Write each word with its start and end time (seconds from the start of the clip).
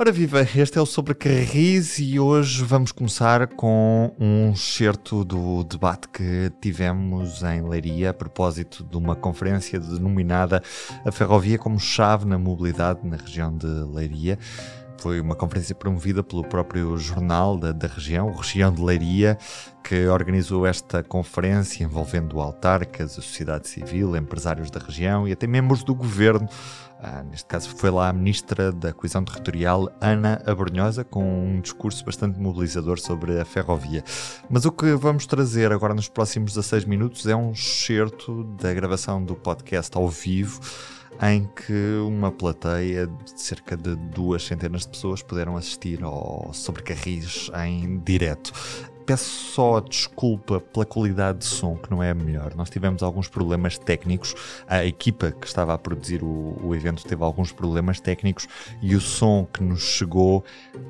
Ora 0.00 0.12
viva, 0.12 0.46
este 0.54 0.78
é 0.78 0.80
o 0.80 0.86
Sobre 0.86 1.12
Carris 1.12 1.98
e 1.98 2.20
hoje 2.20 2.62
vamos 2.62 2.92
começar 2.92 3.48
com 3.48 4.14
um 4.16 4.52
excerto 4.52 5.24
do 5.24 5.64
debate 5.64 6.06
que 6.08 6.52
tivemos 6.60 7.42
em 7.42 7.68
Leiria 7.68 8.10
a 8.10 8.14
propósito 8.14 8.84
de 8.84 8.96
uma 8.96 9.16
conferência 9.16 9.80
denominada 9.80 10.62
A 11.04 11.10
Ferrovia 11.10 11.58
como 11.58 11.80
Chave 11.80 12.26
na 12.26 12.38
Mobilidade 12.38 13.00
na 13.02 13.16
região 13.16 13.52
de 13.52 13.66
Leiria. 13.66 14.38
Foi 14.98 15.20
uma 15.20 15.34
conferência 15.34 15.74
promovida 15.74 16.22
pelo 16.22 16.44
próprio 16.44 16.96
jornal 16.96 17.56
da, 17.56 17.72
da 17.72 17.88
região, 17.88 18.32
Região 18.32 18.72
de 18.72 18.80
Leiria, 18.80 19.36
que 19.82 20.06
organizou 20.06 20.64
esta 20.64 21.02
conferência 21.02 21.82
envolvendo 21.82 22.40
autarcas, 22.40 23.12
a 23.12 23.22
sociedade 23.22 23.68
civil, 23.68 24.16
empresários 24.16 24.70
da 24.70 24.78
região 24.78 25.26
e 25.26 25.32
até 25.32 25.46
membros 25.46 25.82
do 25.82 25.94
governo 25.94 26.48
ah, 27.00 27.22
neste 27.22 27.46
caso 27.46 27.70
foi 27.70 27.90
lá 27.90 28.08
a 28.08 28.12
Ministra 28.12 28.72
da 28.72 28.92
Coesão 28.92 29.24
Territorial, 29.24 29.88
Ana 30.00 30.42
Abrunhosa, 30.44 31.04
com 31.04 31.22
um 31.22 31.60
discurso 31.60 32.04
bastante 32.04 32.40
mobilizador 32.40 32.98
sobre 32.98 33.38
a 33.38 33.44
ferrovia. 33.44 34.02
Mas 34.50 34.64
o 34.64 34.72
que 34.72 34.94
vamos 34.94 35.24
trazer 35.24 35.70
agora 35.70 35.94
nos 35.94 36.08
próximos 36.08 36.54
16 36.54 36.84
minutos 36.86 37.26
é 37.26 37.36
um 37.36 37.52
excerto 37.52 38.42
da 38.60 38.74
gravação 38.74 39.22
do 39.22 39.36
podcast 39.36 39.96
ao 39.96 40.08
vivo 40.08 40.60
em 41.22 41.44
que 41.46 41.98
uma 42.04 42.30
plateia 42.30 43.06
de 43.06 43.40
cerca 43.40 43.76
de 43.76 43.94
duas 43.94 44.44
centenas 44.44 44.82
de 44.82 44.88
pessoas 44.88 45.22
puderam 45.22 45.56
assistir 45.56 46.02
ao 46.02 46.50
Sobrecarris 46.52 47.50
em 47.66 47.98
direto 48.00 48.52
peço 49.08 49.54
só 49.54 49.80
desculpa 49.80 50.60
pela 50.60 50.84
qualidade 50.84 51.38
de 51.38 51.46
som, 51.46 51.76
que 51.76 51.90
não 51.90 52.02
é 52.02 52.10
a 52.10 52.14
melhor. 52.14 52.54
Nós 52.54 52.68
tivemos 52.68 53.02
alguns 53.02 53.26
problemas 53.26 53.78
técnicos, 53.78 54.34
a 54.66 54.84
equipa 54.84 55.32
que 55.32 55.46
estava 55.46 55.72
a 55.72 55.78
produzir 55.78 56.22
o, 56.22 56.58
o 56.62 56.74
evento 56.74 57.02
teve 57.04 57.24
alguns 57.24 57.50
problemas 57.50 58.00
técnicos 58.00 58.46
e 58.82 58.94
o 58.94 59.00
som 59.00 59.48
que 59.50 59.62
nos 59.62 59.80
chegou 59.80 60.44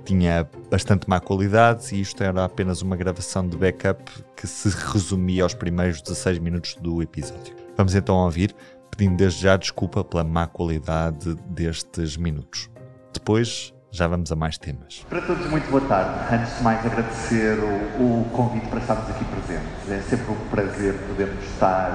tinha 0.04 0.50
bastante 0.68 1.08
má 1.08 1.20
qualidade 1.20 1.94
e 1.94 2.00
isto 2.00 2.20
era 2.20 2.44
apenas 2.44 2.82
uma 2.82 2.96
gravação 2.96 3.46
de 3.46 3.56
backup 3.56 4.02
que 4.36 4.48
se 4.48 4.68
resumia 4.92 5.44
aos 5.44 5.54
primeiros 5.54 6.02
16 6.02 6.40
minutos 6.40 6.74
do 6.74 7.00
episódio. 7.00 7.54
Vamos 7.76 7.94
então 7.94 8.16
ouvir, 8.16 8.52
pedindo 8.90 9.16
desde 9.16 9.42
já 9.42 9.56
desculpa 9.56 10.02
pela 10.02 10.24
má 10.24 10.48
qualidade 10.48 11.36
destes 11.50 12.16
minutos. 12.16 12.68
Depois 13.12 13.72
já 13.90 14.06
vamos 14.06 14.30
a 14.30 14.36
mais 14.36 14.58
temas. 14.58 15.04
Para 15.08 15.22
todos, 15.22 15.46
muito 15.50 15.70
boa 15.70 15.82
tarde. 15.82 16.34
Antes 16.34 16.56
de 16.56 16.62
mais, 16.62 16.84
agradecer 16.84 17.58
o, 17.58 18.20
o 18.20 18.30
convite 18.32 18.66
para 18.66 18.80
estarmos 18.80 19.08
aqui 19.10 19.24
presentes. 19.24 19.90
É 19.90 20.00
sempre 20.02 20.32
um 20.32 20.48
prazer 20.50 20.94
podermos 21.08 21.44
estar 21.44 21.90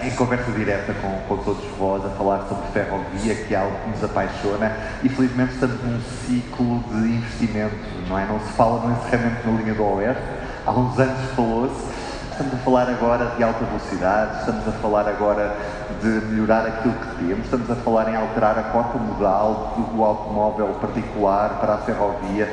eh, 0.00 0.06
em 0.06 0.10
conversa 0.12 0.50
direta 0.52 0.94
com, 0.94 1.18
com 1.28 1.42
todos 1.42 1.64
vós, 1.76 2.04
a 2.04 2.10
falar 2.10 2.46
sobre 2.48 2.68
ferrovia, 2.72 3.34
que 3.34 3.54
é 3.54 3.58
algo 3.58 3.76
que 3.82 3.90
nos 3.90 4.04
apaixona, 4.04 4.76
e 5.02 5.08
felizmente 5.08 5.54
estamos 5.54 5.82
num 5.82 6.00
ciclo 6.00 6.84
de 6.90 7.08
investimento, 7.08 7.74
não 8.08 8.18
é? 8.18 8.26
Não 8.26 8.38
se 8.38 8.52
fala 8.52 8.86
no 8.86 8.96
encerramento 8.96 9.48
na 9.48 9.60
linha 9.60 9.74
do 9.74 9.82
Oeste, 9.82 10.22
há 10.64 10.70
uns 10.70 10.98
anos 10.98 11.30
falou-se, 11.34 11.97
estamos 12.38 12.54
a 12.54 12.58
falar 12.58 12.88
agora 12.88 13.32
de 13.36 13.42
alta 13.42 13.64
velocidade, 13.64 14.38
estamos 14.38 14.68
a 14.68 14.70
falar 14.70 15.08
agora 15.08 15.56
de 16.00 16.08
melhorar 16.26 16.64
aquilo 16.66 16.94
que 16.94 17.26
temos, 17.26 17.44
estamos 17.46 17.68
a 17.68 17.74
falar 17.74 18.08
em 18.08 18.14
alterar 18.14 18.56
a 18.56 18.62
cota 18.62 18.96
modal 18.96 19.74
do 19.76 20.04
automóvel 20.04 20.68
particular 20.80 21.58
para 21.60 21.74
a 21.74 21.78
ferrovia. 21.78 22.48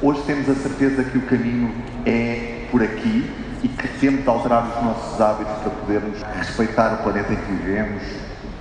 Hoje 0.00 0.22
temos 0.22 0.48
a 0.48 0.54
certeza 0.54 1.04
que 1.04 1.18
o 1.18 1.26
caminho 1.26 1.70
é 2.06 2.66
por 2.70 2.82
aqui 2.82 3.30
e 3.62 3.68
que 3.68 3.88
temos 3.98 4.22
de 4.22 4.28
alterar 4.30 4.66
os 4.66 4.82
nossos 4.82 5.20
hábitos 5.20 5.54
para 5.58 5.70
podermos 5.70 6.22
respeitar 6.38 6.94
o 6.94 7.02
planeta 7.02 7.34
em 7.34 7.36
que 7.36 7.52
vivemos, 7.52 8.02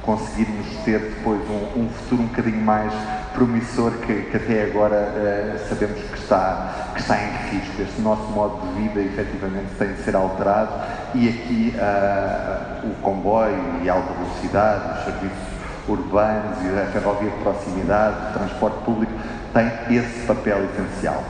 conseguirmos 0.01 0.67
ter 0.83 0.99
depois 0.99 1.39
um, 1.49 1.83
um 1.83 1.89
futuro 1.89 2.23
um 2.23 2.25
bocadinho 2.25 2.61
mais 2.61 2.91
promissor 3.33 3.91
que, 4.05 4.23
que 4.23 4.37
até 4.37 4.63
agora 4.63 4.95
uh, 4.95 5.69
sabemos 5.69 5.99
que 6.01 6.17
está, 6.17 6.91
que 6.93 7.01
está 7.01 7.17
em 7.17 7.31
risco. 7.51 7.81
Este 7.81 8.01
nosso 8.01 8.23
modo 8.31 8.59
de 8.67 8.81
vida 8.81 9.01
efetivamente 9.01 9.67
tem 9.77 9.93
de 9.93 10.01
ser 10.03 10.15
alterado 10.15 10.71
e 11.15 11.29
aqui 11.29 11.75
uh, 11.75 12.87
o 12.87 12.95
comboio 13.01 13.81
e 13.83 13.89
a 13.89 13.93
alta 13.93 14.13
velocidade, 14.13 14.99
os 14.99 15.05
serviços 15.05 15.59
urbanos 15.87 16.57
e 16.63 16.79
a 16.79 16.85
ferrovia 16.91 17.29
de 17.29 17.37
proximidade, 17.37 18.15
o 18.29 18.33
transporte 18.37 18.77
público 18.83 19.13
tem 19.53 19.97
esse 19.97 20.25
papel 20.27 20.65
essencial. 20.65 21.23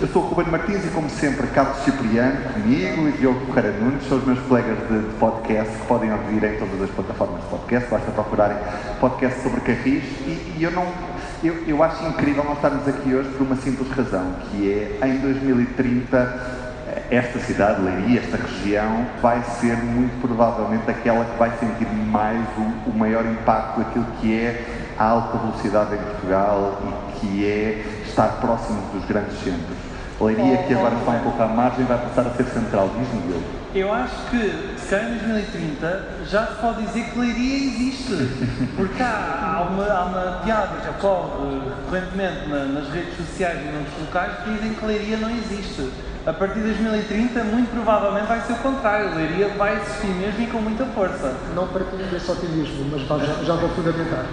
Eu 0.00 0.08
sou 0.08 0.22
o 0.22 0.26
Ruben 0.26 0.50
Martins 0.50 0.84
e, 0.84 0.88
como 0.88 1.08
sempre, 1.08 1.46
Carlos 1.48 1.78
Cipriano, 1.84 2.36
comigo 2.52 3.08
e 3.08 3.12
Diogo 3.12 3.46
Correia 3.46 3.72
Nunes, 3.78 4.06
são 4.08 4.18
os 4.18 4.24
meus 4.24 4.40
colegas 4.40 4.76
de, 4.88 4.98
de, 4.98 5.14
podcast 5.14 5.72
que 5.72 5.86
podem 5.86 6.12
ouvir 6.12 6.42
em 6.42 6.58
todas 6.58 6.82
as 6.82 6.90
plataformas 6.90 7.40
de 7.42 7.48
podcast, 7.48 7.90
basta 7.90 8.10
procurarem 8.10 8.56
podcast 9.00 9.40
sobre 9.40 9.60
carris 9.60 10.02
e, 10.26 10.56
e 10.58 10.62
eu 10.62 10.72
não. 10.72 11.13
Eu, 11.44 11.62
eu 11.66 11.82
acho 11.82 12.02
incrível 12.06 12.42
nós 12.42 12.56
estarmos 12.56 12.88
aqui 12.88 13.14
hoje 13.14 13.28
por 13.36 13.42
uma 13.42 13.56
simples 13.56 13.90
razão, 13.90 14.34
que 14.50 14.98
é 15.02 15.06
em 15.06 15.18
2030 15.18 16.64
esta 17.10 17.38
cidade, 17.40 17.82
Leiria, 17.82 18.20
esta 18.20 18.38
região, 18.38 19.04
vai 19.20 19.42
ser 19.60 19.76
muito 19.76 20.18
provavelmente 20.22 20.90
aquela 20.90 21.22
que 21.26 21.38
vai 21.38 21.50
sentir 21.58 21.86
mais 21.86 22.40
o, 22.56 22.90
o 22.90 22.94
maior 22.96 23.26
impacto 23.26 23.80
daquilo 23.80 24.06
que 24.20 24.34
é 24.34 24.64
a 24.98 25.04
alta 25.04 25.36
velocidade 25.36 25.94
em 25.96 25.98
Portugal 25.98 26.80
e 26.82 27.18
que 27.18 27.44
é 27.44 27.84
estar 28.06 28.28
próximo 28.40 28.80
dos 28.94 29.04
grandes 29.04 29.38
centros. 29.40 29.76
Leiria, 30.20 30.58
que 30.58 30.72
agora 30.72 30.94
está 30.94 31.10
um 31.10 31.20
pouco 31.20 31.42
à 31.42 31.46
margem, 31.46 31.84
vai 31.84 31.98
passar 31.98 32.26
a 32.26 32.30
ser 32.30 32.44
central. 32.44 32.90
Diz-me. 32.98 33.42
Eu 33.74 33.92
acho 33.92 34.30
que, 34.30 34.73
se 34.84 34.90
calhar 34.90 35.10
em 35.10 35.18
2030, 35.18 36.08
já 36.30 36.46
se 36.46 36.54
pode 36.60 36.82
dizer 36.86 37.04
que 37.04 37.18
Leiria 37.18 37.56
existe. 37.56 38.28
Porque 38.76 39.02
há, 39.02 39.56
há, 39.56 39.62
uma, 39.62 39.84
há 39.84 40.04
uma 40.04 40.40
piada 40.44 40.76
que 40.80 40.88
ocorre 40.90 41.60
recorrentemente 41.76 42.48
na, 42.48 42.64
nas 42.66 42.88
redes 42.90 43.16
sociais 43.16 43.60
e 43.60 43.72
nos 43.72 43.88
locais 44.00 44.32
que 44.44 44.52
dizem 44.52 44.74
que 44.74 44.84
Leiria 44.84 45.16
não 45.16 45.30
existe. 45.30 45.90
A 46.26 46.32
partir 46.32 46.60
de 46.60 46.66
2030, 46.66 47.44
muito 47.44 47.70
provavelmente 47.70 48.26
vai 48.26 48.40
ser 48.42 48.52
o 48.52 48.56
contrário. 48.56 49.14
Leiria 49.14 49.48
vai 49.56 49.76
existir 49.76 50.08
mesmo 50.08 50.42
e 50.42 50.46
com 50.46 50.58
muita 50.58 50.84
força. 50.86 51.34
Não 51.54 51.66
partilho 51.68 52.04
desse 52.06 52.30
otimismo, 52.30 52.90
mas 52.92 53.02
já, 53.02 53.44
já 53.44 53.54
vou 53.54 53.70
fundamentar. 53.70 54.24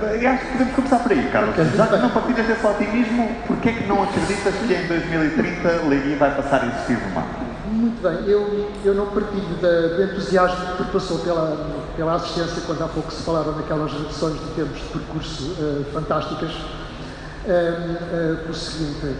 Eu 0.00 0.30
acho 0.30 0.44
que 0.44 0.52
podemos 0.52 0.74
começar 0.74 0.98
por 1.00 1.12
aí, 1.12 1.28
Carlos. 1.32 1.56
Já 1.76 1.86
que 1.86 1.96
não 1.96 2.10
partilhas 2.10 2.46
desse 2.46 2.66
otimismo, 2.66 3.28
porquê 3.46 3.70
é 3.70 3.72
que 3.72 3.86
não 3.86 4.02
acreditas 4.02 4.54
que 4.54 4.74
em 4.74 4.86
2030 4.86 5.68
Leiria 5.88 6.16
vai 6.16 6.34
passar 6.34 6.62
a 6.62 6.66
existir 6.66 6.98
no 7.04 7.14
mar? 7.14 7.47
Muito 7.78 8.02
bem, 8.02 8.28
eu, 8.28 8.68
eu 8.84 8.92
não 8.92 9.06
partilho 9.06 9.54
da, 9.62 9.94
do 9.94 10.02
entusiasmo 10.02 10.76
que 10.78 10.90
passou 10.90 11.20
pela, 11.20 11.56
pela 11.96 12.16
assistência 12.16 12.60
quando 12.66 12.82
há 12.82 12.88
pouco 12.88 13.08
se 13.12 13.22
falaram 13.22 13.52
naquelas 13.52 13.92
reduções 13.92 14.34
de 14.34 14.46
tempos 14.56 14.80
de 14.80 14.88
percurso 14.88 15.44
uh, 15.44 15.84
fantásticas, 15.92 16.50
uh, 16.50 16.56
uh, 17.46 18.44
por 18.44 18.54
seguinte, 18.56 19.14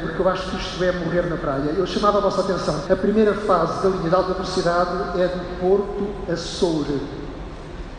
porque 0.00 0.22
eu 0.22 0.28
acho 0.30 0.50
que 0.50 0.56
isto 0.56 0.82
é 0.82 0.92
morrer 0.92 1.28
na 1.28 1.36
praia. 1.36 1.74
Eu 1.76 1.86
chamava 1.86 2.16
a 2.16 2.20
vossa 2.22 2.40
atenção, 2.40 2.84
a 2.88 2.96
primeira 2.96 3.34
fase 3.34 3.82
da 3.82 3.90
linha 3.90 4.08
de 4.08 4.14
alta 4.14 4.32
velocidade 4.32 5.20
é 5.20 5.28
do 5.28 5.60
Porto 5.60 6.32
a 6.32 6.36
Soure 6.36 6.98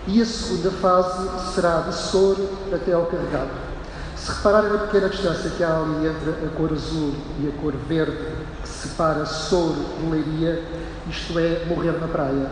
e 0.07 0.19
a 0.19 0.25
segunda 0.25 0.71
fase 0.71 1.53
será 1.53 1.81
de 1.81 1.93
Sor 1.93 2.37
até 2.73 2.91
ao 2.91 3.05
carregado. 3.05 3.51
Se 4.15 4.31
repararem 4.31 4.71
na 4.71 4.79
pequena 4.79 5.09
distância 5.09 5.51
que 5.51 5.63
há 5.63 5.77
ali 5.77 6.07
entre 6.07 6.31
a 6.43 6.49
cor 6.57 6.73
azul 6.73 7.13
e 7.39 7.47
a 7.47 7.61
cor 7.61 7.73
verde, 7.87 8.38
separa 8.81 9.25
Sor 9.25 9.73
de 9.99 10.09
Leiria, 10.09 10.63
isto 11.09 11.37
é 11.37 11.65
morrer 11.65 11.99
na 11.99 12.07
praia. 12.07 12.49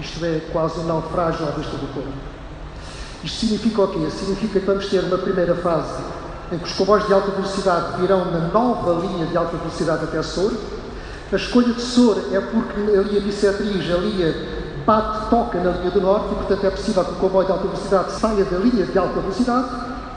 Isto 0.00 0.24
é 0.24 0.40
quase 0.52 0.80
um 0.80 0.84
naufrágio 0.84 1.46
à 1.46 1.50
vista 1.50 1.76
do 1.76 1.92
corpo. 1.92 2.08
Isto 3.24 3.40
significa 3.40 3.82
o 3.82 3.88
quê? 3.88 4.10
Significa 4.10 4.60
que 4.60 4.66
vamos 4.66 4.86
ter 4.86 5.00
uma 5.00 5.18
primeira 5.18 5.54
fase 5.56 6.02
em 6.52 6.58
que 6.58 6.64
os 6.64 6.72
comboios 6.74 7.06
de 7.06 7.12
alta 7.12 7.30
velocidade 7.32 8.00
virão 8.00 8.24
na 8.26 8.48
nova 8.48 9.04
linha 9.04 9.26
de 9.26 9.36
alta 9.36 9.56
velocidade 9.56 10.04
até 10.04 10.22
Sor. 10.22 10.52
A 11.32 11.36
escolha 11.36 11.72
de 11.72 11.80
Sor 11.80 12.18
é 12.30 12.40
porque 12.40 12.80
a 12.96 13.20
bissetriz, 13.20 13.90
ali 13.90 14.22
a 14.22 14.84
bate, 14.84 15.28
toca 15.28 15.58
na 15.58 15.70
linha 15.72 15.90
do 15.90 16.00
norte 16.00 16.26
e, 16.30 16.34
portanto, 16.36 16.64
é 16.64 16.70
possível 16.70 17.04
que 17.04 17.12
o 17.12 17.16
comboio 17.16 17.46
de 17.46 17.52
alta 17.52 17.66
velocidade 17.66 18.12
saia 18.12 18.44
da 18.44 18.58
linha 18.58 18.86
de 18.86 18.96
alta 18.96 19.18
velocidade, 19.18 19.68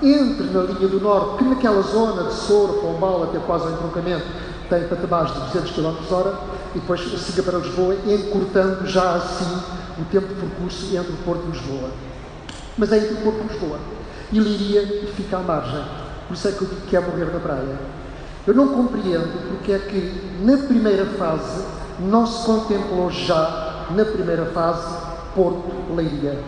entre 0.04 0.46
na 0.48 0.62
linha 0.62 0.88
do 0.88 1.02
norte, 1.02 1.38
que 1.38 1.44
naquela 1.46 1.82
zona 1.82 2.26
de 2.26 2.34
Soro, 2.34 2.74
Pombal, 2.74 3.24
até 3.24 3.40
quase 3.40 3.66
ao 3.66 3.72
entroncamento, 3.72 4.26
tem 4.70 4.88
patamares 4.88 5.34
de 5.34 5.40
200 5.40 5.72
km 5.72 6.14
hora, 6.14 6.40
e 6.76 6.80
depois 6.80 7.02
siga 7.02 7.44
para 7.44 7.58
Lisboa, 7.58 7.96
encurtando 8.06 8.86
já 8.88 9.16
assim 9.16 9.62
o 10.00 10.06
tempo 10.06 10.28
de 10.28 10.36
percurso 10.36 10.86
entre 10.96 11.12
o 11.12 11.18
Porto 11.26 11.44
e 11.48 11.52
Lisboa. 11.52 11.90
Mas 12.78 12.92
é 12.92 12.98
entre 12.98 13.16
o 13.16 13.18
Porto 13.18 13.40
e 13.44 13.48
Lisboa. 13.48 13.80
E 14.32 14.40
Liria 14.40 15.12
fica 15.16 15.38
à 15.38 15.40
margem. 15.40 15.84
Por 16.28 16.36
isso 16.36 16.48
é 16.48 16.52
que 16.52 16.62
eu 16.62 16.68
digo 16.68 16.82
que 16.82 16.96
é 16.96 17.00
morrer 17.00 17.26
na 17.26 17.40
praia. 17.40 17.80
Eu 18.46 18.54
não 18.54 18.68
compreendo 18.70 19.50
porque 19.50 19.72
é 19.72 19.80
que, 19.80 20.22
na 20.42 20.58
primeira 20.58 21.06
fase, 21.06 21.66
não 22.00 22.26
se 22.26 22.46
contemplou 22.46 23.10
já 23.10 23.88
na 23.92 24.06
primeira 24.06 24.46
fase, 24.46 24.88
Porto-Leiria. 25.36 26.40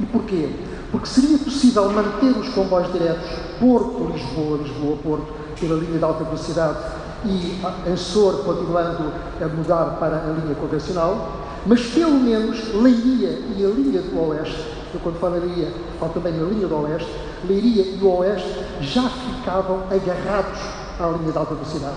E 0.00 0.06
porquê? 0.06 0.50
Porque 0.90 1.06
seria 1.06 1.38
possível 1.38 1.90
manter 1.90 2.30
os 2.30 2.48
comboios 2.48 2.90
diretos 2.92 3.28
Porto-Lisboa, 3.60 4.58
Lisboa-Porto, 4.62 5.32
pela 5.60 5.78
linha 5.78 5.98
de 5.98 6.04
alta 6.04 6.24
velocidade 6.24 6.78
e 7.24 7.60
em 7.86 7.96
Sor 7.96 8.44
continuando 8.44 9.12
a 9.40 9.48
mudar 9.48 9.96
para 9.98 10.16
a 10.16 10.32
linha 10.32 10.54
convencional, 10.54 11.32
mas 11.66 11.82
pelo 11.86 12.12
menos 12.12 12.74
Leiria 12.74 13.38
e 13.56 13.64
a 13.64 13.68
linha 13.68 14.00
do 14.00 14.28
Oeste, 14.28 14.64
eu 14.94 15.00
quando 15.00 15.18
falo 15.18 15.38
Leiria, 15.38 15.72
falo 15.98 16.12
também 16.12 16.32
na 16.32 16.48
linha 16.48 16.66
do 16.66 16.76
Oeste, 16.82 17.10
Leiria 17.46 17.82
e 17.82 17.98
o 18.02 18.18
Oeste 18.18 18.64
já 18.80 19.08
ficavam 19.08 19.80
agarrados 19.90 20.60
à 20.98 21.06
linha 21.18 21.32
de 21.32 21.38
alta 21.38 21.54
velocidade. 21.54 21.96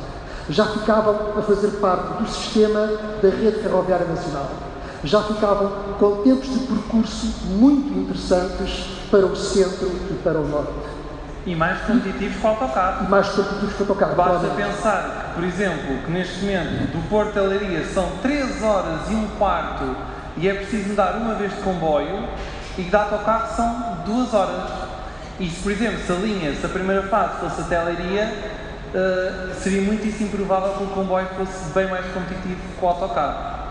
Já 0.50 0.66
ficavam 0.66 1.16
a 1.38 1.42
fazer 1.42 1.72
parte 1.80 2.22
do 2.22 2.30
sistema 2.30 2.88
da 3.22 3.30
rede 3.30 3.60
ferroviária 3.60 4.06
nacional. 4.06 4.50
Já 5.04 5.22
ficavam 5.22 5.72
com 6.00 6.18
tempos 6.18 6.50
de 6.50 6.60
percurso 6.60 7.28
muito 7.48 7.98
interessantes 7.98 8.86
para 9.10 9.26
o 9.26 9.36
centro 9.36 9.90
e 10.10 10.14
para 10.24 10.40
o 10.40 10.48
norte. 10.48 10.93
E 11.46 11.56
mais 11.56 11.82
competitivos 11.82 12.38
que 12.38 12.46
o 12.46 12.50
autocarro. 12.50 13.06
E 13.06 13.10
mais 13.10 13.28
competitivos 13.30 13.76
que 13.76 13.84
o 13.84 13.86
autocarro. 13.86 14.16
Basta 14.16 14.40
claramente. 14.40 14.76
pensar 14.76 15.26
que, 15.28 15.34
por 15.36 15.44
exemplo, 15.44 15.98
que 16.06 16.12
neste 16.12 16.40
momento 16.40 16.92
do 16.92 17.10
Porto 17.10 17.38
a 17.38 17.42
Leiria 17.42 17.86
são 17.86 18.10
3 18.22 18.64
horas 18.64 19.10
e 19.10 19.14
um 19.14 19.28
quarto 19.38 19.96
e 20.38 20.48
é 20.48 20.54
preciso 20.54 20.90
mudar 20.90 21.16
uma 21.18 21.36
vez 21.36 21.52
de 21.52 21.62
comboio 21.62 22.28
e 22.78 22.84
que 22.84 22.90
de 22.90 22.96
autocarro 22.96 23.56
são 23.56 23.98
2 24.06 24.34
horas. 24.34 24.72
E 25.40 25.50
se, 25.50 25.62
por 25.62 25.72
exemplo, 25.72 26.00
se 26.06 26.12
a 26.12 26.16
linha, 26.16 26.56
se 26.56 26.66
a 26.66 26.70
primeira 26.70 27.04
fase 27.04 27.40
fosse 27.40 27.62
até 27.62 27.78
a 27.78 27.84
Leiria, 27.84 28.34
eh, 28.94 29.54
seria 29.60 29.82
muitíssimo 29.82 30.30
provável 30.30 30.74
que 30.74 30.84
o 30.84 30.88
comboio 30.88 31.28
fosse 31.36 31.74
bem 31.74 31.88
mais 31.88 32.06
competitivo 32.14 32.62
que 32.78 32.86
o 32.86 32.88
autocarro. 32.88 33.63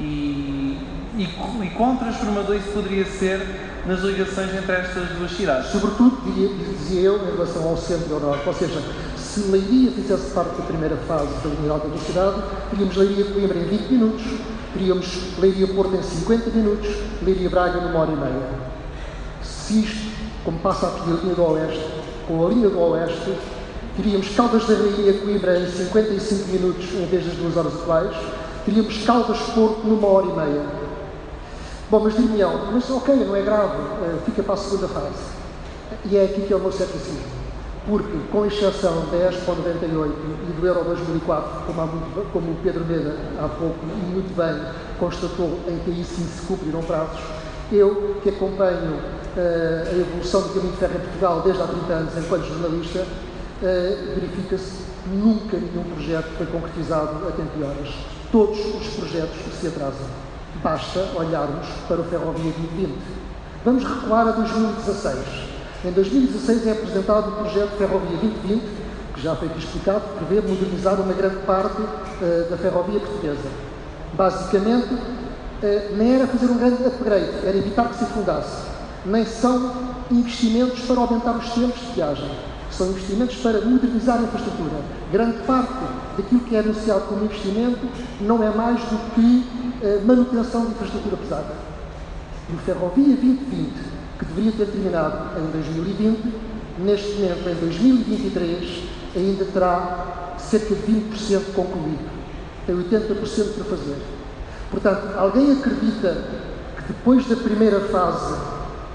E, 0.00 0.78
e, 1.16 1.24
e 1.24 1.70
quão 1.76 1.96
transformador 1.96 2.56
isso 2.56 2.68
poderia 2.68 3.04
ser 3.04 3.40
nas 3.86 4.00
ligações 4.00 4.54
entre 4.54 4.72
estas 4.72 5.08
duas 5.10 5.30
cidades. 5.30 5.70
Sobretudo, 5.70 6.20
diria, 6.24 6.48
dizia 6.48 7.00
eu, 7.00 7.16
em 7.26 7.32
relação 7.32 7.68
ao 7.68 7.76
centro 7.76 8.06
e 8.10 8.12
ao 8.12 8.20
norte. 8.20 8.46
Ou 8.46 8.54
seja, 8.54 8.82
se 9.16 9.40
Leiria 9.50 9.90
fizesse 9.90 10.30
parte 10.30 10.56
da 10.56 10.64
primeira 10.64 10.96
fase 11.08 11.32
da 11.42 11.48
linha 11.48 11.72
alta 11.72 11.88
velocidade, 11.88 12.42
teríamos 12.70 12.96
Leiria-Coimbra 12.96 13.58
em 13.58 13.64
20 13.64 13.90
minutos, 13.90 14.24
teríamos 14.72 15.38
Leiria-Porto 15.38 15.94
em 15.96 16.02
50 16.02 16.50
minutos, 16.50 16.88
Leiria-Braga 17.22 17.80
numa 17.80 18.00
hora 18.00 18.12
e 18.12 18.16
meia. 18.16 18.68
Se 19.42 19.80
isto, 19.80 20.12
como 20.44 20.58
passa 20.58 20.86
aqui 20.86 21.10
a 21.10 21.14
linha 21.14 21.34
do 21.34 21.42
Oeste, 21.42 21.86
com 22.26 22.46
a 22.46 22.50
linha 22.50 22.68
do 22.68 22.78
Oeste, 22.78 23.34
teríamos 23.96 24.28
Caldas 24.36 24.66
da 24.66 24.74
Rainha 24.74 25.12
Coimbra 25.14 25.58
em 25.58 25.66
55 25.66 26.48
minutos 26.48 26.86
em 26.94 27.06
vez 27.06 27.24
das 27.24 27.34
duas 27.34 27.56
horas 27.56 27.74
atuais, 27.74 28.14
teríamos 28.68 28.98
Caldas 29.04 29.38
Porto 29.54 29.80
numa 29.86 30.06
hora 30.06 30.26
e 30.26 30.32
meia. 30.32 30.62
Bom, 31.90 32.00
mas 32.00 32.14
dir-me 32.14 32.38
mas 32.70 32.90
ok, 32.90 33.14
não 33.16 33.34
é 33.34 33.40
grave, 33.40 33.72
eh, 34.02 34.18
fica 34.26 34.42
para 34.42 34.54
a 34.54 34.56
segunda 34.58 34.88
fase. 34.88 35.38
E 36.04 36.16
é 36.18 36.24
aqui 36.24 36.42
que 36.42 36.52
o 36.54 36.58
meu 36.58 36.70
ceticismo. 36.70 37.38
Porque, 37.86 38.18
com 38.30 38.44
exceção 38.44 39.06
da 39.10 39.16
Expo 39.16 39.54
98 39.54 40.14
e 40.50 40.60
do 40.60 40.66
Euro 40.66 40.84
2004, 40.84 41.50
como, 41.66 41.86
muito- 41.86 42.30
como 42.30 42.50
o 42.52 42.56
Pedro 42.56 42.84
Meda 42.84 43.16
há 43.38 43.48
pouco 43.48 43.78
e 43.86 44.12
muito 44.12 44.36
bem 44.36 44.54
constatou, 44.98 45.58
em 45.66 45.78
que 45.78 45.90
aí 45.90 46.04
sim 46.04 46.26
se 46.26 46.42
cumpriram 46.42 46.82
prazos, 46.82 47.18
eu, 47.72 48.20
que 48.22 48.28
acompanho 48.28 48.98
eh, 49.34 49.88
a 49.90 49.96
evolução 49.96 50.42
do 50.42 50.48
caminho 50.50 50.72
de 50.72 50.78
ferro 50.78 50.94
em 50.96 51.00
Portugal 51.00 51.40
desde 51.42 51.62
há 51.62 51.66
30 51.66 51.92
anos 51.94 52.12
enquanto 52.18 52.44
jornalista, 52.44 53.06
eh, 53.62 54.14
verifica-se 54.14 54.82
nunca 55.06 55.56
nenhum 55.56 55.84
projeto 55.84 56.28
foi 56.36 56.46
concretizado 56.46 57.26
a 57.26 57.30
tempo 57.32 57.50
e 57.58 57.62
horas. 57.62 58.17
Todos 58.30 58.58
os 58.58 58.86
projetos 58.94 59.36
se 59.58 59.68
atrasam. 59.68 60.06
Basta 60.62 61.00
olharmos 61.16 61.66
para 61.88 62.00
o 62.00 62.04
Ferrovia 62.04 62.52
2020. 62.52 62.92
Vamos 63.64 63.84
recuar 63.84 64.28
a 64.28 64.32
2016. 64.32 65.16
Em 65.84 65.92
2016 65.92 66.66
é 66.66 66.72
apresentado 66.72 67.28
o 67.28 67.32
projeto 67.32 67.70
Ferrovia 67.78 68.18
2020, 68.18 68.62
que 69.14 69.22
já 69.22 69.34
foi 69.34 69.48
aqui 69.48 69.58
explicado, 69.60 70.00
que 70.00 70.24
prevê 70.24 70.46
modernizar 70.46 71.00
uma 71.00 71.14
grande 71.14 71.36
parte 71.46 71.80
eh, 72.20 72.46
da 72.50 72.56
ferrovia 72.58 73.00
portuguesa. 73.00 73.48
Basicamente, 74.12 74.94
eh, 75.62 75.92
nem 75.96 76.16
era 76.16 76.26
fazer 76.26 76.46
um 76.46 76.58
grande 76.58 76.84
upgrade, 76.84 77.30
era 77.44 77.56
evitar 77.56 77.88
que 77.88 77.96
se 77.96 78.04
afundasse. 78.04 78.62
Nem 79.06 79.24
são 79.24 79.72
investimentos 80.10 80.80
para 80.80 81.00
aumentar 81.00 81.32
os 81.32 81.48
tempos 81.50 81.80
de 81.80 81.92
viagem. 81.94 82.30
São 82.70 82.88
investimentos 82.90 83.36
para 83.36 83.60
modernizar 83.62 84.18
a 84.18 84.22
infraestrutura. 84.22 84.82
Grande 85.10 85.38
parte 85.38 85.84
daquilo 86.16 86.40
que 86.42 86.54
é 86.54 86.60
anunciado 86.60 87.02
como 87.02 87.24
investimento 87.24 87.86
não 88.20 88.42
é 88.42 88.50
mais 88.50 88.80
do 88.80 89.14
que 89.14 89.46
eh, 89.82 90.00
manutenção 90.04 90.66
de 90.66 90.72
infraestrutura 90.72 91.16
pesada. 91.16 91.54
E 92.50 92.54
o 92.54 92.58
Ferrovia 92.58 93.16
2020, 93.16 93.72
que 94.18 94.24
deveria 94.24 94.52
ter 94.52 94.66
terminado 94.66 95.38
em 95.38 95.50
2020, 95.50 96.34
neste 96.78 97.12
momento, 97.14 97.48
em 97.48 97.54
2023, 97.54 98.84
ainda 99.16 99.44
terá 99.46 100.34
cerca 100.38 100.74
de 100.74 100.82
20% 100.82 101.54
concluído. 101.54 102.08
Tem 102.66 102.76
80% 102.76 103.54
para 103.54 103.64
fazer. 103.64 103.96
Portanto, 104.70 105.16
alguém 105.16 105.52
acredita 105.52 106.24
que 106.76 106.82
depois 106.88 107.26
da 107.26 107.36
primeira 107.36 107.80
fase, 107.80 108.34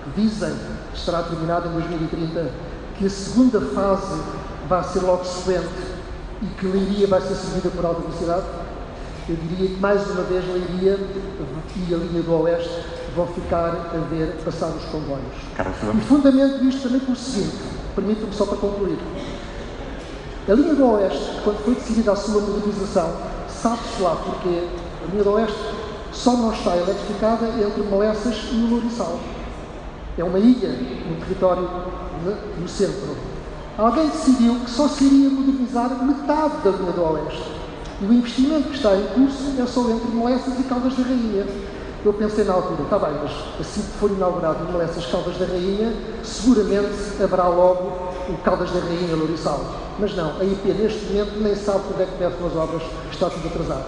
que 0.03 0.21
dizem 0.21 0.53
que 0.91 0.97
estará 0.97 1.23
terminada 1.23 1.67
em 1.69 1.73
2030, 1.73 2.51
que 3.03 3.07
a 3.07 3.09
segunda 3.09 3.59
fase 3.59 4.21
vai 4.69 4.81
ser 4.81 5.01
logo 5.01 5.25
sequente 5.25 5.67
e 6.41 6.45
que 6.45 6.65
Leiria 6.65 7.05
vai 7.05 7.19
ser 7.19 7.35
seguida 7.35 7.69
por 7.69 7.85
alta 7.85 8.00
velocidade? 8.00 8.45
Eu 9.27 9.35
diria 9.35 9.67
que 9.67 9.81
mais 9.81 10.09
uma 10.09 10.23
vez 10.23 10.45
Leiria 10.47 10.97
e 11.75 11.94
a 11.94 11.97
linha 11.97 12.21
do 12.21 12.33
Oeste 12.33 12.81
vão 13.13 13.27
ficar 13.27 13.91
a 13.94 13.97
ver 14.09 14.38
passar 14.45 14.67
os 14.67 14.85
comboios. 14.85 15.35
E 15.97 16.01
fundamento 16.05 16.63
isto 16.63 16.83
também 16.83 17.01
pelo 17.01 17.17
seguinte, 17.17 17.57
permitam-me 17.94 18.33
só 18.33 18.45
para 18.45 18.57
concluir. 18.57 18.97
A 20.47 20.53
linha 20.53 20.73
do 20.73 20.91
Oeste, 20.91 21.41
quando 21.44 21.57
foi 21.57 21.75
decidida 21.75 22.13
a 22.13 22.15
sua 22.15 22.39
modernização, 22.39 23.17
sabe-se 23.49 24.01
lá 24.01 24.15
porque 24.15 24.69
a 25.06 25.11
linha 25.11 25.23
do 25.25 25.31
Oeste 25.31 25.59
só 26.13 26.38
não 26.38 26.53
está 26.53 26.77
eletrificada 26.77 27.47
entre 27.47 27.83
Molessas 27.83 28.47
e 28.49 28.56
o 28.56 28.69
Louriçal. 28.69 29.19
É 30.18 30.24
uma 30.24 30.39
ilha 30.39 30.69
no 30.69 31.15
território 31.18 31.68
no 32.60 32.68
centro. 32.68 33.15
Alguém 33.77 34.07
decidiu 34.07 34.56
que 34.63 34.69
só 34.69 34.88
se 34.88 35.04
iria 35.04 35.30
modernizar 35.30 35.89
metade 36.04 36.57
da 36.63 36.69
linha 36.69 36.92
do 36.92 37.01
Oeste. 37.01 37.44
E 38.01 38.06
o 38.06 38.13
investimento 38.13 38.69
que 38.69 38.75
está 38.75 38.95
em 38.95 39.04
curso 39.07 39.54
é 39.60 39.65
só 39.65 39.81
entre 39.89 40.12
Molessas 40.12 40.60
e 40.60 40.63
Caldas 40.63 40.95
da 40.95 41.04
Rainha. 41.04 41.45
Eu 42.06 42.13
pensei 42.13 42.44
na 42.44 42.54
altura, 42.54 42.83
está 42.83 43.00
bem, 43.00 43.13
mas 43.24 43.31
assim 43.60 43.81
que 43.81 43.98
for 43.98 44.12
inaugurado 44.12 44.71
Molessas 44.71 45.06
Caldas 45.07 45.38
da 45.38 45.45
Rainha, 45.45 45.94
seguramente 46.21 46.94
haverá 47.24 47.48
logo 47.48 48.13
o 48.30 48.38
Caldas 48.44 48.71
da 48.71 48.80
Rainha 48.81 49.16
Louriçal. 49.16 49.66
Mas 49.98 50.16
não, 50.16 50.39
a 50.39 50.44
IP 50.44 50.68
neste 50.74 51.06
momento 51.06 51.39
nem 51.39 51.56
sabe 51.56 51.80
quando 51.88 52.01
é 52.01 52.06
que 52.06 52.18
começam 52.18 52.48
as 52.48 52.56
obras, 52.56 52.83
está 53.12 53.30
tudo 53.30 53.48
atrasado. 53.48 53.86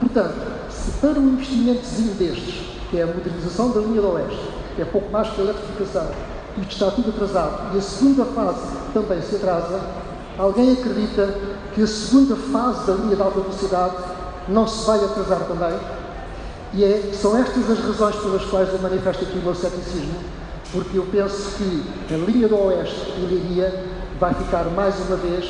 Portanto, 0.00 0.34
se 0.70 0.90
para 0.92 1.20
um 1.20 1.28
investimentozinho 1.28 2.14
destes, 2.14 2.64
que 2.90 2.98
é 2.98 3.02
a 3.02 3.06
modernização 3.06 3.70
da 3.70 3.80
linha 3.80 4.00
do 4.00 4.12
Oeste, 4.12 4.57
é 4.82 4.84
pouco 4.84 5.10
mais 5.10 5.28
que 5.30 5.40
a 5.40 5.44
eletrificação, 5.44 6.06
isto 6.58 6.72
está 6.72 6.90
tudo 6.90 7.10
atrasado, 7.10 7.74
e 7.74 7.78
a 7.78 7.82
segunda 7.82 8.24
fase 8.24 8.60
também 8.92 9.20
se 9.22 9.36
atrasa, 9.36 9.80
alguém 10.38 10.72
acredita 10.72 11.34
que 11.74 11.82
a 11.82 11.86
segunda 11.86 12.36
fase 12.36 12.86
da 12.86 12.94
linha 12.94 13.16
de 13.16 13.22
alta 13.22 13.40
velocidade 13.40 13.94
não 14.48 14.66
se 14.66 14.86
vai 14.86 15.04
atrasar 15.04 15.40
também? 15.40 15.78
E 16.74 16.84
é, 16.84 17.12
são 17.12 17.36
estas 17.36 17.70
as 17.70 17.78
razões 17.78 18.16
pelas 18.16 18.44
quais 18.44 18.68
eu 18.72 18.78
manifesto 18.78 19.24
aqui 19.24 19.38
o 19.38 19.42
meu 19.42 19.54
ceticismo, 19.54 20.18
porque 20.72 20.98
eu 20.98 21.06
penso 21.10 21.52
que 21.56 22.14
a 22.14 22.16
linha 22.16 22.46
do 22.46 22.58
Oeste 22.58 23.10
e 23.16 23.26
Leiria 23.26 23.84
vai 24.20 24.34
ficar 24.34 24.64
mais 24.64 24.94
uma 25.06 25.16
vez 25.16 25.44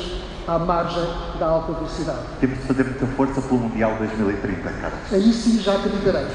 à 0.49 0.59
margem 0.59 1.03
da 1.39 1.45
alta 1.45 1.73
velocidade. 1.73 2.17
temos 2.39 2.57
de 2.59 2.63
fazer 2.65 2.83
muita 2.83 3.05
força 3.15 3.41
pelo 3.41 3.59
Mundial 3.59 3.95
2030, 3.99 4.69
Carlos. 4.81 4.99
Aí 5.11 5.31
sim 5.33 5.59
já 5.59 5.75
acreditarei. 5.75 6.25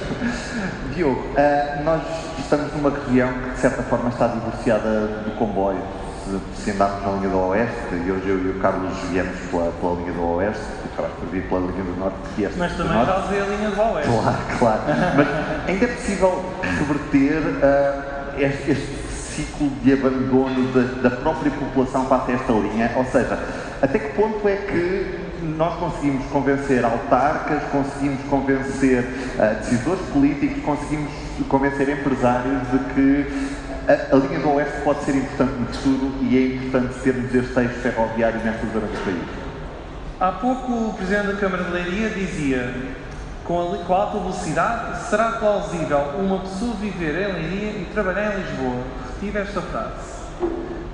Diogo, 0.95 1.25
ah, 1.37 1.83
nós 1.85 2.03
estamos 2.39 2.73
numa 2.75 2.91
região 2.91 3.33
que 3.33 3.51
de 3.51 3.59
certa 3.59 3.83
forma 3.83 4.09
está 4.11 4.29
divorciada 4.29 4.89
do 5.25 5.37
comboio. 5.39 5.81
Se, 6.25 6.63
se 6.63 6.71
andarmos 6.71 7.03
na 7.05 7.13
linha 7.19 7.29
do 7.29 7.39
Oeste, 7.39 7.95
e 8.07 8.11
hoje 8.11 8.27
eu 8.27 8.39
e 8.39 8.51
o 8.57 8.59
Carlos 8.61 8.97
viemos 9.11 9.39
pela, 9.51 9.71
pela 9.73 9.95
linha 9.97 10.13
do 10.13 10.23
Oeste, 10.37 10.63
tu 10.83 10.89
acabaste 10.95 11.17
por 11.19 11.29
vir 11.29 11.43
pela 11.49 11.61
linha 11.61 11.85
do 11.85 12.01
Norte, 12.01 12.17
que 12.31 12.41
vieste 12.41 12.59
Mas 12.59 12.73
do 12.73 12.79
também 12.79 12.95
Norte. 12.97 13.11
já 13.13 13.27
usei 13.27 13.41
a 13.43 13.45
linha 13.45 13.71
do 13.71 13.81
Oeste. 13.83 14.11
Claro, 14.11 14.39
claro. 14.59 14.81
Mas 15.17 15.69
ainda 15.69 15.85
é 15.85 15.89
possível 15.89 16.45
reverter 16.63 17.43
ah, 17.63 18.33
este, 18.39 18.71
este 18.71 19.05
ciclo 19.35 19.69
de 19.83 19.93
abandono 19.93 20.73
da, 20.73 21.11
da 21.11 21.17
própria 21.17 21.51
população 21.51 22.07
face 22.07 22.33
a 22.33 22.35
esta 22.37 22.53
linha? 22.55 22.91
Ou 22.97 23.05
seja, 23.05 23.39
até 23.85 23.99
que 23.99 24.15
ponto 24.15 24.49
é 24.49 24.57
que 24.57 25.21
nós 25.43 25.79
conseguimos 25.79 26.25
convencer 26.29 26.83
autarcas, 26.83 27.63
conseguimos 27.65 28.23
convencer 28.31 29.07
ah, 29.39 29.59
decisores 29.61 30.01
políticos, 30.07 30.63
conseguimos 30.65 31.13
convencer 31.51 31.91
empresários 31.91 32.63
de 32.71 32.79
que 32.95 33.27
a, 33.87 34.17
a 34.17 34.19
linha 34.19 34.41
do 34.41 34.53
Oeste 34.53 34.81
pode 34.83 35.05
ser 35.05 35.17
importante 35.17 35.53
no 35.53 35.67
futuro 35.67 36.13
e 36.23 36.35
é 36.35 36.57
importante 36.57 36.95
termos 37.01 37.35
este 37.35 37.61
eixo 37.61 37.75
ferroviário 37.81 38.41
nesta 38.43 38.67
zona 38.69 38.87
do 38.87 39.05
país? 39.05 39.23
Há 40.19 40.33
pouco 40.33 40.73
o 40.73 40.95
Presidente 40.95 41.27
da 41.27 41.35
Câmara 41.35 41.65
de 41.65 41.71
Leiria 41.71 42.09
dizia 42.09 42.75
com 43.45 43.75
a, 43.75 43.85
com 43.85 43.95
a 43.95 43.97
alta 43.99 44.19
velocidade 44.19 45.11
será 45.11 45.33
plausível 45.33 45.99
uma 46.19 46.39
pessoa 46.39 46.73
viver 46.77 47.29
em 47.29 47.33
Leiria 47.35 47.71
e 47.83 47.89
trabalhar 47.93 48.33
em 48.33 48.41
Lisboa. 48.41 48.83
Retive 49.13 49.41
esta 49.41 49.61
frase. 49.61 50.15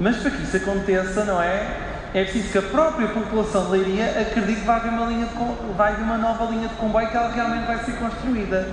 Mas 0.01 0.17
para 0.17 0.33
que 0.33 0.43
isso 0.43 0.57
aconteça, 0.57 1.25
não 1.25 1.41
é? 1.41 1.90
É 2.12 2.25
preciso 2.25 2.50
que 2.50 2.59
a 2.59 2.62
própria 2.62 3.07
população 3.09 3.67
de 3.67 3.71
Leiria 3.71 4.21
acredite 4.21 4.61
que 4.61 4.67
vai 4.67 4.76
haver 4.76 4.90
uma, 4.90 5.07
linha 5.07 5.26
de, 5.26 5.73
vai 5.76 5.93
haver 5.93 6.02
uma 6.02 6.19
nova 6.19 6.45
linha 6.47 6.67
de 6.67 6.75
comboio 6.75 7.09
que 7.09 7.17
ela 7.17 7.31
realmente 7.31 7.67
vai 7.67 7.79
ser 7.85 7.93
construída. 7.93 8.69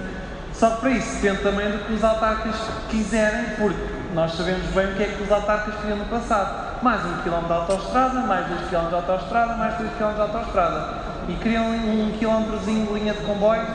Só 0.53 0.71
que 0.71 0.81
para 0.81 0.89
isso 0.89 1.21
depende 1.21 1.43
também 1.43 1.69
do 1.69 1.85
que 1.85 1.93
os 1.93 2.03
autarcas 2.03 2.55
quiserem, 2.89 3.45
porque 3.59 3.77
nós 4.15 4.33
sabemos 4.33 4.65
bem 4.73 4.87
o 4.87 4.95
que 4.95 5.03
é 5.03 5.05
que 5.05 5.21
os 5.21 5.31
autarcas 5.31 5.75
queriam 5.75 5.97
no 5.97 6.05
passado. 6.05 6.81
mais 6.81 7.05
um 7.05 7.21
quilómetro 7.21 7.47
de 7.47 7.53
autoestrada, 7.53 8.21
mais 8.21 8.47
dois 8.47 8.67
quilómetros 8.69 9.05
de 9.05 9.11
autoestrada, 9.11 9.53
mais 9.53 9.75
três 9.77 9.93
quilómetros 9.93 10.31
de 10.31 10.35
autoestrada. 10.35 10.93
E 11.29 11.33
criam 11.35 11.65
um 11.65 12.15
quilómetrozinho 12.17 12.87
de 12.87 12.93
linha 12.93 13.13
de 13.13 13.19
comboio? 13.19 13.67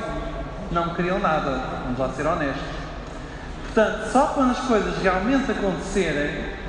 Não 0.73 0.89
criam 0.95 1.21
nada, 1.21 1.61
vamos 1.85 1.99
lá 2.01 2.09
ser 2.09 2.27
honestos. 2.27 2.63
Portanto, 3.63 4.11
só 4.11 4.27
quando 4.35 4.51
as 4.51 4.61
coisas 4.61 5.01
realmente 5.01 5.53
acontecerem 5.53 6.62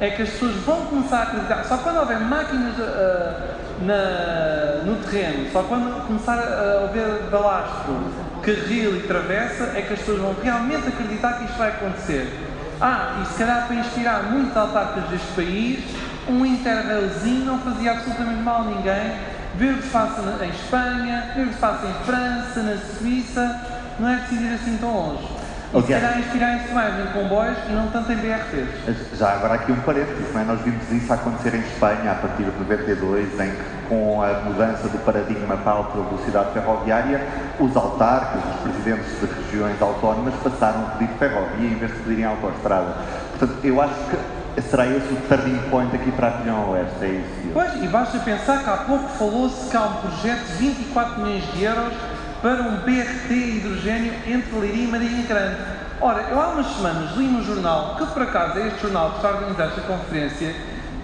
é 0.00 0.10
que 0.10 0.22
as 0.22 0.30
pessoas 0.30 0.54
vão 0.64 0.86
começar 0.86 1.18
a 1.18 1.22
acreditar. 1.24 1.64
Só 1.64 1.76
quando 1.78 1.98
houver 1.98 2.18
máquinas 2.20 2.74
uh, 2.78 3.60
na, 3.82 4.82
no 4.84 4.96
terreno, 4.96 5.50
só 5.52 5.62
quando 5.62 6.06
começar 6.06 6.38
a 6.38 6.84
haver 6.84 7.28
balastro, 7.30 7.96
carril 8.42 8.96
e 8.96 9.00
travessa, 9.00 9.72
é 9.76 9.82
que 9.82 9.92
as 9.92 9.98
pessoas 9.98 10.20
vão 10.20 10.34
realmente 10.42 10.88
acreditar 10.88 11.34
que 11.34 11.44
isto 11.44 11.58
vai 11.58 11.68
acontecer. 11.68 12.32
Ah, 12.80 13.20
e 13.22 13.26
se 13.26 13.34
calhar 13.38 13.66
para 13.66 13.76
inspirar 13.76 14.22
muitos 14.22 14.56
autarcas 14.56 15.04
deste 15.10 15.32
país, 15.34 15.84
um 16.26 16.46
interrailzinho 16.46 17.44
não 17.44 17.58
fazia 17.58 17.92
absolutamente 17.92 18.42
mal 18.42 18.62
a 18.62 18.64
ninguém. 18.64 19.12
Ver 19.56 19.74
o 19.74 19.76
que 19.78 19.82
se 19.82 19.90
passa 19.90 20.22
em 20.42 20.48
Espanha, 20.48 21.32
ver 21.34 21.42
o 21.42 21.48
que 21.48 21.54
se 21.54 21.60
passa 21.60 21.86
em 21.86 22.04
França, 22.04 22.62
na 22.62 22.76
Suíça, 22.96 23.60
não 23.98 24.08
é 24.08 24.16
preciso 24.16 24.44
ir 24.44 24.54
assim 24.54 24.78
tão 24.78 24.94
longe. 24.94 25.39
E 25.72 25.82
se 25.82 25.92
calhar 25.92 26.18
inspirarem-se 26.18 26.72
mais 26.72 26.98
em 26.98 27.12
comboios 27.12 27.56
e 27.68 27.72
não 27.72 27.86
tanto 27.88 28.10
em 28.10 28.16
BRTs. 28.16 29.16
Já 29.16 29.34
agora 29.34 29.54
aqui 29.54 29.70
um 29.70 29.80
parênteses, 29.82 30.34
não 30.34 30.40
é? 30.40 30.44
nós 30.44 30.60
vimos 30.62 30.90
isso 30.90 31.12
acontecer 31.12 31.54
em 31.54 31.60
Espanha 31.60 32.10
a 32.10 32.14
partir 32.16 32.42
de 32.42 32.58
92, 32.58 33.40
em 33.40 33.50
que 33.50 33.88
com 33.88 34.20
a 34.20 34.32
mudança 34.40 34.88
do 34.88 34.98
paradigma 35.04 35.56
para 35.58 35.72
a 35.72 35.74
alta 35.76 36.00
velocidade 36.00 36.52
ferroviária, 36.52 37.24
os 37.60 37.76
autarcas, 37.76 38.42
os 38.52 38.60
presidentes 38.62 39.20
de 39.20 39.26
regiões 39.26 39.80
autónomas 39.80 40.34
passaram 40.42 40.80
a 40.80 40.90
pedir 40.96 41.12
ferrovia 41.18 41.68
em 41.68 41.76
vez 41.76 41.92
de 41.92 41.98
pedirem 41.98 42.24
autoestrada. 42.24 42.96
Portanto, 43.38 43.64
eu 43.64 43.80
acho 43.80 43.94
que 44.10 44.62
será 44.62 44.86
esse 44.86 45.12
o 45.12 45.16
turning 45.28 45.58
point 45.70 45.94
aqui 45.94 46.10
para 46.10 46.28
a 46.28 46.36
região 46.38 46.70
oeste, 46.70 46.96
é 47.04 47.08
isso? 47.08 47.50
Pois, 47.52 47.82
e 47.82 47.86
basta 47.86 48.18
pensar 48.18 48.64
que 48.64 48.70
há 48.70 48.76
pouco 48.78 49.08
falou-se 49.10 49.70
que 49.70 49.76
há 49.76 49.82
um 49.82 49.94
projeto 49.94 50.46
de 50.46 50.52
24 50.54 51.20
milhões 51.20 51.44
de 51.52 51.62
euros 51.62 51.94
para 52.42 52.62
um 52.62 52.76
BRT 52.76 53.32
hidrogênio 53.32 54.14
entre 54.26 54.58
Leiria 54.58 54.84
e 54.84 54.88
Marinha 54.88 55.26
Grande. 55.26 55.56
Ora, 56.00 56.22
eu 56.30 56.40
há 56.40 56.48
umas 56.48 56.66
semanas 56.74 57.14
li 57.16 57.24
no 57.24 57.44
jornal, 57.44 57.96
que 57.96 58.06
por 58.06 58.22
acaso 58.22 58.58
é 58.58 58.68
este 58.68 58.80
jornal 58.82 59.10
que 59.10 59.16
está 59.16 59.28
a 59.28 59.32
organizar 59.32 59.64
esta 59.64 59.80
conferência, 59.82 60.54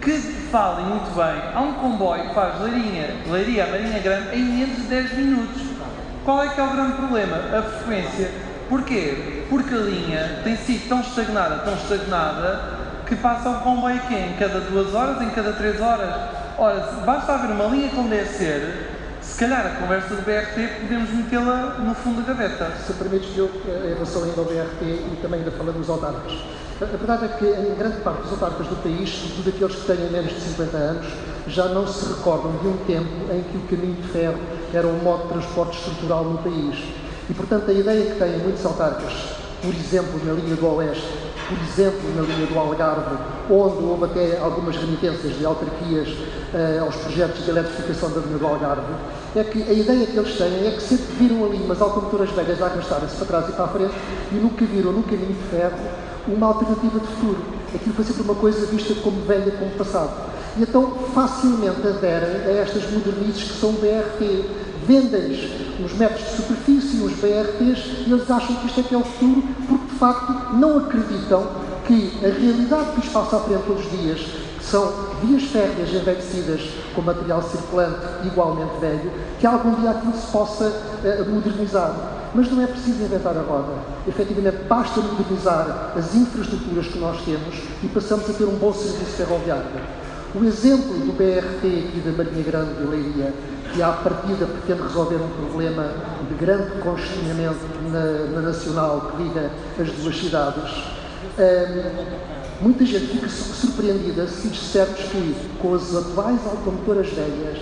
que 0.01 0.13
fala 0.51 0.81
muito 0.81 1.15
bem, 1.15 1.43
há 1.55 1.61
um 1.61 1.75
comboio 1.75 2.29
que 2.29 2.35
faz 2.35 2.59
Leiria, 2.63 3.15
Leiria 3.27 3.65
a 3.65 3.67
Marinha 3.67 3.99
Grande 3.99 4.35
em 4.35 4.45
menos 4.45 4.77
de 4.77 4.83
10 4.85 5.13
minutos. 5.19 5.63
Qual 6.25 6.43
é 6.43 6.49
que 6.49 6.61
é 6.61 6.65
o 6.65 6.71
grande 6.71 6.93
problema? 6.95 7.37
A 7.37 7.63
frequência. 7.63 8.31
Porquê? 8.69 9.45
Porque 9.51 9.75
a 9.75 9.79
linha 9.79 10.41
tem 10.43 10.57
sido 10.57 10.89
tão 10.89 11.01
estagnada, 11.01 11.59
tão 11.59 11.75
estagnada, 11.75 12.61
que 13.07 13.15
passa 13.15 13.51
o 13.51 13.61
comboio 13.61 13.97
aqui 13.97 14.15
em 14.15 14.33
cada 14.39 14.61
duas 14.61 14.95
horas, 14.95 15.21
em 15.21 15.31
cada 15.31 15.53
três 15.53 15.81
horas. 15.81 16.15
Ora, 16.59 16.81
basta 17.05 17.35
haver 17.35 17.51
uma 17.51 17.67
linha 17.67 17.91
deve 17.91 18.29
ser, 18.31 18.86
se 19.27 19.41
calhar 19.41 19.67
a 19.67 19.81
conversa 19.81 20.15
do 20.15 20.23
BRT 20.23 20.81
podemos 20.81 21.11
metê-la 21.11 21.77
no 21.81 21.95
fundo 21.95 22.23
da 22.23 22.33
gaveta. 22.33 22.73
Se 22.87 22.93
permites, 22.95 23.37
eu, 23.37 23.51
em 23.67 23.95
relação 23.95 24.25
ainda 24.25 24.41
ao 24.41 24.47
BRT 24.47 24.83
e 24.83 25.19
também 25.21 25.41
ainda 25.41 25.51
falando 25.51 25.79
dos 25.79 25.91
autarcas. 25.91 26.33
A 26.81 26.85
verdade 26.85 27.25
é 27.25 27.29
que 27.29 27.45
em 27.45 27.75
grande 27.75 28.01
parte 28.03 28.23
dos 28.23 28.33
autarcas 28.33 28.67
do 28.69 28.77
país, 28.77 29.11
sobretudo 29.11 29.49
aqueles 29.49 29.77
que 29.77 29.87
têm 29.87 30.11
menos 30.11 30.33
de 30.33 30.41
50 30.41 30.77
anos, 30.77 31.07
já 31.49 31.67
não 31.67 31.87
se 31.87 32.07
recordam 32.07 32.53
de 32.59 32.69
um 32.69 32.77
tempo 32.87 33.33
em 33.33 33.43
que 33.43 33.57
o 33.59 33.61
caminho 33.63 33.95
de 33.95 34.09
ferro 34.09 34.39
era 34.73 34.87
um 34.87 34.99
modo 34.99 35.25
de 35.25 35.29
transporte 35.29 35.79
estrutural 35.79 36.25
no 36.25 36.39
país. 36.39 36.85
E, 37.29 37.35
portanto, 37.35 37.71
a 37.71 37.75
ideia 37.75 38.13
que 38.13 38.19
têm 38.19 38.39
muitos 38.39 38.65
autarcas, 38.65 39.13
por 39.61 39.75
exemplo, 39.75 40.25
na 40.25 40.33
linha 40.33 40.55
do 40.55 40.67
Oeste, 40.67 41.26
por 41.49 41.59
exemplo, 41.59 42.01
na 42.17 42.23
linha 42.23 42.47
do 42.47 42.59
Algarve, 42.59 43.17
onde 43.49 43.85
houve 43.85 44.05
até 44.05 44.39
algumas 44.39 44.77
remitências 44.77 45.39
de 45.39 45.45
autarquias 45.45 46.09
uh, 46.09 46.83
aos 46.83 46.97
projetos 46.97 47.45
de 47.45 47.51
eletrificação 47.51 48.11
da 48.11 48.21
linha 48.21 48.39
do 48.39 48.47
Algarve, 48.47 48.93
é 49.35 49.45
que 49.45 49.63
a 49.63 49.73
ideia 49.73 50.07
que 50.07 50.17
eles 50.17 50.37
têm 50.37 50.67
é 50.67 50.73
que 50.73 50.83
sempre 50.83 51.07
viram 51.19 51.45
ali 51.45 51.59
umas 51.59 51.81
automotoras 51.81 52.31
velhas 52.31 52.61
a 52.61 52.67
arrastarem-se 52.67 53.17
para 53.17 53.27
trás 53.27 53.49
e 53.49 53.53
para 53.53 53.65
a 53.65 53.69
frente 53.69 53.95
e 54.33 54.35
nunca 54.35 54.65
viram 54.65 54.93
no 54.93 55.03
caminho 55.05 55.35
de 55.35 55.49
ferro 55.51 55.79
uma 56.27 56.49
alternativa 56.49 56.99
de 56.99 57.07
futuro. 57.07 57.39
Aquilo 57.75 57.95
foi 57.95 58.05
sempre 58.05 58.23
uma 58.23 58.35
coisa 58.35 58.67
vista 58.67 58.95
como 58.97 59.21
velha, 59.23 59.53
como 59.53 59.71
passado. 59.73 60.11
E 60.57 60.63
então 60.63 60.91
facilmente 61.15 61.87
aderem 61.87 62.47
a 62.47 62.61
estas 62.63 62.91
modernices 62.91 63.45
que 63.45 63.61
são 63.61 63.73
BRT. 63.73 64.67
Vendem-lhes 64.87 65.51
uns 65.81 65.93
metros 65.95 66.25
de 66.25 66.37
superfície, 66.37 67.03
uns 67.03 67.13
BRTs, 67.15 68.07
e 68.07 68.13
eles 68.13 68.31
acham 68.31 68.57
que 68.57 68.67
isto 68.67 68.81
é 68.81 68.83
que 68.83 68.95
é 68.95 68.99
o 68.99 69.05
futuro, 69.05 69.43
de 69.97 69.99
facto 69.99 70.55
não 70.57 70.77
acreditam 70.77 71.47
que 71.87 72.13
a 72.23 72.29
realidade 72.29 72.91
que 72.91 73.01
lhes 73.01 73.09
passa 73.09 73.37
à 73.37 73.41
frente 73.41 73.63
todos 73.67 73.87
os 73.87 73.91
dias, 73.91 74.21
que 74.59 74.65
são 74.65 74.93
vias 75.23 75.45
férreas 75.45 75.89
envelhecidas 75.89 76.61
com 76.95 77.01
material 77.01 77.43
circulante 77.43 77.99
igualmente 78.25 78.79
velho, 78.79 79.11
que 79.41 79.47
algum 79.47 79.75
dia 79.81 79.91
aquilo 79.93 80.15
se 80.15 80.27
possa 80.27 80.65
uh, 80.67 81.31
modernizar. 81.31 81.95
Mas 82.35 82.51
não 82.51 82.63
é 82.63 82.67
preciso 82.67 83.03
inventar 83.03 83.35
a 83.39 83.41
roda. 83.41 83.73
Efetivamente, 84.07 84.65
basta 84.69 85.01
modernizar 85.01 85.93
as 85.97 86.15
infraestruturas 86.15 86.87
que 86.89 86.99
nós 86.99 87.23
temos 87.23 87.55
e 87.83 87.89
passamos 87.89 88.29
a 88.29 88.33
ter 88.35 88.45
um 88.45 88.57
bom 88.57 88.75
serviço 88.75 89.17
ferroviário. 89.17 89.65
O 90.35 90.45
exemplo 90.45 90.93
do 90.93 91.17
BRT 91.17 91.89
aqui 91.89 92.03
da 92.05 92.13
Marinha 92.13 92.43
Grande 92.43 92.75
de 92.75 92.87
Leiria, 92.87 93.33
que 93.73 93.83
à 93.83 93.93
partida 93.93 94.47
pretende 94.47 94.83
resolver 94.83 95.17
um 95.17 95.47
problema 95.47 95.93
de 96.29 96.35
grande 96.35 96.71
congestionamento 96.81 97.67
na, 97.91 98.35
na 98.35 98.41
Nacional 98.41 99.13
que 99.13 99.23
liga 99.23 99.51
as 99.81 99.91
duas 99.91 100.17
cidades, 100.17 100.85
um, 101.39 102.37
Muita 102.59 102.87
gente 102.87 103.09
fica 103.09 103.29
surpreendida 103.29 104.27
se 104.27 104.49
dissermos 104.49 104.99
que, 104.99 105.37
com 105.61 105.75
as 105.75 105.95
atuais 105.95 106.41
automotoras 106.47 107.09
velhas, 107.11 107.59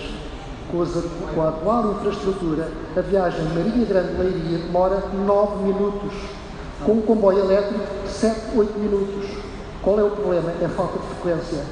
com, 0.71 0.81
as, 0.81 0.91
com, 1.33 1.41
a 1.41 1.49
atual 1.49 1.91
infraestrutura, 1.91 2.69
a 2.95 3.01
viagem 3.01 3.43
Marinha 3.53 3.85
Grande-Leiria 3.85 4.59
demora 4.59 5.03
9 5.13 5.63
minutos. 5.65 6.13
Com 6.85 6.93
o 6.93 7.01
comboio 7.01 7.39
elétrico, 7.39 7.83
7, 8.07 8.55
8 8.55 8.79
minutos. 8.79 9.25
Qual 9.81 9.99
é 9.99 10.03
o 10.03 10.11
problema? 10.11 10.53
É 10.61 10.65
a 10.65 10.69
falta 10.69 10.97
de 10.97 11.07
frequência. 11.07 11.63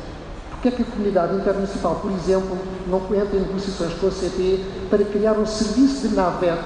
Porquê 0.64 0.76
é 0.76 0.78
que 0.78 0.90
a 0.90 0.96
comunidade 0.96 1.36
intermunicipal, 1.36 1.96
por 1.96 2.10
exemplo, 2.10 2.58
não 2.88 3.00
entra 3.14 3.36
em 3.36 3.42
negociações 3.42 3.94
com 3.96 4.08
a 4.08 4.12
CP 4.12 4.64
para 4.90 5.04
criar 5.04 5.34
um 5.34 5.46
serviço 5.46 6.08
de 6.08 6.16
navete, 6.16 6.64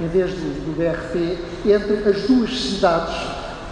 em 0.00 0.06
vez 0.06 0.30
do, 0.30 0.64
do 0.64 0.76
BRT, 0.76 1.38
entre 1.68 2.08
as 2.08 2.22
duas 2.22 2.50
cidades 2.50 3.16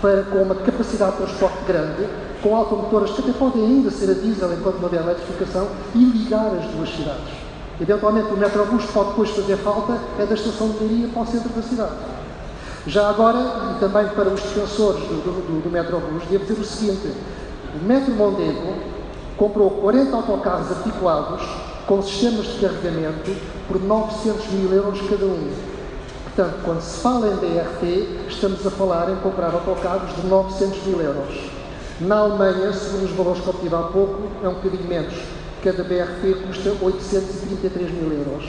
para, 0.02 0.24
com 0.24 0.38
uma 0.38 0.56
capacidade 0.56 1.12
de 1.12 1.18
transporte 1.18 1.58
grande, 1.68 2.04
com 2.42 2.56
automotoras 2.56 3.12
que 3.12 3.20
até 3.20 3.32
podem 3.32 3.64
ainda 3.64 3.92
ser 3.92 4.10
a 4.10 4.14
diesel 4.14 4.52
enquanto 4.54 4.78
não 4.78 4.86
houver 4.86 5.02
eletrificação, 5.02 5.68
e 5.94 5.98
ligar 5.98 6.46
as 6.46 6.64
duas 6.72 6.90
cidades. 6.90 7.32
Eventualmente 7.80 8.32
o 8.32 8.36
metrobus 8.36 8.86
pode 8.86 9.10
depois 9.10 9.30
fazer 9.30 9.56
falta 9.58 10.00
é 10.18 10.26
da 10.26 10.34
estação 10.34 10.70
de 10.70 10.78
Leiria 10.80 11.08
para 11.14 11.22
o 11.22 11.26
centro 11.26 11.48
da 11.48 11.62
cidade. 11.62 11.94
Já 12.88 13.08
agora, 13.08 13.38
e 13.76 13.78
também 13.78 14.08
para 14.08 14.30
os 14.30 14.42
defensores 14.42 15.04
do, 15.04 15.22
do, 15.22 15.62
do 15.62 15.70
metrobus, 15.70 16.24
devo 16.28 16.44
dizer 16.44 16.60
o 16.60 16.64
seguinte, 16.64 17.12
o 17.80 17.84
Metro 17.86 18.12
Mondego 18.14 18.99
comprou 19.40 19.70
40 19.70 20.14
autocarros 20.14 20.70
articulados 20.70 21.40
com 21.86 22.02
sistemas 22.02 22.44
de 22.44 22.60
carregamento 22.60 23.34
por 23.66 23.80
900 23.80 24.46
mil 24.48 24.70
euros 24.70 25.00
cada 25.08 25.24
um 25.24 25.50
Portanto, 26.24 26.60
quando 26.62 26.80
se 26.82 27.00
fala 27.00 27.26
em 27.26 27.36
BRT, 27.36 28.28
estamos 28.28 28.64
a 28.66 28.70
falar 28.70 29.10
em 29.10 29.16
comprar 29.16 29.52
autocarros 29.52 30.14
de 30.14 30.26
900 30.26 30.86
mil 30.86 31.00
euros. 31.00 31.50
Na 32.00 32.18
Alemanha, 32.18 32.72
segundo 32.72 33.04
os 33.04 33.10
valores 33.12 33.42
que 33.42 33.50
obtive 33.50 33.74
há 33.74 33.82
pouco, 33.82 34.28
é 34.44 34.48
um 34.48 34.54
bocadinho 34.54 34.86
menos. 34.86 35.14
Cada 35.64 35.82
BRT 35.82 36.46
custa 36.46 36.70
833 36.80 37.90
mil 37.92 38.12
euros. 38.12 38.44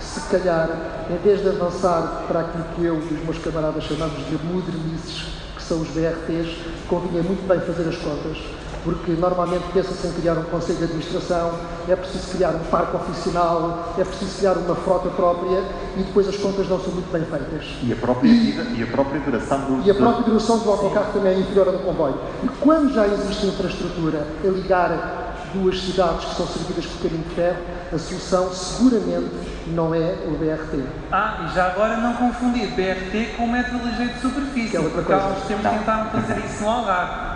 Se 0.00 0.20
calhar, 0.22 0.68
em 1.08 1.16
vez 1.18 1.42
de 1.42 1.50
avançar 1.50 2.24
para 2.26 2.40
aquilo 2.40 2.64
que 2.74 2.84
eu 2.84 2.96
e 2.96 3.14
os 3.14 3.24
meus 3.24 3.38
camaradas 3.38 3.84
chamamos 3.84 4.16
de 4.26 4.38
modernices, 4.44 5.28
que 5.54 5.62
são 5.62 5.80
os 5.80 5.88
BRTs, 5.88 6.56
convinha 6.88 7.22
muito 7.22 7.46
bem 7.46 7.60
fazer 7.60 7.88
as 7.88 7.96
contas 7.96 8.59
porque 8.84 9.12
normalmente 9.12 9.64
pensa-se 9.72 10.06
em 10.06 10.12
criar 10.12 10.34
um 10.34 10.44
conselho 10.44 10.78
de 10.78 10.84
administração, 10.84 11.52
é 11.88 11.96
preciso 11.96 12.28
criar 12.36 12.50
um 12.50 12.64
parque 12.70 12.96
oficinal, 12.96 13.94
é 13.98 14.04
preciso 14.04 14.38
criar 14.38 14.52
uma 14.54 14.74
frota 14.74 15.08
própria 15.10 15.62
e 15.96 16.02
depois 16.02 16.28
as 16.28 16.36
contas 16.36 16.68
não 16.68 16.80
são 16.80 16.92
muito 16.92 17.10
bem 17.12 17.24
feitas. 17.24 17.66
E 17.82 17.92
a 17.92 17.96
própria, 17.96 18.28
e, 18.28 18.78
e 18.78 18.82
a 18.82 18.86
própria 18.86 19.20
duração 19.20 19.58
do... 19.60 19.86
E 19.86 19.90
a 19.90 19.94
própria 19.94 20.24
duração 20.24 20.58
do 20.58 20.70
autocarro 20.70 21.12
também 21.12 21.34
é 21.34 21.38
inferior 21.40 21.68
à 21.68 21.72
do 21.72 21.78
comboio. 21.80 22.18
E 22.42 22.48
quando 22.60 22.92
já 22.92 23.06
existe 23.06 23.46
infraestrutura 23.46 24.26
a 24.44 24.48
ligar 24.48 25.20
duas 25.52 25.80
cidades 25.80 26.24
que 26.26 26.34
são 26.36 26.46
servidas 26.46 26.86
por 26.86 27.02
caminho 27.02 27.24
de 27.24 27.34
ferro, 27.34 27.58
a 27.92 27.98
solução 27.98 28.52
seguramente 28.52 29.30
não 29.68 29.94
é 29.94 30.14
o 30.26 30.32
BRT. 30.38 30.84
Ah, 31.10 31.44
e 31.44 31.54
já 31.54 31.66
agora 31.66 31.96
não 31.96 32.14
confundir 32.14 32.68
BRT 32.68 33.36
com 33.36 33.46
metro 33.46 33.78
ligeiro 33.78 34.14
de 34.14 34.20
superfície, 34.20 34.70
que 34.70 34.76
é 34.76 34.80
outra 34.80 35.02
porque 35.02 35.12
coisa. 35.12 35.26
há 35.26 35.38
uns 35.38 35.44
tempos 35.44 35.70
tentaram 35.70 36.10
fazer 36.10 36.38
isso 36.44 36.62
no 36.62 36.70
Algarve. 36.70 37.29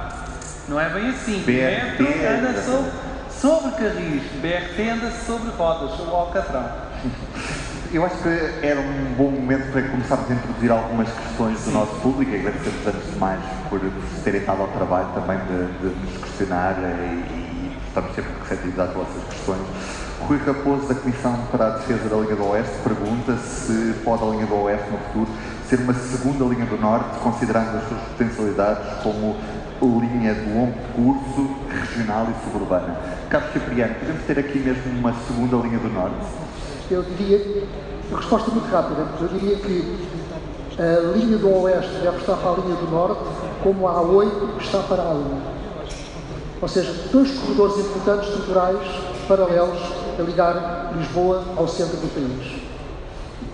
Não 0.69 0.81
é 0.81 0.89
bem 0.89 1.11
assim. 1.11 1.43
BRT 1.45 2.03
metro 2.03 2.25
é 2.25 2.39
anda 2.39 2.63
sobre, 2.63 2.91
sobre 3.31 3.71
carris, 3.73 4.23
BRT 4.41 4.91
anda 4.91 5.11
sobre 5.11 5.51
rodas, 5.51 5.97
sobre 5.97 6.15
alcatrão. 6.15 6.69
Eu 7.93 8.05
acho 8.05 8.17
que 8.17 8.67
era 8.67 8.81
um 8.81 9.15
bom 9.17 9.31
momento 9.31 9.71
para 9.71 9.83
começarmos 9.83 10.31
a 10.31 10.35
introduzir 10.35 10.71
algumas 10.71 11.09
questões 11.09 11.59
Sim. 11.59 11.71
do 11.71 11.79
nosso 11.79 11.95
público 12.01 12.33
e 12.33 12.41
agradecemos 12.41 12.87
antes 12.87 13.13
de 13.13 13.19
mais 13.19 13.41
por, 13.69 13.79
por 13.79 14.23
terem 14.25 14.41
estado 14.41 14.63
ao 14.63 14.69
trabalho 14.69 15.09
também 15.15 15.39
de, 15.39 15.79
de 15.79 15.95
nos 16.01 16.25
questionar 16.25 16.77
e, 16.79 16.83
e 16.83 17.77
estamos 17.87 18.15
sempre 18.15 18.33
receptivos 18.41 18.79
às 18.81 18.93
vossas 18.93 19.25
questões. 19.31 19.61
Rui 20.27 20.39
Raposo, 20.39 20.89
da 20.89 20.95
Comissão 20.95 21.39
para 21.53 21.67
a 21.67 21.71
Defesa 21.71 22.09
da 22.09 22.17
Linha 22.17 22.35
do 22.35 22.49
Oeste, 22.49 22.73
pergunta 22.83 23.37
se 23.37 23.95
pode 24.03 24.23
a 24.23 24.27
Linha 24.27 24.47
do 24.47 24.55
Oeste 24.63 24.91
no 24.91 24.99
futuro 24.99 25.31
ser 25.69 25.81
uma 25.81 25.95
segunda 25.95 26.45
linha 26.45 26.67
do 26.67 26.77
Norte, 26.77 27.19
considerando 27.21 27.77
as 27.77 27.89
suas 27.89 28.01
potencialidades 28.01 29.03
como 29.03 29.37
linha 29.83 30.35
de 30.35 30.53
longo 30.53 30.75
curso, 30.95 31.51
regional 31.69 32.27
e 32.31 32.45
suburbana. 32.45 32.97
Carlos 33.29 33.53
Cipriano, 33.53 33.95
podemos 33.95 34.23
ter 34.25 34.39
aqui 34.39 34.59
mesmo 34.59 34.99
uma 34.99 35.13
segunda 35.27 35.57
linha 35.57 35.79
do 35.79 35.89
Norte? 35.89 36.15
Eu 36.91 37.03
diria, 37.03 37.65
a 38.13 38.17
resposta 38.17 38.51
muito 38.51 38.71
rápida, 38.71 39.07
eu 39.21 39.29
diria 39.29 39.57
que 39.57 40.07
a 40.79 41.17
linha 41.17 41.39
do 41.39 41.63
Oeste 41.63 41.93
deve 42.03 42.19
estar 42.19 42.37
para 42.37 42.51
a 42.51 42.55
linha 42.55 42.77
do 42.77 42.91
Norte, 42.91 43.21
como 43.63 43.89
a 43.89 43.95
A8 43.95 44.61
está 44.61 44.79
para 44.81 45.03
a 45.03 45.07
A1. 45.07 45.55
Ou 46.63 46.69
seja, 46.69 46.93
dois 47.13 47.31
corredores 47.33 47.79
importantes 47.79 48.29
estruturais 48.29 48.79
paralelos 49.29 49.79
a 50.19 50.23
ligar 50.23 50.93
Lisboa 50.97 51.43
ao 51.57 51.67
centro 51.67 51.97
do 51.97 52.09
país. 52.15 52.63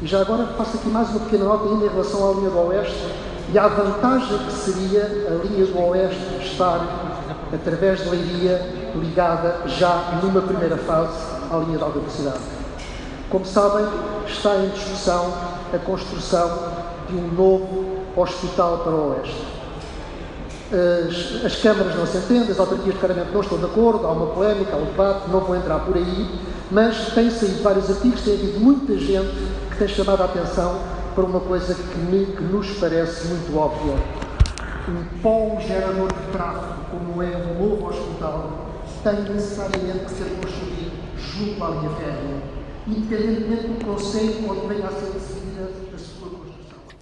E 0.03 0.07
já 0.07 0.21
agora 0.21 0.47
faço 0.57 0.77
aqui 0.77 0.89
mais 0.89 1.09
uma 1.11 1.21
pequena 1.21 1.45
nota 1.45 1.69
ainda 1.69 1.87
em 1.87 1.89
relação 1.89 2.31
à 2.31 2.35
linha 2.35 2.51
do 2.51 2.59
Oeste 2.59 3.30
e 3.53 3.59
à 3.59 3.67
vantagem 3.67 4.39
que 4.39 4.53
seria 4.53 5.03
a 5.05 5.45
linha 5.45 5.67
do 5.67 5.79
Oeste 5.89 6.23
estar, 6.41 6.81
através 7.53 8.01
de 8.01 8.09
Leiria, 8.09 8.61
ligada 8.95 9.63
já 9.67 10.21
numa 10.23 10.41
primeira 10.41 10.77
fase 10.77 11.19
à 11.51 11.57
linha 11.57 11.79
de 11.79 11.83
alta 11.83 11.99
velocidade. 11.99 12.39
Como 13.29 13.45
sabem, 13.45 13.87
está 14.27 14.57
em 14.57 14.69
discussão 14.69 15.33
a 15.75 15.79
construção 15.79 16.49
de 17.09 17.17
um 17.17 17.29
novo 17.29 17.99
hospital 18.17 18.79
para 18.79 18.93
o 18.93 19.11
Oeste. 19.11 19.47
As, 20.73 21.45
as 21.45 21.57
câmaras 21.57 21.97
não 21.97 22.07
se 22.07 22.19
entendem, 22.19 22.53
as 22.53 22.61
autarquias 22.61 22.97
claramente 23.01 23.33
não 23.33 23.41
estão 23.41 23.59
de 23.59 23.65
acordo, 23.65 24.07
há 24.07 24.13
uma 24.13 24.27
polémica, 24.27 24.75
há 24.75 24.77
um 24.77 24.85
debate, 24.85 25.29
não 25.29 25.41
vou 25.41 25.57
entrar 25.57 25.81
por 25.81 25.97
aí, 25.97 26.39
mas 26.71 27.13
têm 27.13 27.29
saído 27.29 27.61
vários 27.65 27.91
artigos, 27.91 28.21
tem 28.21 28.35
havido 28.35 28.61
muita 28.61 28.97
gente 28.97 29.33
que 29.71 29.77
tem 29.77 29.89
chamado 29.89 30.23
a 30.23 30.27
atenção 30.27 31.00
para 31.15 31.25
uma 31.25 31.41
coisa 31.41 31.75
que, 31.75 31.99
me, 31.99 32.27
que 32.27 32.43
nos 32.43 32.71
parece 32.79 33.29
muito 33.29 33.57
óbvia. 33.57 33.95
Um 34.89 35.21
polo 35.21 35.61
gerador 35.61 36.13
de 36.13 36.33
tráfego, 36.33 36.85
como 36.91 37.23
é 37.23 37.37
o 37.37 37.55
novo 37.61 37.89
hospital, 37.89 38.71
tem 39.03 39.35
necessariamente 39.35 40.05
que 40.05 40.11
ser 40.11 40.31
construído 40.41 40.93
junto 41.19 41.65
à 41.65 41.71
linha 41.71 41.91
férrea, 41.91 42.43
independentemente 42.87 43.69
do 43.69 43.85
conceito 43.85 44.51
onde 44.51 44.67
venha 44.67 44.87
a 44.87 44.93
ser 44.93 45.13
decidida 45.13 45.71
a 45.95 45.99
sua. 45.99 46.31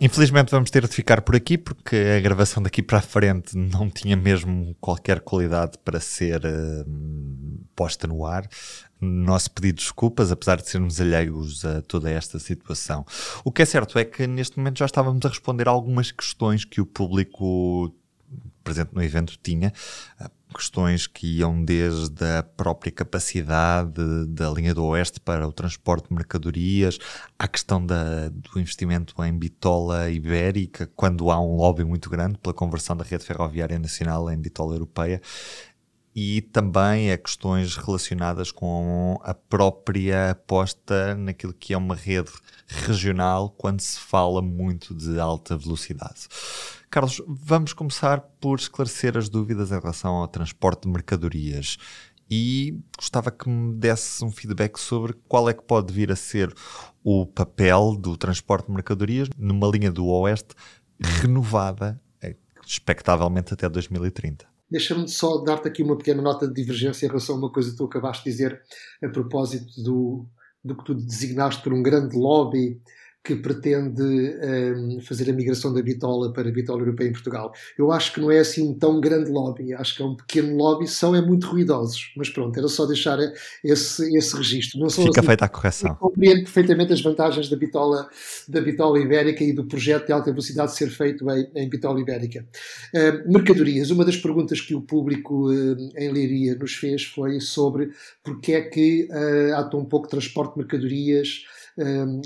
Infelizmente 0.01 0.51
vamos 0.51 0.71
ter 0.71 0.87
de 0.87 0.95
ficar 0.95 1.23
por 1.23 1.35
aqui 1.35 1.57
porque 1.57 1.97
a 2.17 2.21
gravação 2.21 2.63
daqui 2.63 2.83
para 2.83 2.99
a 2.99 3.03
frente 3.03 3.57
não 3.57 3.89
tinha 3.89 4.17
mesmo 4.17 4.77
qualquer 4.81 5.21
qualidade 5.21 5.79
para 5.85 5.99
ser 5.99 6.43
uh, 6.45 7.59
posta 7.75 8.07
no 8.07 8.25
ar 8.25 8.47
nosso 9.01 9.51
pedido 9.51 9.77
de 9.77 9.85
desculpas, 9.85 10.33
apesar 10.33 10.57
de 10.57 10.69
sermos 10.69 11.01
alheios 11.01 11.65
a 11.65 11.83
toda 11.83 12.11
esta 12.11 12.39
situação. 12.39 13.05
O 13.45 13.53
que 13.53 13.63
é 13.63 13.65
certo 13.65 13.99
é 13.99 14.05
que 14.05 14.27
neste 14.27 14.59
momento 14.59 14.79
já 14.79 14.87
estávamos 14.87 15.25
a 15.25 15.29
responder 15.29 15.69
a 15.69 15.71
algumas 15.71 16.11
questões 16.11 16.65
que 16.65 16.81
o 16.81 16.87
público 16.87 17.95
presente 18.63 18.91
no 18.93 19.03
evento 19.03 19.39
tinha, 19.43 19.73
ah, 20.21 20.31
questões 20.55 21.07
que 21.07 21.39
iam 21.39 21.63
desde 21.65 22.25
a 22.39 22.43
própria 22.43 22.93
capacidade 22.93 24.27
da 24.27 24.51
linha 24.51 24.75
do 24.75 24.85
Oeste 24.85 25.21
para 25.21 25.47
o 25.47 25.53
transporte 25.53 26.09
de 26.09 26.15
mercadorias, 26.15 26.99
à 27.39 27.47
questão 27.47 27.85
da, 27.85 28.29
do 28.29 28.59
investimento 28.59 29.23
em 29.25 29.33
bitola 29.33 30.11
ibérica, 30.11 30.91
quando 30.97 31.31
há 31.31 31.41
um 31.41 31.57
lobby 31.57 31.85
muito 31.85 32.11
grande 32.11 32.39
pela 32.39 32.55
conversão 32.55 32.97
da 32.97 33.05
rede 33.05 33.25
ferroviária 33.25 33.79
nacional 33.79 34.31
em 34.31 34.39
bitola 34.39 34.75
europeia, 34.75 35.21
e 36.15 36.41
também 36.41 37.13
a 37.13 37.19
questões 37.19 37.77
relacionadas 37.77 38.51
com 38.51 39.21
a 39.23 39.35
própria 39.35 40.31
aposta 40.31 41.15
naquilo 41.15 41.53
que 41.53 41.73
é 41.73 41.77
uma 41.77 41.95
rede 41.95 42.33
regional 42.67 43.51
quando 43.51 43.81
se 43.81 43.99
fala 43.99 44.43
muito 44.43 44.95
de 44.95 45.19
alta 45.21 45.57
velocidade. 45.57 46.29
Carlos, 46.91 47.23
vamos 47.27 47.73
começar 47.73 48.21
por 48.41 48.59
esclarecer 48.59 49.17
as 49.17 49.29
dúvidas 49.29 49.71
em 49.71 49.79
relação 49.79 50.15
ao 50.17 50.29
transporte 50.29 50.83
de 50.83 50.89
mercadorias 50.89 51.77
e 52.31 52.79
gostava 52.97 53.31
que 53.31 53.49
me 53.49 53.75
desse 53.75 54.25
um 54.25 54.31
feedback 54.31 54.79
sobre 54.79 55.15
qual 55.29 55.49
é 55.49 55.55
que 55.55 55.63
pode 55.63 55.93
vir 55.93 56.13
a 56.13 56.17
ser 56.17 56.53
o 57.03 57.27
papel 57.27 57.97
do 57.97 58.17
transporte 58.17 58.67
de 58.67 58.73
mercadorias 58.73 59.29
numa 59.39 59.67
linha 59.69 59.91
do 59.91 60.07
Oeste 60.07 60.55
renovada, 61.01 62.01
eh, 62.21 62.37
expectavelmente 62.67 63.55
até 63.55 63.69
2030. 63.69 64.47
Deixa-me 64.71 65.09
só 65.09 65.39
dar-te 65.39 65.69
aqui 65.69 65.83
uma 65.83 65.97
pequena 65.97 66.21
nota 66.21 66.47
de 66.47 66.55
divergência 66.55 67.07
em 67.07 67.09
relação 67.09 67.37
a 67.37 67.39
uma 67.39 67.53
coisa 67.53 67.71
que 67.71 67.77
tu 67.77 67.85
acabaste 67.85 68.25
de 68.25 68.31
dizer 68.31 68.63
a 69.03 69.09
propósito 69.09 69.83
do, 69.83 70.27
do 70.63 70.77
que 70.77 70.85
tu 70.85 70.95
designaste 70.95 71.63
por 71.63 71.73
um 71.73 71.83
grande 71.83 72.17
lobby 72.17 72.81
que 73.25 73.37
pretende 73.37 74.03
um, 74.03 75.01
fazer 75.03 75.31
a 75.31 75.35
migração 75.35 75.73
da 75.73 75.83
bitola 75.83 76.33
para 76.33 76.49
a 76.49 76.53
bitola 76.53 76.81
europeia 76.81 77.09
em 77.09 77.13
Portugal. 77.13 77.53
Eu 77.77 77.93
acho 77.93 78.13
que 78.13 78.21
não 78.21 78.31
é 78.31 78.39
assim 78.39 78.71
um 78.71 78.75
tão 78.75 79.01
grande 79.01 79.31
lobby, 79.31 79.75
acho 79.75 79.97
que 79.97 80.03
é 80.03 80.05
um 80.05 80.17
pequeno 80.17 80.57
lobby, 80.57 80.87
são 80.87 81.15
é 81.15 81.21
muito 81.21 81.47
ruidosos, 81.47 82.13
mas 82.17 82.31
pronto, 82.31 82.59
era 82.59 82.69
só 82.69 82.87
deixar 82.87 83.19
esse, 83.63 84.17
esse 84.17 84.35
registro. 84.35 84.81
Não 84.81 84.89
Fica 84.89 85.21
assim, 85.21 85.27
feita 85.27 85.45
a 85.45 85.49
correção. 85.49 85.95
Compreendo 85.97 86.45
perfeitamente 86.45 86.93
as 86.93 87.03
vantagens 87.03 87.49
da 87.49 87.57
bitola, 87.57 88.09
da 88.49 88.61
bitola 88.61 88.99
ibérica 88.99 89.45
e 89.45 89.53
do 89.53 89.67
projeto 89.67 90.07
de 90.07 90.13
alta 90.13 90.31
velocidade 90.31 90.75
ser 90.75 90.89
feito 90.89 91.29
em, 91.31 91.51
em 91.55 91.69
bitola 91.69 92.01
ibérica. 92.01 92.47
Uh, 92.95 93.31
mercadorias, 93.31 93.91
uma 93.91 94.05
das 94.05 94.17
perguntas 94.17 94.61
que 94.61 94.75
o 94.75 94.81
público 94.81 95.51
uh, 95.51 95.77
em 95.97 96.11
Leiria 96.11 96.55
nos 96.55 96.75
fez 96.75 97.05
foi 97.05 97.41
sobre 97.41 97.91
porque 98.23 98.53
é 98.53 98.63
que 98.63 99.09
uh, 99.11 99.55
há 99.55 99.65
tão 99.65 99.85
pouco 99.85 100.09
transporte 100.09 100.55
de 100.55 100.61
mercadorias 100.61 101.43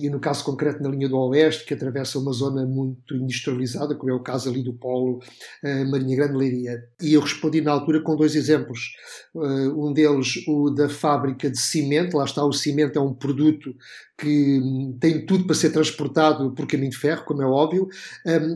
e 0.01 0.09
no 0.09 0.19
caso 0.19 0.45
concreto 0.45 0.83
na 0.83 0.89
linha 0.89 1.09
do 1.09 1.19
Oeste, 1.19 1.67
que 1.67 1.75
atravessa 1.75 2.19
uma 2.19 2.33
zona 2.33 2.65
muito 2.65 3.15
industrializada, 3.15 3.95
como 3.95 4.11
é 4.11 4.15
o 4.15 4.23
caso 4.23 4.49
ali 4.49 4.63
do 4.63 4.73
Polo 4.73 5.19
uh, 5.19 5.91
Marinha 5.91 6.17
Grande 6.17 6.37
Leiria. 6.37 6.83
E 7.03 7.13
eu 7.13 7.21
respondi 7.21 7.61
na 7.61 7.73
altura 7.73 8.01
com 8.01 8.17
dois 8.17 8.35
exemplos. 8.35 8.93
Uh, 9.35 9.89
um 9.89 9.93
deles, 9.93 10.43
o 10.49 10.71
da 10.71 10.89
fábrica 10.89 11.51
de 11.51 11.59
cimento, 11.59 12.17
lá 12.17 12.25
está, 12.25 12.45
o 12.45 12.53
cimento 12.53 12.99
é 12.99 13.03
um 13.03 13.13
produto 13.13 13.75
que 14.19 14.61
tem 15.01 15.27
tudo 15.27 15.45
para 15.45 15.55
ser 15.55 15.71
transportado 15.71 16.53
por 16.53 16.67
caminho 16.67 16.91
de 16.91 16.97
ferro, 16.97 17.25
como 17.25 17.43
é 17.43 17.47
óbvio. 17.47 17.89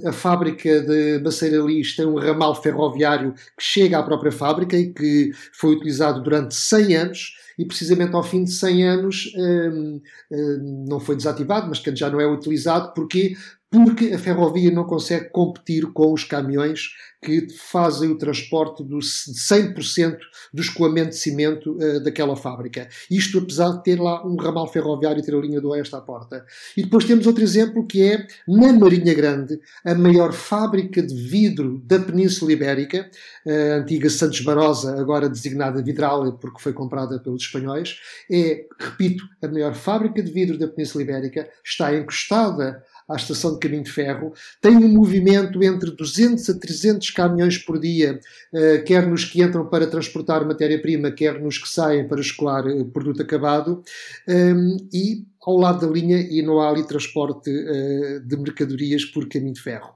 A 0.04 0.12
fábrica 0.12 0.80
de 0.80 1.18
Maceiralis 1.18 1.96
tem 1.96 2.06
um 2.06 2.18
ramal 2.18 2.54
ferroviário 2.62 3.32
que 3.32 3.64
chega 3.64 3.98
à 3.98 4.02
própria 4.02 4.30
fábrica 4.30 4.76
e 4.76 4.92
que 4.92 5.32
foi 5.52 5.74
utilizado 5.74 6.22
durante 6.22 6.54
100 6.54 6.96
anos 6.96 7.45
e 7.58 7.64
precisamente 7.64 8.14
ao 8.14 8.22
fim 8.22 8.44
de 8.44 8.52
100 8.52 8.88
anos 8.88 9.32
um, 9.36 10.00
um, 10.30 10.84
não 10.88 11.00
foi 11.00 11.16
desativado, 11.16 11.68
mas 11.68 11.78
que 11.78 11.94
já 11.94 12.10
não 12.10 12.20
é 12.20 12.26
utilizado. 12.26 12.92
Porquê? 12.92 13.36
Porque 13.84 14.12
a 14.12 14.18
ferrovia 14.18 14.70
não 14.70 14.84
consegue 14.84 15.30
competir 15.30 15.86
com 15.92 16.12
os 16.12 16.24
caminhões 16.24 16.90
que 17.22 17.48
fazem 17.52 18.10
o 18.10 18.18
transporte 18.18 18.84
de 18.84 18.94
100% 18.94 20.18
do 20.54 20.62
escoamento 20.62 21.10
de 21.10 21.16
cimento 21.16 21.72
uh, 21.72 22.00
daquela 22.02 22.36
fábrica. 22.36 22.88
Isto 23.10 23.38
apesar 23.38 23.70
de 23.70 23.82
ter 23.82 24.00
lá 24.00 24.24
um 24.24 24.36
ramal 24.36 24.70
ferroviário 24.70 25.20
e 25.20 25.24
ter 25.24 25.34
a 25.34 25.40
linha 25.40 25.60
do 25.60 25.70
oeste 25.70 25.96
à 25.96 26.00
porta. 26.00 26.44
E 26.76 26.82
depois 26.82 27.04
temos 27.04 27.26
outro 27.26 27.42
exemplo 27.42 27.86
que 27.86 28.02
é, 28.02 28.26
na 28.46 28.72
Marinha 28.72 29.12
Grande, 29.12 29.58
a 29.84 29.94
maior 29.94 30.32
fábrica 30.32 31.02
de 31.02 31.14
vidro 31.14 31.82
da 31.84 31.98
Península 31.98 32.52
Ibérica, 32.52 33.10
a 33.46 33.76
antiga 33.78 34.08
Santos 34.08 34.40
Barosa, 34.42 35.00
agora 35.00 35.28
designada 35.28 35.82
Vidral 35.82 36.32
porque 36.34 36.60
foi 36.60 36.72
comprada 36.72 37.18
pelos 37.18 37.42
espanhóis, 37.42 37.98
é, 38.30 38.66
repito, 38.78 39.24
a 39.42 39.48
maior 39.48 39.74
fábrica 39.74 40.22
de 40.22 40.30
vidro 40.30 40.58
da 40.58 40.68
Península 40.68 41.02
Ibérica, 41.02 41.48
está 41.64 41.94
encostada 41.94 42.84
à 43.08 43.16
estação 43.16 43.54
de 43.54 43.60
caminho 43.60 43.84
de 43.84 43.90
ferro, 43.92 44.32
tem 44.60 44.76
um 44.76 44.88
movimento 44.88 45.62
entre 45.62 45.90
200 45.90 46.48
a 46.50 46.58
300 46.58 47.10
caminhões 47.10 47.58
por 47.58 47.78
dia, 47.78 48.18
uh, 48.52 48.84
quer 48.84 49.06
nos 49.06 49.24
que 49.24 49.42
entram 49.42 49.66
para 49.68 49.86
transportar 49.86 50.44
matéria-prima, 50.44 51.10
quer 51.10 51.40
nos 51.40 51.58
que 51.58 51.68
saem 51.68 52.08
para 52.08 52.20
escolar 52.20 52.66
uh, 52.66 52.84
produto 52.86 53.22
acabado, 53.22 53.82
ehm, 54.26 54.76
e 54.92 55.24
ao 55.42 55.56
lado 55.56 55.86
da 55.86 55.92
linha 55.92 56.18
e 56.18 56.42
não 56.42 56.60
há 56.60 56.68
ali 56.68 56.86
transporte 56.86 57.50
uh, 57.50 58.20
de 58.26 58.36
mercadorias 58.36 59.04
por 59.04 59.28
caminho 59.28 59.54
de 59.54 59.60
ferro. 59.60 59.94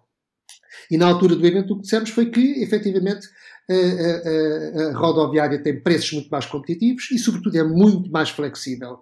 E 0.91 0.97
na 0.97 1.07
altura 1.07 1.35
do 1.35 1.47
evento 1.47 1.75
o 1.75 1.77
que 1.77 1.83
dissemos 1.83 2.11
foi 2.11 2.31
que, 2.31 2.63
efetivamente, 2.63 3.27
a, 3.69 3.75
a, 3.75 4.89
a, 4.89 4.99
rodoviária 4.99 5.63
tem 5.63 5.81
preços 5.81 6.13
muito 6.13 6.29
mais 6.29 6.47
competitivos 6.47 7.11
e, 7.13 7.19
sobretudo, 7.19 7.57
é 7.57 7.63
muito 7.63 8.11
mais 8.11 8.31
flexível. 8.31 8.99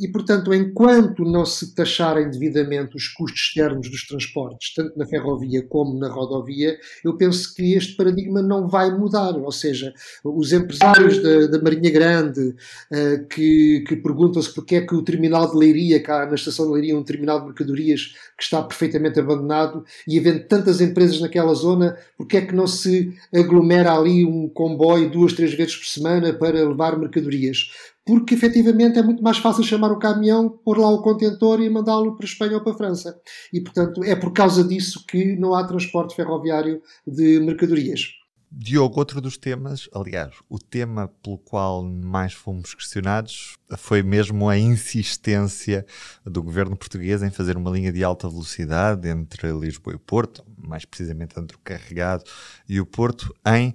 E, 0.00 0.08
portanto, 0.08 0.54
enquanto 0.54 1.24
não 1.24 1.44
se 1.44 1.74
taxarem 1.74 2.30
devidamente 2.30 2.96
os 2.96 3.08
custos 3.08 3.40
externos 3.40 3.90
dos 3.90 4.06
transportes, 4.06 4.72
tanto 4.74 4.96
na 4.96 5.04
ferrovia 5.04 5.62
como 5.66 5.98
na 5.98 6.08
rodovia, 6.08 6.78
eu 7.04 7.16
penso 7.16 7.52
que 7.54 7.74
este 7.74 7.96
paradigma 7.96 8.40
não 8.40 8.68
vai 8.68 8.96
mudar. 8.96 9.36
Ou 9.36 9.50
seja, 9.50 9.92
os 10.24 10.52
empresários 10.52 11.20
da, 11.20 11.46
da 11.46 11.62
Marinha 11.62 11.90
Grande 11.90 12.50
uh, 12.50 13.26
que, 13.28 13.84
que 13.86 13.96
perguntam-se 13.96 14.54
porque 14.54 14.76
é 14.76 14.80
que 14.82 14.94
o 14.94 15.02
terminal 15.02 15.50
de 15.50 15.56
Leiria, 15.56 16.00
cá 16.00 16.26
na 16.26 16.34
estação 16.34 16.66
de 16.66 16.72
Leiria, 16.72 16.96
um 16.96 17.02
terminal 17.02 17.40
de 17.40 17.46
mercadorias 17.46 18.14
que 18.36 18.44
está 18.44 18.62
perfeitamente 18.62 19.18
abandonado, 19.18 19.84
e 20.06 20.18
havendo 20.18 20.46
tantas 20.46 20.80
empresas 20.80 21.20
naquela 21.20 21.54
zona, 21.54 21.96
porque 22.16 22.36
é 22.36 22.40
que 22.42 22.54
não 22.54 22.66
se 22.66 23.12
aglomera 23.34 23.92
ali 23.92 24.24
um 24.24 24.48
comboio 24.48 25.10
duas, 25.10 25.32
três 25.32 25.54
vezes 25.54 25.76
por 25.76 25.86
semana 25.86 26.32
para 26.32 26.68
levar 26.68 26.98
mercadorias? 26.98 27.70
Porque 28.04 28.34
efetivamente 28.34 28.98
é 28.98 29.02
muito 29.02 29.22
mais 29.22 29.38
fácil 29.38 29.62
chamar 29.62 29.92
o 29.92 29.98
caminhão, 29.98 30.48
pôr 30.48 30.78
lá 30.78 30.88
o 30.88 31.02
contentor 31.02 31.60
e 31.60 31.70
mandá-lo 31.70 32.16
para 32.16 32.26
a 32.26 32.28
Espanha 32.28 32.54
ou 32.54 32.60
para 32.62 32.72
a 32.72 32.76
França. 32.76 33.20
E, 33.52 33.60
portanto, 33.60 34.02
é 34.02 34.16
por 34.16 34.32
causa 34.32 34.64
disso 34.64 35.04
que 35.06 35.36
não 35.36 35.54
há 35.54 35.64
transporte 35.64 36.16
ferroviário 36.16 36.82
de 37.06 37.38
mercadorias. 37.40 38.22
Diogo, 38.54 38.98
outro 38.98 39.18
dos 39.18 39.38
temas, 39.38 39.88
aliás, 39.94 40.34
o 40.46 40.58
tema 40.58 41.08
pelo 41.22 41.38
qual 41.38 41.82
mais 41.82 42.34
fomos 42.34 42.74
questionados 42.74 43.56
foi 43.78 44.02
mesmo 44.02 44.46
a 44.46 44.58
insistência 44.58 45.86
do 46.22 46.42
governo 46.42 46.76
português 46.76 47.22
em 47.22 47.30
fazer 47.30 47.56
uma 47.56 47.70
linha 47.70 47.90
de 47.90 48.04
alta 48.04 48.28
velocidade 48.28 49.08
entre 49.08 49.50
Lisboa 49.52 49.96
e 49.96 49.98
Porto, 49.98 50.44
mais 50.58 50.84
precisamente 50.84 51.40
entre 51.40 51.56
o 51.56 51.60
Carregado 51.60 52.24
e 52.68 52.78
o 52.78 52.84
Porto, 52.84 53.34
em 53.46 53.72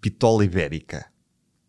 Pitola 0.00 0.42
Ibérica. 0.42 1.04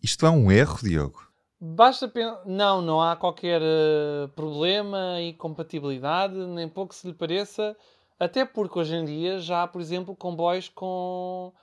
Isto 0.02 0.26
é 0.26 0.30
um 0.30 0.50
erro, 0.50 0.80
Diogo? 0.82 1.25
Basta 1.60 2.08
pensar. 2.08 2.42
Não, 2.46 2.82
não 2.82 3.02
há 3.02 3.16
qualquer 3.16 3.62
uh, 3.62 4.28
problema 4.36 5.22
e 5.22 5.34
compatibilidade, 5.34 6.36
nem 6.36 6.68
pouco 6.68 6.94
se 6.94 7.08
lhe 7.08 7.14
pareça. 7.14 7.76
Até 8.20 8.46
porque 8.46 8.80
hoje 8.80 8.96
em 8.96 9.06
dia 9.06 9.40
já 9.40 9.64
há, 9.64 9.68
por 9.68 9.82
exemplo, 9.82 10.16
comboios 10.16 10.70
com, 10.70 11.54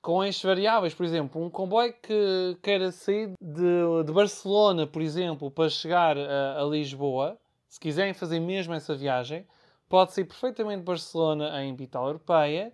com 0.00 0.22
eixos 0.24 0.42
variáveis. 0.42 0.94
Por 0.94 1.04
exemplo, 1.04 1.42
um 1.42 1.50
comboio 1.50 1.94
que 2.02 2.58
queira 2.62 2.90
sair 2.92 3.32
de, 3.40 4.04
de 4.04 4.12
Barcelona, 4.12 4.86
por 4.86 5.00
exemplo, 5.00 5.50
para 5.50 5.68
chegar 5.70 6.16
a, 6.18 6.60
a, 6.60 6.64
Lisboa, 6.64 7.38
se 7.68 7.80
quiserem 7.80 8.12
fazer 8.14 8.40
mesmo 8.40 8.74
essa 8.74 8.94
viagem, 8.94 9.46
pode 9.88 10.12
sair 10.12 10.24
perfeitamente 10.24 10.80
de 10.80 10.84
Barcelona 10.84 11.62
em 11.62 11.74
Vital 11.74 12.06
Europeia 12.06 12.72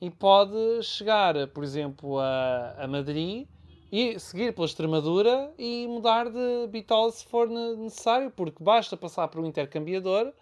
e 0.00 0.10
pode 0.10 0.82
chegar, 0.82 1.34
por 1.48 1.64
exemplo, 1.64 2.18
a, 2.18 2.74
a 2.78 2.86
Madrid 2.86 3.46
e 3.90 4.18
seguir 4.18 4.54
pela 4.54 4.66
Extremadura 4.66 5.52
e 5.58 5.86
mudar 5.86 6.28
de 6.28 6.66
bitola 6.68 7.10
se 7.10 7.24
for 7.24 7.48
necessário, 7.48 8.30
porque 8.30 8.62
basta 8.62 8.96
passar 8.96 9.28
por 9.28 9.40
um 9.40 9.46
intercambiador 9.46 10.32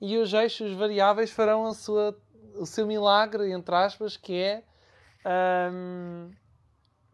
e 0.00 0.16
os 0.18 0.32
eixos 0.32 0.72
variáveis 0.72 1.30
farão 1.30 1.66
a 1.66 1.74
sua, 1.74 2.16
o 2.54 2.66
seu 2.66 2.86
milagre, 2.86 3.52
entre 3.52 3.74
aspas, 3.74 4.16
que 4.16 4.34
é 4.34 4.62
um, 5.72 6.30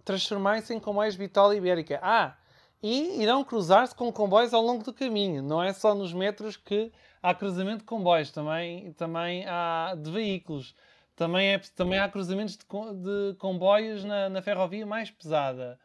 transformarem-se 0.04 0.74
em 0.74 0.80
comboios 0.80 1.16
bitola 1.16 1.56
ibérica. 1.56 1.98
Ah, 2.02 2.36
e 2.82 3.22
irão 3.22 3.44
cruzar-se 3.44 3.94
com 3.94 4.12
comboios 4.12 4.52
ao 4.52 4.62
longo 4.62 4.82
do 4.82 4.92
caminho. 4.92 5.42
Não 5.42 5.62
é 5.62 5.72
só 5.72 5.94
nos 5.94 6.12
metros 6.12 6.56
que 6.56 6.92
há 7.22 7.32
cruzamento 7.32 7.78
de 7.78 7.84
comboios, 7.84 8.32
também, 8.32 8.92
também 8.94 9.46
há 9.46 9.94
de 9.96 10.10
veículos. 10.10 10.74
Também, 11.22 11.52
é, 11.52 11.58
também 11.76 12.00
há 12.00 12.08
cruzamentos 12.08 12.56
de, 12.56 12.64
de 12.64 13.36
comboios 13.38 14.02
na, 14.02 14.28
na, 14.28 14.42
ferrovia 14.42 14.84
mais 14.84 15.08
pesada. 15.08 15.78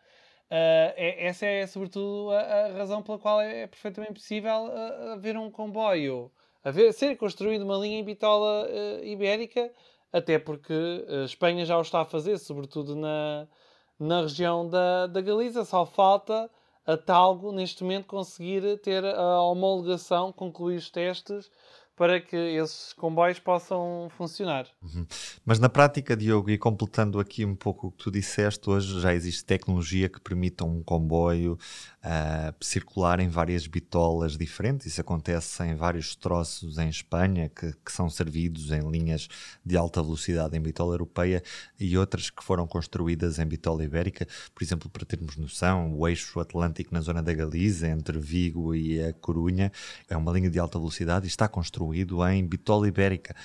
Uh, 0.49 0.95
é, 0.95 1.27
essa 1.27 1.45
é, 1.45 1.67
sobretudo, 1.67 2.31
a, 2.31 2.39
a, 2.39 2.73
razão 2.73 3.03
pela 3.03 3.19
qual 3.19 3.39
é, 3.39 3.61
é 3.61 3.67
perfeitamente 3.67 4.13
possível 4.13 4.65
uh, 4.65 5.11
haver 5.11 5.37
um 5.37 5.51
comboio, 5.51 6.31
haver, 6.63 6.91
ser 6.91 7.15
construído 7.17 7.61
uma 7.61 7.77
linha 7.77 7.99
em 7.99 8.03
bitola 8.03 8.67
uh, 8.67 9.05
ibérica, 9.05 9.71
até 10.11 10.39
porque 10.39 10.73
a 11.07 11.25
Espanha 11.25 11.63
já 11.65 11.77
o 11.77 11.81
está 11.81 12.01
a 12.01 12.05
fazer, 12.05 12.39
sobretudo 12.39 12.95
na, 12.95 13.47
na 13.99 14.21
região 14.21 14.67
da, 14.67 15.05
da 15.05 15.21
Galiza. 15.21 15.63
Só 15.65 15.85
falta 15.85 16.49
a 16.83 16.97
Talgo, 16.97 17.51
neste 17.51 17.83
momento, 17.83 18.07
conseguir 18.07 18.79
ter 18.79 19.05
a 19.05 19.39
homologação, 19.43 20.33
concluir 20.33 20.77
os 20.77 20.89
testes 20.89 21.47
para 21.97 22.21
que 22.21 22.35
esses 22.35 22.93
comboios 22.93 23.39
possam 23.39 24.07
funcionar. 24.15 24.67
Uhum. 24.83 25.05
Mas 25.43 25.57
na 25.57 25.67
prática, 25.67 26.15
Diogo, 26.15 26.51
e 26.51 26.57
completando 26.57 27.19
aqui 27.19 27.43
um 27.43 27.55
pouco 27.55 27.87
o 27.87 27.91
que 27.91 28.03
tu 28.03 28.11
disseste, 28.11 28.69
hoje 28.69 29.01
já 29.01 29.15
existe 29.15 29.43
tecnologia 29.43 30.07
que 30.07 30.21
permita 30.21 30.63
um 30.63 30.83
comboio 30.83 31.57
uh, 32.07 32.55
circular 32.61 33.19
em 33.19 33.27
várias 33.27 33.67
bitolas 33.67 34.37
diferentes. 34.37 34.87
Isso 34.87 35.01
acontece 35.01 35.63
em 35.63 35.75
vários 35.75 36.15
troços 36.15 36.77
em 36.77 36.87
Espanha 36.87 37.49
que, 37.49 37.73
que, 37.73 37.91
são 37.91 38.09
servidos 38.09 38.71
em 38.71 38.89
linhas 38.89 39.27
de 39.65 39.75
alta 39.75 40.01
velocidade 40.01 40.57
em 40.57 40.61
bitola 40.61 40.93
europeia 40.93 41.43
e 41.79 41.97
outras 41.97 42.29
que 42.29 42.43
foram 42.43 42.65
construídas 42.65 43.39
em 43.39 43.45
bitola 43.45 43.83
ibérica. 43.83 44.25
Por 44.55 44.63
exemplo, 44.63 44.89
para 44.89 45.05
termos 45.05 45.35
noção, 45.35 45.93
o 45.93 46.07
eixo 46.07 46.39
atlântico 46.39 46.93
na 46.93 47.01
zona 47.01 47.21
da 47.21 47.33
Galiza, 47.33 47.87
entre 47.87 48.17
Vigo 48.17 48.73
e 48.73 49.03
a 49.03 49.13
Corunha, 49.13 49.71
é 50.09 50.15
uma 50.15 50.31
linha 50.31 50.49
de 50.49 50.59
alta 50.59 50.79
velocidade 50.79 51.25
e 51.25 51.27
está 51.27 51.47
construído 51.47 52.25
em 52.27 52.45
bitola 52.45 52.87
ibérica 52.87 53.35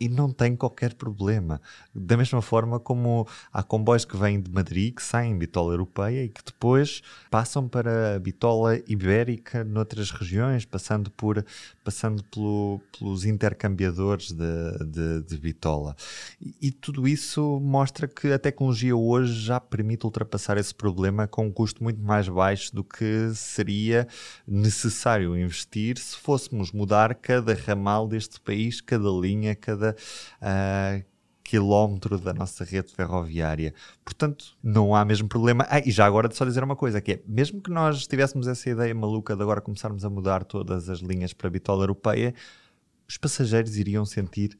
e 0.00 0.08
não 0.08 0.32
tem 0.32 0.56
qualquer 0.56 0.94
problema. 0.94 1.60
Da 1.94 2.16
mesma 2.16 2.40
forma 2.40 2.80
como 2.80 3.28
há 3.52 3.62
comboios 3.62 4.06
que 4.06 4.16
vêm 4.16 4.40
de 4.40 4.50
Madrid, 4.50 4.94
que 4.94 5.02
saem 5.02 5.32
em 5.32 5.38
bitola 5.38 5.74
europeia 5.74 6.24
e 6.24 6.28
que 6.28 6.42
depois 6.42 7.02
passam 7.30 7.68
para 7.68 8.16
a 8.16 8.18
bitola 8.18 8.80
ibérica 8.88 9.62
noutras 9.62 10.10
regiões, 10.10 10.64
passando, 10.64 11.10
por, 11.10 11.44
passando 11.84 12.24
pelo, 12.24 12.80
pelos 12.98 13.26
intercambiadores 13.26 14.32
de, 14.32 14.86
de, 14.86 15.22
de 15.22 15.36
bitola. 15.38 15.94
E, 16.40 16.54
e, 16.62 16.70
tudo 16.70 17.06
isso 17.06 17.60
mostra 17.60 18.08
que 18.08 18.32
a 18.32 18.38
tecnologia 18.38 18.96
hoje 18.96 19.34
já 19.40 19.60
permite 19.60 20.06
ultrapassar 20.06 20.56
esse 20.56 20.74
problema 20.74 21.26
com 21.26 21.46
um 21.46 21.52
custo 21.52 21.82
muito 21.82 22.00
mais 22.00 22.28
baixo 22.28 22.74
do 22.74 22.82
que 22.82 23.30
seria 23.34 24.08
necessário 24.46 25.36
investir 25.36 25.98
se 25.98 26.16
fôssemos 26.16 26.72
mudar 26.72 27.14
cada 27.14 27.52
ramal 27.54 28.08
deste 28.08 28.40
país, 28.40 28.80
cada 28.80 29.10
linha, 29.10 29.54
cada 29.54 29.89
uh, 29.90 31.04
quilómetro 31.50 32.16
da 32.18 32.32
nossa 32.32 32.62
rede 32.64 32.92
ferroviária. 32.92 33.74
Portanto, 34.04 34.56
não 34.62 34.94
há 34.94 35.04
mesmo 35.04 35.28
problema. 35.28 35.66
Ah, 35.68 35.80
e 35.80 35.90
já 35.90 36.06
agora 36.06 36.28
de 36.28 36.36
só 36.36 36.44
dizer 36.44 36.62
uma 36.62 36.76
coisa, 36.76 37.00
que 37.00 37.12
é, 37.12 37.22
mesmo 37.26 37.60
que 37.60 37.70
nós 37.70 38.06
tivéssemos 38.06 38.46
essa 38.46 38.70
ideia 38.70 38.94
maluca 38.94 39.34
de 39.34 39.42
agora 39.42 39.60
começarmos 39.60 40.04
a 40.04 40.10
mudar 40.10 40.44
todas 40.44 40.88
as 40.88 41.00
linhas 41.00 41.32
para 41.32 41.48
a 41.48 41.50
bitola 41.50 41.82
europeia, 41.82 42.34
os 43.08 43.16
passageiros 43.16 43.76
iriam 43.76 44.04
sentir 44.04 44.56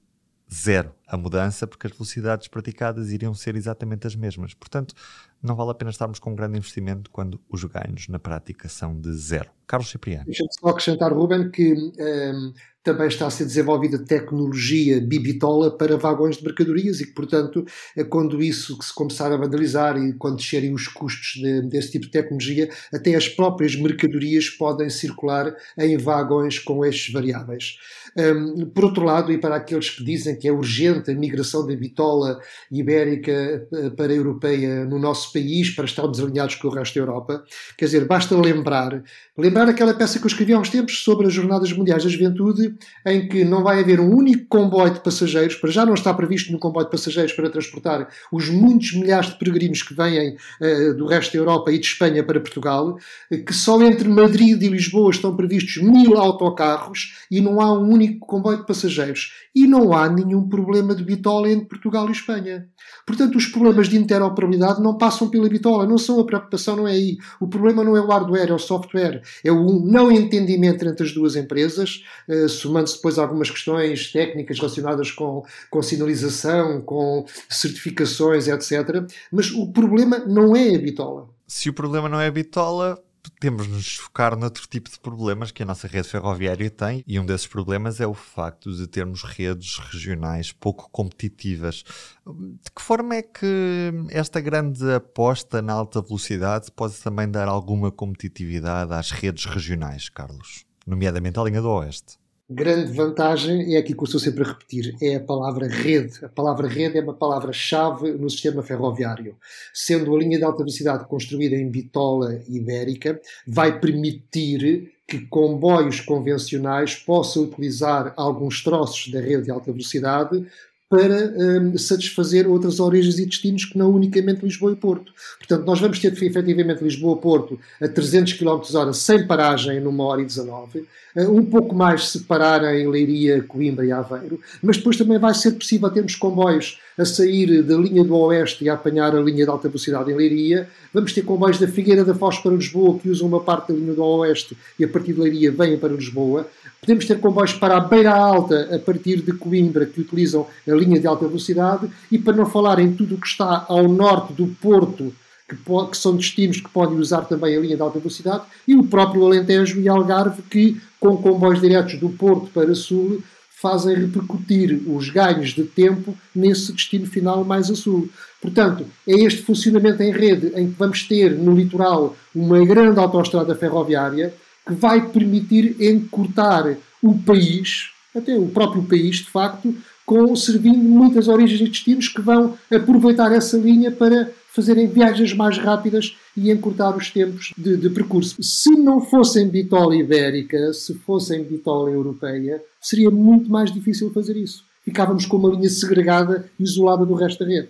zero 0.52 0.92
a 1.06 1.16
mudança, 1.16 1.64
porque 1.66 1.86
as 1.86 1.92
velocidades 1.92 2.48
praticadas 2.48 3.12
iriam 3.12 3.32
ser 3.34 3.54
exatamente 3.54 4.08
as 4.08 4.16
mesmas. 4.16 4.52
Portanto, 4.52 4.92
não 5.40 5.54
vale 5.54 5.70
a 5.70 5.74
pena 5.74 5.92
estarmos 5.92 6.18
com 6.18 6.32
um 6.32 6.34
grande 6.34 6.58
investimento 6.58 7.08
quando 7.10 7.40
os 7.48 7.62
ganhos 7.62 8.08
na 8.08 8.18
prática 8.18 8.68
são 8.68 9.00
de 9.00 9.12
zero. 9.12 9.50
Carlos 9.70 9.88
Cipriano. 9.88 10.24
Deixa-me 10.24 10.48
só 10.52 10.66
acrescentar, 10.66 11.12
Ruben, 11.12 11.48
que 11.48 11.72
um, 11.72 11.92
ehm, 11.96 12.52
também 12.82 13.08
está 13.08 13.26
a 13.26 13.30
ser 13.30 13.44
desenvolvida 13.44 13.98
tecnologia 14.04 15.00
bibitola 15.00 15.76
para 15.76 15.96
vagões 15.96 16.38
de 16.38 16.44
mercadorias 16.44 17.00
e 17.00 17.06
que, 17.06 17.12
portanto, 17.12 17.64
é 17.96 18.02
quando 18.02 18.42
isso 18.42 18.78
que 18.78 18.84
se 18.84 18.94
começar 18.94 19.30
a 19.32 19.36
vandalizar 19.36 19.96
e 19.98 20.14
quando 20.14 20.38
descerem 20.38 20.72
os 20.72 20.88
custos 20.88 21.40
de, 21.40 21.62
desse 21.68 21.92
tipo 21.92 22.06
de 22.06 22.10
tecnologia, 22.10 22.70
até 22.92 23.14
as 23.14 23.28
próprias 23.28 23.76
mercadorias 23.76 24.48
podem 24.48 24.88
circular 24.88 25.54
em 25.78 25.96
vagões 25.98 26.58
com 26.58 26.84
eixos 26.84 27.12
variáveis. 27.12 27.76
Um, 28.16 28.66
por 28.70 28.86
outro 28.86 29.04
lado, 29.04 29.30
e 29.30 29.38
para 29.38 29.56
aqueles 29.56 29.90
que 29.90 30.02
dizem 30.02 30.36
que 30.36 30.48
é 30.48 30.52
urgente 30.52 31.10
a 31.10 31.14
migração 31.14 31.66
da 31.66 31.76
bitola 31.76 32.40
ibérica 32.70 33.30
eh, 33.72 33.90
para 33.90 34.12
a 34.12 34.16
europeia 34.16 34.84
no 34.84 34.98
nosso 34.98 35.32
país, 35.32 35.70
para 35.70 35.84
estarmos 35.84 36.18
alinhados 36.18 36.56
com 36.56 36.68
o 36.68 36.72
resto 36.72 36.94
da 36.94 37.00
Europa, 37.02 37.44
quer 37.78 37.84
dizer, 37.84 38.06
basta 38.06 38.36
lembrar, 38.36 39.02
lembrar 39.38 39.59
aquela 39.68 39.94
peça 39.94 40.18
que 40.18 40.24
eu 40.24 40.28
escrevi 40.28 40.52
há 40.52 40.58
uns 40.58 40.70
tempos 40.70 41.02
sobre 41.02 41.26
as 41.26 41.32
Jornadas 41.32 41.72
Mundiais 41.72 42.04
da 42.04 42.08
Juventude, 42.08 42.74
em 43.06 43.28
que 43.28 43.44
não 43.44 43.62
vai 43.62 43.80
haver 43.80 44.00
um 44.00 44.14
único 44.14 44.46
comboio 44.46 44.92
de 44.94 45.00
passageiros, 45.00 45.56
para 45.56 45.70
já 45.70 45.84
não 45.84 45.94
está 45.94 46.14
previsto 46.14 46.52
no 46.52 46.58
comboio 46.58 46.86
de 46.86 46.90
passageiros 46.92 47.32
para 47.32 47.50
transportar 47.50 48.08
os 48.32 48.48
muitos 48.48 48.94
milhares 48.94 49.30
de 49.30 49.38
peregrinos 49.38 49.82
que 49.82 49.94
vêm 49.94 50.36
uh, 50.60 50.94
do 50.94 51.06
resto 51.06 51.32
da 51.32 51.38
Europa 51.38 51.72
e 51.72 51.78
de 51.78 51.86
Espanha 51.86 52.22
para 52.24 52.40
Portugal, 52.40 52.96
que 53.28 53.52
só 53.52 53.80
entre 53.82 54.08
Madrid 54.08 54.62
e 54.62 54.68
Lisboa 54.68 55.10
estão 55.10 55.36
previstos 55.36 55.82
mil 55.82 56.16
autocarros 56.16 57.14
e 57.30 57.40
não 57.40 57.60
há 57.60 57.72
um 57.72 57.88
único 57.88 58.26
comboio 58.26 58.58
de 58.58 58.66
passageiros. 58.66 59.32
E 59.54 59.66
não 59.66 59.92
há 59.92 60.08
nenhum 60.08 60.48
problema 60.48 60.94
de 60.94 61.02
bitola 61.02 61.50
entre 61.50 61.66
Portugal 61.66 62.08
e 62.08 62.12
Espanha. 62.12 62.68
Portanto, 63.04 63.36
os 63.36 63.46
problemas 63.46 63.88
de 63.88 63.96
interoperabilidade 63.96 64.80
não 64.80 64.96
passam 64.96 65.28
pela 65.28 65.48
bitola, 65.48 65.86
não 65.86 65.98
são 65.98 66.20
a 66.20 66.24
preocupação, 66.24 66.76
não 66.76 66.86
é 66.86 66.92
aí. 66.92 67.16
O 67.40 67.48
problema 67.48 67.82
não 67.82 67.96
é 67.96 68.00
o 68.00 68.06
hardware, 68.06 68.50
é 68.50 68.54
o 68.54 68.58
software. 68.58 69.22
É 69.44 69.49
o 69.50 69.80
não 69.80 70.10
entendimento 70.10 70.86
entre 70.86 71.04
as 71.04 71.12
duas 71.12 71.36
empresas, 71.36 72.04
uh, 72.28 72.48
somando-se 72.48 72.96
depois 72.96 73.18
algumas 73.18 73.50
questões 73.50 74.12
técnicas 74.12 74.58
relacionadas 74.58 75.10
com, 75.10 75.44
com 75.70 75.82
sinalização, 75.82 76.80
com 76.80 77.24
certificações, 77.48 78.48
etc. 78.48 79.04
Mas 79.30 79.50
o 79.50 79.72
problema 79.72 80.18
não 80.18 80.56
é 80.56 80.74
a 80.74 80.78
bitola. 80.78 81.28
Se 81.46 81.68
o 81.68 81.72
problema 81.72 82.08
não 82.08 82.20
é 82.20 82.28
a 82.28 82.30
bitola, 82.30 83.02
temos 83.40 83.66
de 83.66 83.72
nos 83.72 83.96
focar 83.96 84.36
noutro 84.36 84.68
tipo 84.68 84.90
de 84.90 85.00
problemas 85.00 85.50
que 85.50 85.62
a 85.62 85.66
nossa 85.66 85.88
rede 85.88 86.06
ferroviária 86.06 86.70
tem, 86.70 87.02
e 87.06 87.18
um 87.18 87.24
desses 87.24 87.46
problemas 87.46 87.98
é 87.98 88.06
o 88.06 88.12
facto 88.12 88.70
de 88.70 88.86
termos 88.86 89.22
redes 89.22 89.78
regionais 89.78 90.52
pouco 90.52 90.90
competitivas. 90.90 91.82
De 92.26 92.70
que 92.70 92.82
forma 92.82 93.14
é 93.14 93.22
que 93.22 93.92
esta 94.10 94.40
grande 94.40 94.92
aposta 94.92 95.62
na 95.62 95.72
alta 95.72 96.02
velocidade 96.02 96.70
pode 96.70 96.94
também 96.98 97.28
dar 97.28 97.48
alguma 97.48 97.90
competitividade 97.90 98.92
às 98.92 99.10
redes 99.10 99.46
regionais, 99.46 100.10
Carlos? 100.10 100.66
Nomeadamente 100.86 101.40
à 101.40 101.42
linha 101.42 101.62
do 101.62 101.70
Oeste 101.70 102.19
grande 102.50 102.92
vantagem 102.92 103.76
é 103.76 103.78
aquilo 103.78 103.98
que 103.98 104.02
eu 104.02 104.06
estou 104.06 104.20
sempre 104.20 104.42
a 104.42 104.48
repetir, 104.48 104.96
é 105.00 105.14
a 105.14 105.20
palavra 105.20 105.68
rede. 105.68 106.24
A 106.24 106.28
palavra 106.28 106.66
rede 106.66 106.98
é 106.98 107.00
uma 107.00 107.14
palavra-chave 107.14 108.10
no 108.12 108.28
sistema 108.28 108.62
ferroviário. 108.62 109.36
Sendo 109.72 110.14
a 110.14 110.18
linha 110.18 110.36
de 110.36 110.44
alta 110.44 110.58
velocidade 110.58 111.06
construída 111.06 111.54
em 111.54 111.70
bitola 111.70 112.42
ibérica, 112.48 113.20
vai 113.46 113.78
permitir 113.78 114.92
que 115.06 115.26
comboios 115.26 116.00
convencionais 116.00 116.94
possam 116.94 117.44
utilizar 117.44 118.12
alguns 118.16 118.62
troços 118.62 119.10
da 119.12 119.20
rede 119.20 119.44
de 119.44 119.50
alta 119.50 119.72
velocidade 119.72 120.46
para 120.90 121.32
um, 121.36 121.78
satisfazer 121.78 122.48
outras 122.48 122.80
origens 122.80 123.16
e 123.20 123.24
destinos 123.24 123.64
que 123.64 123.78
não 123.78 123.92
unicamente 123.92 124.44
Lisboa 124.44 124.72
e 124.72 124.76
Porto. 124.76 125.12
Portanto, 125.38 125.64
nós 125.64 125.78
vamos 125.78 126.00
ter 126.00 126.12
efetivamente 126.12 126.82
Lisboa-Porto 126.82 127.60
a 127.80 127.86
300 127.86 128.32
km 128.32 128.60
h 128.74 128.92
sem 128.92 129.24
paragem 129.24 129.80
numa 129.80 130.02
hora 130.02 130.20
e 130.20 130.24
19, 130.24 130.80
uh, 130.80 131.30
um 131.30 131.44
pouco 131.44 131.76
mais 131.76 132.08
se 132.08 132.18
pararem 132.24 132.82
em 132.82 132.88
Leiria, 132.88 133.40
Coimbra 133.40 133.86
e 133.86 133.92
Aveiro, 133.92 134.40
mas 134.60 134.78
depois 134.78 134.96
também 134.96 135.16
vai 135.16 135.32
ser 135.32 135.52
possível 135.52 135.88
termos 135.90 136.16
comboios 136.16 136.80
a 136.98 137.04
sair 137.04 137.62
da 137.62 137.76
linha 137.76 138.02
do 138.02 138.16
Oeste 138.16 138.64
e 138.64 138.68
a 138.68 138.74
apanhar 138.74 139.14
a 139.14 139.20
linha 139.20 139.44
de 139.44 139.50
alta 139.50 139.68
velocidade 139.68 140.10
em 140.10 140.16
Leiria. 140.16 140.68
Vamos 140.92 141.12
ter 141.12 141.22
comboios 141.22 141.58
da 141.58 141.68
Figueira 141.68 142.04
da 142.04 142.14
Foz 142.14 142.38
para 142.38 142.50
Lisboa 142.50 142.98
que 142.98 143.08
usam 143.08 143.28
uma 143.28 143.40
parte 143.40 143.72
da 143.72 143.78
linha 143.78 143.94
do 143.94 144.02
Oeste 144.02 144.56
e 144.76 144.84
a 144.84 144.88
partir 144.88 145.12
de 145.12 145.20
Leiria 145.20 145.52
vêm 145.52 145.78
para 145.78 145.94
Lisboa. 145.94 146.48
Podemos 146.80 147.04
ter 147.04 147.20
comboios 147.20 147.52
para 147.52 147.76
a 147.76 147.80
Beira 147.80 148.10
Alta 148.10 148.74
a 148.74 148.78
partir 148.78 149.20
de 149.22 149.32
Coimbra 149.32 149.84
que 149.84 150.00
utilizam 150.00 150.46
a 150.66 150.74
linha 150.80 151.00
de 151.00 151.06
alta 151.06 151.26
velocidade 151.26 151.88
e 152.10 152.18
para 152.18 152.36
não 152.36 152.46
falar 152.46 152.78
em 152.78 152.92
tudo 152.92 153.14
o 153.14 153.20
que 153.20 153.26
está 153.26 153.64
ao 153.68 153.88
norte 153.88 154.32
do 154.32 154.46
Porto 154.46 155.12
que, 155.48 155.56
que, 155.56 155.96
são 155.96 156.16
destinos 156.16 156.60
que 156.60 156.68
podem 156.68 156.98
usar 156.98 157.22
também 157.22 157.56
a 157.56 157.60
linha 157.60 157.76
de 157.76 157.82
alta 157.82 157.98
velocidade, 157.98 158.44
e 158.68 158.76
o 158.76 158.84
próprio 158.84 159.26
Alentejo 159.26 159.80
e 159.80 159.88
Algarve, 159.88 160.42
que, 160.42 160.80
com 161.00 161.16
comboios 161.16 161.60
diretos 161.60 161.98
do 161.98 162.08
Porto 162.10 162.48
para 162.54 162.72
Sul, 162.72 163.20
fazem 163.60 163.94
repercutir 163.94 164.80
os 164.86 165.10
ganhos 165.10 165.50
de 165.50 165.64
tempo 165.64 166.16
nesse 166.34 166.72
destino 166.72 167.06
final 167.06 167.44
mais 167.44 167.70
a 167.70 167.74
sul. 167.74 168.08
Portanto, 168.40 168.86
é 169.06 169.12
este 169.12 169.42
funcionamento 169.42 170.02
em 170.02 170.10
rede 170.10 170.50
em 170.56 170.70
que 170.70 170.78
vamos 170.78 171.06
ter 171.06 171.32
no 171.32 171.54
litoral 171.54 172.16
uma 172.34 172.64
grande 172.64 172.98
autoestrada 172.98 173.54
ferroviária 173.54 174.32
que 174.66 174.72
vai 174.72 175.06
permitir 175.08 175.76
encurtar 175.78 176.74
o 177.02 177.18
país, 177.18 177.90
até 178.16 178.34
o 178.34 178.48
próprio 178.48 178.82
país, 178.82 179.16
de 179.16 179.30
facto, 179.30 179.74
com 180.10 180.34
servindo 180.34 180.82
muitas 180.82 181.28
origens 181.28 181.60
e 181.60 181.68
destinos 181.68 182.08
que 182.08 182.20
vão 182.20 182.58
aproveitar 182.68 183.30
essa 183.32 183.56
linha 183.56 183.92
para 183.92 184.28
fazerem 184.48 184.88
viagens 184.88 185.32
mais 185.32 185.56
rápidas 185.56 186.16
e 186.36 186.50
encurtar 186.50 186.96
os 186.96 187.12
tempos 187.12 187.52
de, 187.56 187.76
de 187.76 187.88
percurso. 187.90 188.42
Se 188.42 188.70
não 188.70 189.00
fossem 189.00 189.46
bitola 189.46 189.94
ibérica, 189.94 190.72
se 190.72 190.94
fossem 190.94 191.44
bitola 191.44 191.92
europeia, 191.92 192.60
seria 192.80 193.08
muito 193.08 193.48
mais 193.48 193.72
difícil 193.72 194.12
fazer 194.12 194.36
isso. 194.36 194.64
Ficávamos 194.84 195.26
com 195.26 195.36
uma 195.36 195.50
linha 195.50 195.70
segregada, 195.70 196.50
isolada 196.58 197.06
do 197.06 197.14
resto 197.14 197.44
da 197.44 197.48
rede. 197.48 197.68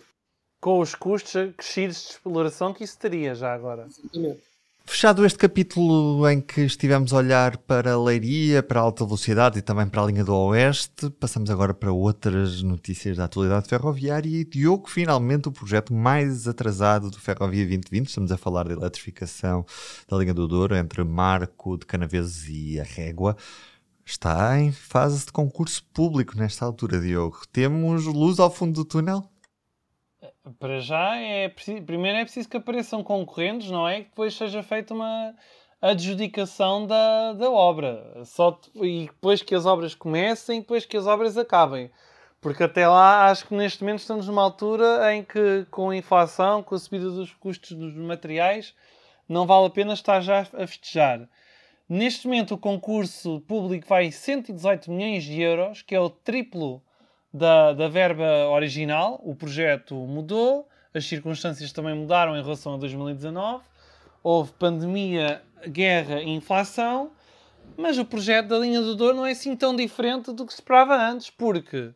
Com 0.62 0.80
os 0.80 0.94
custos 0.94 1.32
crescidos 1.58 2.00
de 2.00 2.08
exploração 2.12 2.72
que 2.72 2.84
isso 2.84 2.98
teria 2.98 3.34
já 3.34 3.52
agora. 3.52 3.86
Exatamente. 3.86 4.40
Fechado 4.90 5.24
este 5.24 5.38
capítulo 5.38 6.28
em 6.28 6.40
que 6.40 6.62
estivemos 6.62 7.12
a 7.12 7.18
olhar 7.18 7.56
para 7.58 7.92
a 7.92 8.02
Leiria, 8.02 8.60
para 8.60 8.80
a 8.80 8.82
alta 8.82 9.04
velocidade 9.04 9.56
e 9.56 9.62
também 9.62 9.86
para 9.88 10.02
a 10.02 10.06
linha 10.06 10.24
do 10.24 10.34
Oeste, 10.34 11.08
passamos 11.10 11.48
agora 11.48 11.72
para 11.72 11.92
outras 11.92 12.60
notícias 12.60 13.16
da 13.16 13.24
atualidade 13.24 13.68
ferroviária 13.68 14.28
e 14.28 14.44
Diogo, 14.44 14.90
finalmente 14.90 15.48
o 15.48 15.52
projeto 15.52 15.94
mais 15.94 16.48
atrasado 16.48 17.08
do 17.08 17.20
Ferrovia 17.20 17.64
2020, 17.64 18.08
estamos 18.08 18.32
a 18.32 18.36
falar 18.36 18.66
da 18.66 18.72
eletrificação 18.72 19.64
da 20.08 20.16
linha 20.18 20.34
do 20.34 20.48
Douro 20.48 20.74
entre 20.74 21.04
Marco 21.04 21.78
de 21.78 21.86
Canaveses 21.86 22.48
e 22.48 22.80
a 22.80 22.82
Régua, 22.82 23.36
está 24.04 24.58
em 24.58 24.72
fase 24.72 25.24
de 25.24 25.30
concurso 25.30 25.84
público 25.94 26.36
nesta 26.36 26.64
altura, 26.64 27.00
Diogo. 27.00 27.42
Temos 27.52 28.06
luz 28.06 28.40
ao 28.40 28.50
fundo 28.50 28.74
do 28.74 28.84
túnel? 28.84 29.30
Para 30.58 30.80
já, 30.80 31.16
é 31.16 31.48
preciso, 31.48 31.82
primeiro 31.82 32.18
é 32.18 32.24
preciso 32.24 32.48
que 32.48 32.56
apareçam 32.56 33.02
concorrentes, 33.02 33.70
não 33.70 33.86
é? 33.86 33.98
Que 34.02 34.08
depois 34.08 34.34
seja 34.34 34.62
feita 34.62 34.94
uma 34.94 35.34
adjudicação 35.80 36.86
da, 36.86 37.32
da 37.32 37.50
obra. 37.50 38.24
Só, 38.24 38.58
e 38.76 39.06
depois 39.06 39.42
que 39.42 39.54
as 39.54 39.66
obras 39.66 39.94
comecem, 39.94 40.60
depois 40.60 40.84
que 40.84 40.96
as 40.96 41.06
obras 41.06 41.36
acabem. 41.36 41.90
Porque 42.40 42.62
até 42.64 42.88
lá, 42.88 43.26
acho 43.30 43.46
que 43.46 43.54
neste 43.54 43.82
momento 43.82 44.00
estamos 44.00 44.26
numa 44.26 44.42
altura 44.42 45.14
em 45.14 45.22
que, 45.22 45.66
com 45.70 45.90
a 45.90 45.96
inflação, 45.96 46.62
com 46.62 46.74
a 46.74 46.78
subida 46.78 47.10
dos 47.10 47.32
custos 47.34 47.72
dos 47.72 47.94
materiais, 47.94 48.74
não 49.28 49.46
vale 49.46 49.66
a 49.66 49.70
pena 49.70 49.92
estar 49.92 50.20
já 50.20 50.40
a 50.40 50.66
festejar. 50.66 51.28
Neste 51.88 52.26
momento, 52.26 52.54
o 52.54 52.58
concurso 52.58 53.40
público 53.40 53.86
vai 53.86 54.10
118 54.10 54.90
milhões 54.90 55.24
de 55.24 55.40
euros, 55.40 55.82
que 55.82 55.94
é 55.94 56.00
o 56.00 56.08
triplo 56.08 56.82
da, 57.32 57.72
da 57.72 57.88
verba 57.88 58.48
original. 58.48 59.20
O 59.24 59.34
projeto 59.34 59.94
mudou, 59.94 60.68
as 60.92 61.04
circunstâncias 61.04 61.72
também 61.72 61.94
mudaram 61.94 62.36
em 62.36 62.42
relação 62.42 62.74
a 62.74 62.76
2019. 62.76 63.64
Houve 64.22 64.52
pandemia, 64.52 65.42
guerra 65.66 66.20
e 66.20 66.28
inflação, 66.28 67.10
mas 67.76 67.98
o 67.98 68.04
projeto 68.04 68.48
da 68.48 68.58
linha 68.58 68.80
do 68.80 68.94
Douro 68.94 69.16
não 69.16 69.26
é 69.26 69.30
assim 69.30 69.56
tão 69.56 69.74
diferente 69.74 70.32
do 70.32 70.44
que 70.44 70.52
se 70.52 70.60
esperava 70.60 70.96
antes, 70.96 71.30
porque 71.30 71.92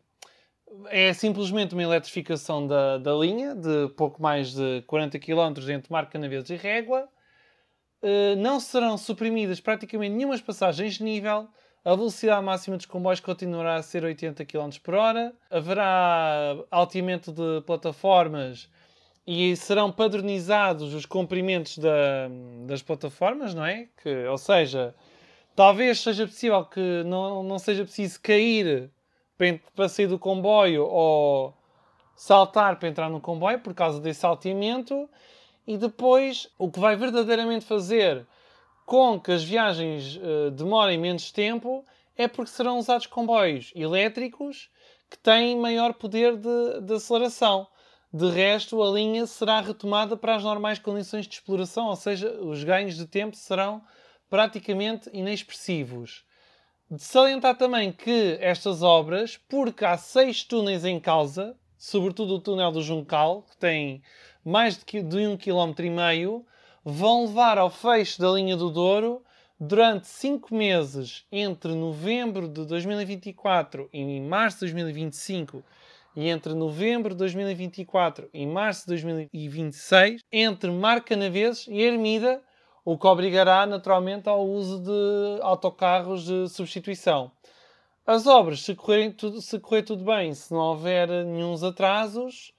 é 0.86 1.12
simplesmente 1.12 1.74
uma 1.74 1.82
eletrificação 1.82 2.66
da, 2.66 2.98
da 2.98 3.12
linha 3.14 3.54
de 3.54 3.88
pouco 3.96 4.22
mais 4.22 4.54
de 4.54 4.82
40 4.86 5.18
km 5.18 5.70
entre 5.70 5.92
Marca 5.92 6.12
Canaveses 6.12 6.50
e 6.50 6.56
Régua. 6.56 7.08
Uh, 8.02 8.36
não 8.36 8.60
serão 8.60 8.98
suprimidas 8.98 9.60
praticamente 9.60 10.14
nenhumas 10.14 10.40
passagens 10.40 10.94
de 10.94 11.04
nível 11.04 11.48
a 11.84 11.94
velocidade 11.94 12.42
máxima 12.42 12.78
dos 12.78 12.86
comboios 12.86 13.20
continuará 13.20 13.76
a 13.76 13.82
ser 13.82 14.04
80 14.04 14.42
km 14.46 14.70
por 14.82 14.94
hora. 14.94 15.34
Haverá 15.50 16.56
alteamento 16.70 17.30
de 17.30 17.60
plataformas 17.66 18.70
e 19.26 19.54
serão 19.54 19.92
padronizados 19.92 20.94
os 20.94 21.04
comprimentos 21.04 21.76
da, 21.76 22.28
das 22.66 22.82
plataformas, 22.82 23.54
não 23.54 23.66
é? 23.66 23.88
Que, 24.02 24.26
ou 24.26 24.38
seja, 24.38 24.94
talvez 25.54 26.00
seja 26.00 26.26
possível 26.26 26.64
que 26.64 27.02
não, 27.04 27.42
não 27.42 27.58
seja 27.58 27.84
preciso 27.84 28.18
cair 28.20 28.90
para, 29.36 29.60
para 29.76 29.88
sair 29.88 30.06
do 30.06 30.18
comboio 30.18 30.86
ou 30.86 31.54
saltar 32.16 32.78
para 32.78 32.88
entrar 32.88 33.10
no 33.10 33.20
comboio 33.20 33.58
por 33.60 33.74
causa 33.74 34.00
desse 34.00 34.24
alteamento. 34.24 35.06
E 35.66 35.76
depois, 35.76 36.48
o 36.58 36.70
que 36.70 36.80
vai 36.80 36.96
verdadeiramente 36.96 37.66
fazer 37.66 38.26
com 38.84 39.18
que 39.18 39.32
as 39.32 39.42
viagens 39.42 40.16
uh, 40.16 40.50
demorem 40.50 40.98
menos 40.98 41.30
tempo 41.30 41.84
é 42.16 42.28
porque 42.28 42.50
serão 42.50 42.78
usados 42.78 43.06
comboios 43.06 43.72
elétricos 43.74 44.68
que 45.10 45.18
têm 45.18 45.56
maior 45.56 45.94
poder 45.94 46.36
de, 46.36 46.80
de 46.82 46.94
aceleração. 46.94 47.66
De 48.12 48.30
resto, 48.30 48.80
a 48.82 48.90
linha 48.90 49.26
será 49.26 49.60
retomada 49.60 50.16
para 50.16 50.36
as 50.36 50.44
normais 50.44 50.78
condições 50.78 51.26
de 51.26 51.34
exploração, 51.34 51.88
ou 51.88 51.96
seja, 51.96 52.30
os 52.40 52.62
ganhos 52.62 52.96
de 52.96 53.06
tempo 53.06 53.34
serão 53.34 53.82
praticamente 54.30 55.10
inexpressivos. 55.12 56.24
De 56.90 57.02
salientar 57.02 57.56
também 57.56 57.90
que 57.90 58.38
estas 58.40 58.82
obras, 58.82 59.36
porque 59.48 59.84
há 59.84 59.96
seis 59.96 60.44
túneis 60.44 60.84
em 60.84 61.00
causa, 61.00 61.56
sobretudo 61.76 62.34
o 62.34 62.40
túnel 62.40 62.70
do 62.70 62.82
Juncal, 62.82 63.42
que 63.50 63.56
tem 63.56 64.02
mais 64.44 64.76
de 64.76 65.26
um 65.26 65.36
quilómetro 65.36 65.84
e 65.84 65.90
meio, 65.90 66.46
vão 66.84 67.24
levar 67.24 67.56
ao 67.56 67.70
fecho 67.70 68.20
da 68.20 68.30
linha 68.30 68.56
do 68.56 68.68
Douro 68.68 69.22
durante 69.58 70.06
cinco 70.06 70.54
meses 70.54 71.24
entre 71.32 71.72
novembro 71.74 72.46
de 72.46 72.66
2024 72.66 73.88
e 73.90 74.20
março 74.20 74.66
de 74.66 74.72
2025 74.72 75.64
e 76.14 76.28
entre 76.28 76.52
novembro 76.52 77.14
de 77.14 77.18
2024 77.18 78.28
e 78.32 78.46
março 78.46 78.82
de 78.82 78.88
2026 78.88 80.20
entre 80.30 80.70
Marcanaveses 80.70 81.66
e 81.68 81.80
Ermida, 81.80 82.42
o 82.84 82.98
que 82.98 83.06
obrigará 83.06 83.64
naturalmente 83.64 84.28
ao 84.28 84.46
uso 84.46 84.80
de 84.80 85.42
autocarros 85.42 86.24
de 86.26 86.48
substituição. 86.48 87.32
As 88.06 88.26
obras, 88.26 88.60
se, 88.60 88.74
correrem 88.74 89.10
tudo, 89.10 89.40
se 89.40 89.58
correr 89.58 89.82
tudo 89.82 90.04
bem, 90.04 90.34
se 90.34 90.52
não 90.52 90.60
houver 90.60 91.08
nenhum 91.24 91.54
atrasos, 91.64 92.53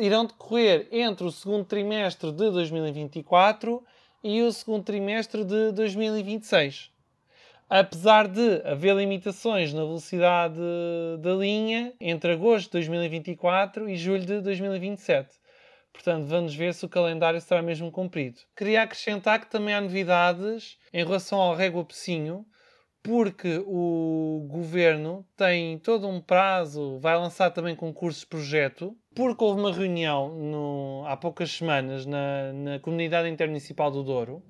irão 0.00 0.24
decorrer 0.24 0.88
entre 0.90 1.24
o 1.24 1.30
segundo 1.30 1.64
trimestre 1.64 2.30
de 2.30 2.50
2024 2.50 3.82
e 4.22 4.42
o 4.42 4.52
segundo 4.52 4.84
trimestre 4.84 5.44
de 5.44 5.72
2026. 5.72 6.90
Apesar 7.68 8.28
de 8.28 8.62
haver 8.64 8.94
limitações 8.94 9.72
na 9.72 9.82
velocidade 9.82 10.60
da 11.20 11.32
linha 11.34 11.92
entre 12.00 12.32
agosto 12.32 12.66
de 12.66 12.72
2024 12.72 13.88
e 13.88 13.96
julho 13.96 14.24
de 14.24 14.40
2027. 14.40 15.34
Portanto, 15.92 16.26
vamos 16.26 16.54
ver 16.54 16.74
se 16.74 16.84
o 16.84 16.88
calendário 16.88 17.40
será 17.40 17.62
mesmo 17.62 17.90
cumprido. 17.90 18.38
Queria 18.54 18.82
acrescentar 18.82 19.40
que 19.40 19.50
também 19.50 19.74
há 19.74 19.80
novidades 19.80 20.78
em 20.92 21.04
relação 21.04 21.40
ao 21.40 21.54
Régua 21.54 21.84
Pecinho, 21.84 22.46
porque 23.06 23.62
o 23.64 24.48
governo 24.50 25.24
tem 25.36 25.78
todo 25.78 26.08
um 26.08 26.20
prazo, 26.20 26.98
vai 26.98 27.16
lançar 27.16 27.52
também 27.52 27.76
concursos 27.76 28.22
de 28.22 28.26
projeto, 28.26 28.96
porque 29.14 29.44
houve 29.44 29.60
uma 29.60 29.72
reunião 29.72 30.34
no, 30.34 31.04
há 31.06 31.16
poucas 31.16 31.52
semanas 31.52 32.04
na, 32.04 32.52
na 32.52 32.80
Comunidade 32.80 33.28
Intermunicipal 33.28 33.92
do 33.92 34.02
Douro. 34.02 34.42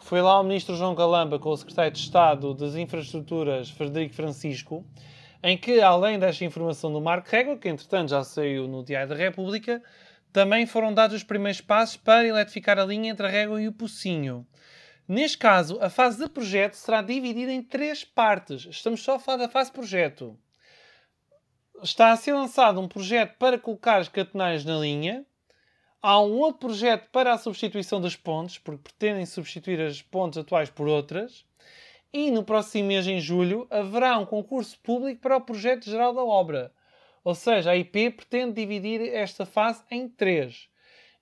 Foi 0.00 0.20
lá 0.20 0.40
o 0.40 0.42
ministro 0.42 0.74
João 0.74 0.92
Galamba 0.92 1.38
com 1.38 1.50
o 1.50 1.56
secretário 1.56 1.92
de 1.92 2.00
Estado 2.00 2.52
das 2.52 2.74
Infraestruturas, 2.74 3.70
Frederico 3.70 4.16
Francisco, 4.16 4.84
em 5.40 5.56
que, 5.56 5.80
além 5.80 6.18
desta 6.18 6.44
informação 6.44 6.92
do 6.92 7.00
Marco 7.00 7.28
Régua, 7.30 7.56
que 7.56 7.68
entretanto 7.68 8.10
já 8.10 8.24
saiu 8.24 8.66
no 8.66 8.84
Diário 8.84 9.10
da 9.10 9.14
República, 9.14 9.80
também 10.32 10.66
foram 10.66 10.92
dados 10.92 11.14
os 11.14 11.22
primeiros 11.22 11.60
passos 11.60 11.96
para 11.96 12.26
eletrificar 12.26 12.76
a 12.76 12.84
linha 12.84 13.12
entre 13.12 13.24
a 13.24 13.30
Régua 13.30 13.62
e 13.62 13.68
o 13.68 13.72
Pocinho. 13.72 14.44
Neste 15.06 15.36
caso, 15.36 15.78
a 15.82 15.90
fase 15.90 16.18
de 16.18 16.30
projeto 16.30 16.74
será 16.74 17.02
dividida 17.02 17.52
em 17.52 17.62
três 17.62 18.04
partes. 18.04 18.64
Estamos 18.64 19.02
só 19.02 19.16
a 19.16 19.18
falar 19.18 19.38
da 19.38 19.48
fase 19.48 19.70
projeto. 19.70 20.38
Está 21.82 22.12
a 22.12 22.16
ser 22.16 22.32
lançado 22.32 22.80
um 22.80 22.88
projeto 22.88 23.36
para 23.36 23.58
colocar 23.58 23.98
as 23.98 24.08
catenais 24.08 24.64
na 24.64 24.78
linha. 24.78 25.26
Há 26.00 26.20
um 26.20 26.38
outro 26.38 26.68
projeto 26.68 27.10
para 27.10 27.34
a 27.34 27.38
substituição 27.38 28.00
das 28.00 28.16
pontes, 28.16 28.56
porque 28.56 28.82
pretendem 28.82 29.26
substituir 29.26 29.80
as 29.80 30.00
pontes 30.00 30.38
atuais 30.38 30.70
por 30.70 30.86
outras. 30.86 31.44
E 32.10 32.30
no 32.30 32.42
próximo 32.42 32.88
mês, 32.88 33.06
em 33.06 33.20
julho, 33.20 33.66
haverá 33.70 34.18
um 34.18 34.24
concurso 34.24 34.78
público 34.80 35.20
para 35.20 35.36
o 35.36 35.40
projeto 35.40 35.84
geral 35.84 36.14
da 36.14 36.22
obra. 36.22 36.72
Ou 37.22 37.34
seja, 37.34 37.72
a 37.72 37.76
IP 37.76 38.10
pretende 38.10 38.54
dividir 38.54 39.00
esta 39.12 39.44
fase 39.44 39.82
em 39.90 40.08
três. 40.08 40.68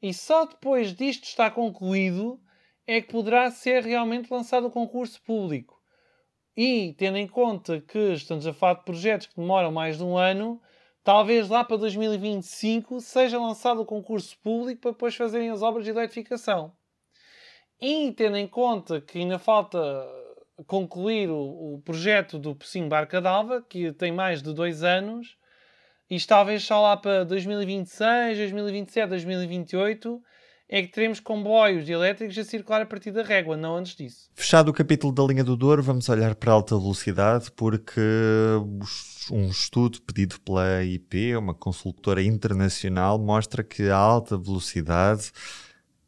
E 0.01 0.13
só 0.15 0.45
depois 0.45 0.95
disto 0.95 1.25
estar 1.25 1.51
concluído 1.53 2.41
é 2.87 3.01
que 3.01 3.13
poderá 3.13 3.51
ser 3.51 3.85
realmente 3.85 4.33
lançado 4.33 4.67
o 4.67 4.71
concurso 4.71 5.21
público. 5.23 5.81
E, 6.57 6.95
tendo 6.99 7.17
em 7.17 7.27
conta 7.27 7.81
que 7.81 8.13
estamos 8.13 8.47
a 8.47 8.53
falar 8.53 8.75
de 8.75 8.85
projetos 8.85 9.27
que 9.27 9.37
demoram 9.37 9.73
mais 9.73 9.97
de 9.97 10.05
um 10.05 10.17
ano, 10.17 10.61
talvez 11.03 11.49
lá 11.49 11.65
para 11.65 11.79
2025 11.79 13.01
seja 13.01 13.41
lançado 13.41 13.81
o 13.81 13.87
concurso 13.87 14.37
público 14.41 14.83
para 14.83 14.91
depois 14.93 15.15
fazerem 15.15 15.51
as 15.51 15.63
obras 15.63 15.85
de 15.85 15.91
eletrificação. 15.91 16.73
E, 17.81 18.13
tendo 18.13 18.37
em 18.37 18.47
conta 18.47 19.01
que 19.01 19.19
ainda 19.19 19.39
falta 19.39 19.79
concluir 20.67 21.31
o, 21.31 21.75
o 21.75 21.83
projeto 21.83 22.39
do 22.39 22.55
Pocinho 22.55 22.89
Barca 22.89 23.21
d'Alva, 23.21 23.63
que 23.63 23.93
tem 23.93 24.13
mais 24.13 24.43
de 24.43 24.53
dois 24.53 24.85
anos, 24.85 25.37
isto 26.09 26.29
talvez 26.29 26.63
só 26.63 26.81
lá 26.81 26.97
para 26.97 27.25
2026, 27.25 28.37
2027, 28.37 29.09
2028 29.09 30.23
é 30.73 30.81
que 30.81 30.89
teremos 30.89 31.21
comboios 31.21 31.87
elétricos 31.87 32.39
a 32.39 32.45
circular 32.45 32.81
a 32.81 32.87
partir 32.87 33.11
da 33.11 33.23
régua, 33.23 33.59
não 33.59 33.77
antes 33.77 33.95
disso. 33.95 34.31
Fechado 34.35 34.71
o 34.71 34.73
capítulo 34.73 35.13
da 35.13 35.23
linha 35.23 35.45
do 35.45 35.55
Douro, 35.55 35.83
vamos 35.83 36.09
olhar 36.09 36.35
para 36.35 36.51
a 36.51 36.55
alta 36.55 36.75
velocidade, 36.79 37.53
porque 37.55 38.01
um 39.31 39.51
estudo 39.51 40.01
pedido 40.01 40.41
pela 40.41 40.83
IP, 40.83 41.37
uma 41.37 41.53
consultora 41.53 42.23
internacional, 42.23 43.19
mostra 43.19 43.63
que 43.63 43.91
a 43.91 43.97
alta 43.99 44.39
velocidade 44.39 45.31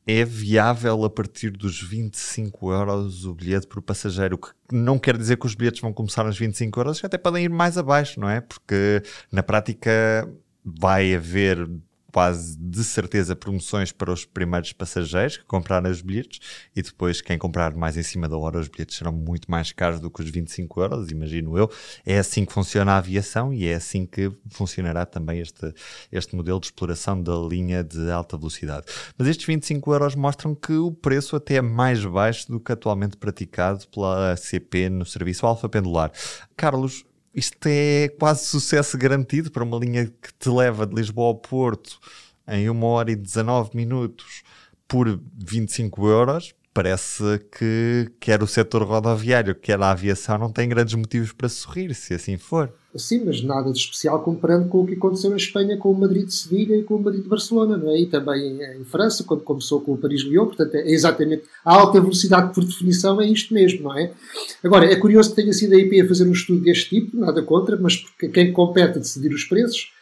é 0.07 0.25
viável 0.25 1.05
a 1.05 1.11
partir 1.11 1.51
dos 1.51 1.83
25 1.83 2.73
euros 2.73 3.27
o 3.27 3.35
bilhete 3.35 3.67
por 3.67 3.83
passageiro, 3.83 4.37
o 4.37 4.39
que 4.39 4.51
não 4.73 4.99
quer 4.99 5.19
dizer 5.19 5.37
que 5.37 5.45
os 5.45 5.55
bilhetes 5.55 5.83
vão 5.83 5.93
começar 5.93 6.25
nos 6.25 6.39
25 6.39 6.81
euros, 6.81 7.05
até 7.05 7.19
podem 7.19 7.45
ir 7.45 7.51
mais 7.51 7.77
abaixo, 7.77 8.19
não 8.19 8.31
é? 8.31 8.41
Porque 8.41 9.03
na 9.31 9.43
prática 9.43 10.27
vai 10.65 11.15
haver 11.15 11.69
quase 12.15 12.57
de 12.57 12.85
certeza 12.85 13.35
promoções 13.35 13.91
para 13.91 14.13
os 14.13 14.25
primeiros 14.25 14.73
passageiros 14.73 15.37
que 15.37 15.45
comprarem 15.47 15.91
os 15.91 16.01
bilhetes 16.01 16.39
e 16.75 16.81
depois 16.81 17.21
quem 17.21 17.37
comprar 17.37 17.75
mais 17.75 17.97
em 17.97 18.05
cima 18.05 18.29
da 18.29 18.37
hora 18.37 18.61
os 18.61 18.69
bilhetes 18.69 18.97
serão 18.97 19.11
muito 19.11 19.51
mais 19.51 19.73
caros 19.73 19.99
do 19.99 20.09
que 20.09 20.23
os 20.23 20.31
25 20.31 20.81
euros, 20.81 21.11
imagino 21.11 21.59
eu. 21.59 21.69
É 22.07 22.17
assim 22.17 22.45
que 22.45 22.53
funciona 22.53 22.93
a 22.93 22.99
aviação 22.99 23.53
e 23.53 23.67
é 23.67 23.75
assim 23.75 24.07
que 24.07 24.31
funcionará 24.49 25.05
também 25.05 25.41
este, 25.41 25.75
este 26.13 26.37
modelo 26.37 26.61
de 26.61 26.67
exploração 26.67 27.21
da 27.21 27.35
linha 27.35 27.83
de 27.83 28.09
alta 28.13 28.37
velocidade. 28.37 28.87
Mas 29.19 29.27
estes 29.27 29.45
25 29.45 29.93
euros 29.93 30.15
mostram 30.15 30.55
que 30.55 30.75
o 30.75 30.93
preço 30.93 31.35
até 31.35 31.57
é 31.57 31.63
mais 31.63 32.05
baixo 32.05 32.47
do 32.47 32.61
que 32.61 32.71
atualmente 32.71 33.17
praticado 33.17 33.89
pela 33.89 34.37
CP 34.37 34.89
no 34.89 35.05
serviço 35.05 35.47
Alfa 35.47 35.69
Pendular. 35.69 36.13
Carlos, 36.57 37.05
isto 37.35 37.67
é 37.67 38.09
quase 38.19 38.47
sucesso 38.47 38.97
garantido 38.97 39.51
para 39.51 39.65
uma 39.65 39.79
linha 39.79 40.07
que 40.07 40.33
te 40.39 40.49
leva 40.49 40.87
de 40.87 40.95
Lisboa 40.95 41.29
ao 41.29 41.35
Porto 41.35 41.99
em 42.47 42.69
1 42.71 42.83
hora 42.85 43.11
e 43.11 43.17
19 43.17 43.71
minutos 43.75 44.43
por 44.87 45.21
25 45.35 46.07
euros. 46.07 46.55
Parece 46.75 47.41
que 47.57 48.11
quer 48.19 48.43
o 48.43 48.49
setor 48.49 48.83
rodoviário, 48.83 49.55
quer 49.55 49.81
a 49.81 49.93
aviação, 49.93 50.37
não 50.37 50.51
tem 50.51 50.69
grandes 50.69 50.95
motivos 50.95 51.33
para 51.33 51.49
sorrir, 51.49 51.95
se 51.95 52.15
assim 52.15 52.37
for. 52.37 52.75
Sim, 52.97 53.25
mas 53.25 53.43
nada 53.43 53.73
de 53.73 53.79
especial 53.79 54.23
comparando 54.23 54.69
com 54.69 54.83
o 54.83 54.87
que 54.87 54.95
aconteceu 54.95 55.31
na 55.31 55.37
Espanha 55.37 55.77
com 55.77 55.91
o 55.91 55.99
Madrid 55.99 56.27
de 56.27 56.35
Sevilha 56.35 56.77
e 56.77 56.83
com 56.83 56.95
o 56.97 57.03
Madrid 57.03 57.23
de 57.23 57.29
Barcelona, 57.29 57.77
não 57.77 57.91
é? 57.91 58.01
E 58.01 58.07
também 58.07 58.61
em 58.61 58.85
França, 58.85 59.25
quando 59.25 59.43
começou 59.43 59.81
com 59.81 59.93
o 59.93 59.99
Paris-Lyon, 59.99 60.47
portanto 60.47 60.75
é 60.75 60.91
exatamente 60.91 61.45
a 61.65 61.75
alta 61.75 62.01
velocidade 62.01 62.53
por 62.53 62.65
definição 62.65 63.21
é 63.21 63.27
isto 63.27 63.55
mesmo, 63.55 63.85
não 63.85 63.99
é? 63.99 64.13
Agora, 64.63 64.87
é 64.87 64.97
curioso 64.97 65.31
que 65.31 65.37
tenha 65.37 65.53
sido 65.53 65.75
a 65.75 65.79
IP 65.79 66.01
a 66.01 66.09
fazer 66.09 66.29
um 66.29 66.33
estudo 66.33 66.61
deste 66.61 66.91
tipo, 66.91 67.17
nada 67.17 67.43
contra, 67.43 67.77
mas 67.77 67.97
porque 67.97 68.29
quem 68.29 68.53
compete 68.53 68.99
a 68.99 69.01
decidir 69.01 69.33
os 69.33 69.45
preços 69.45 69.93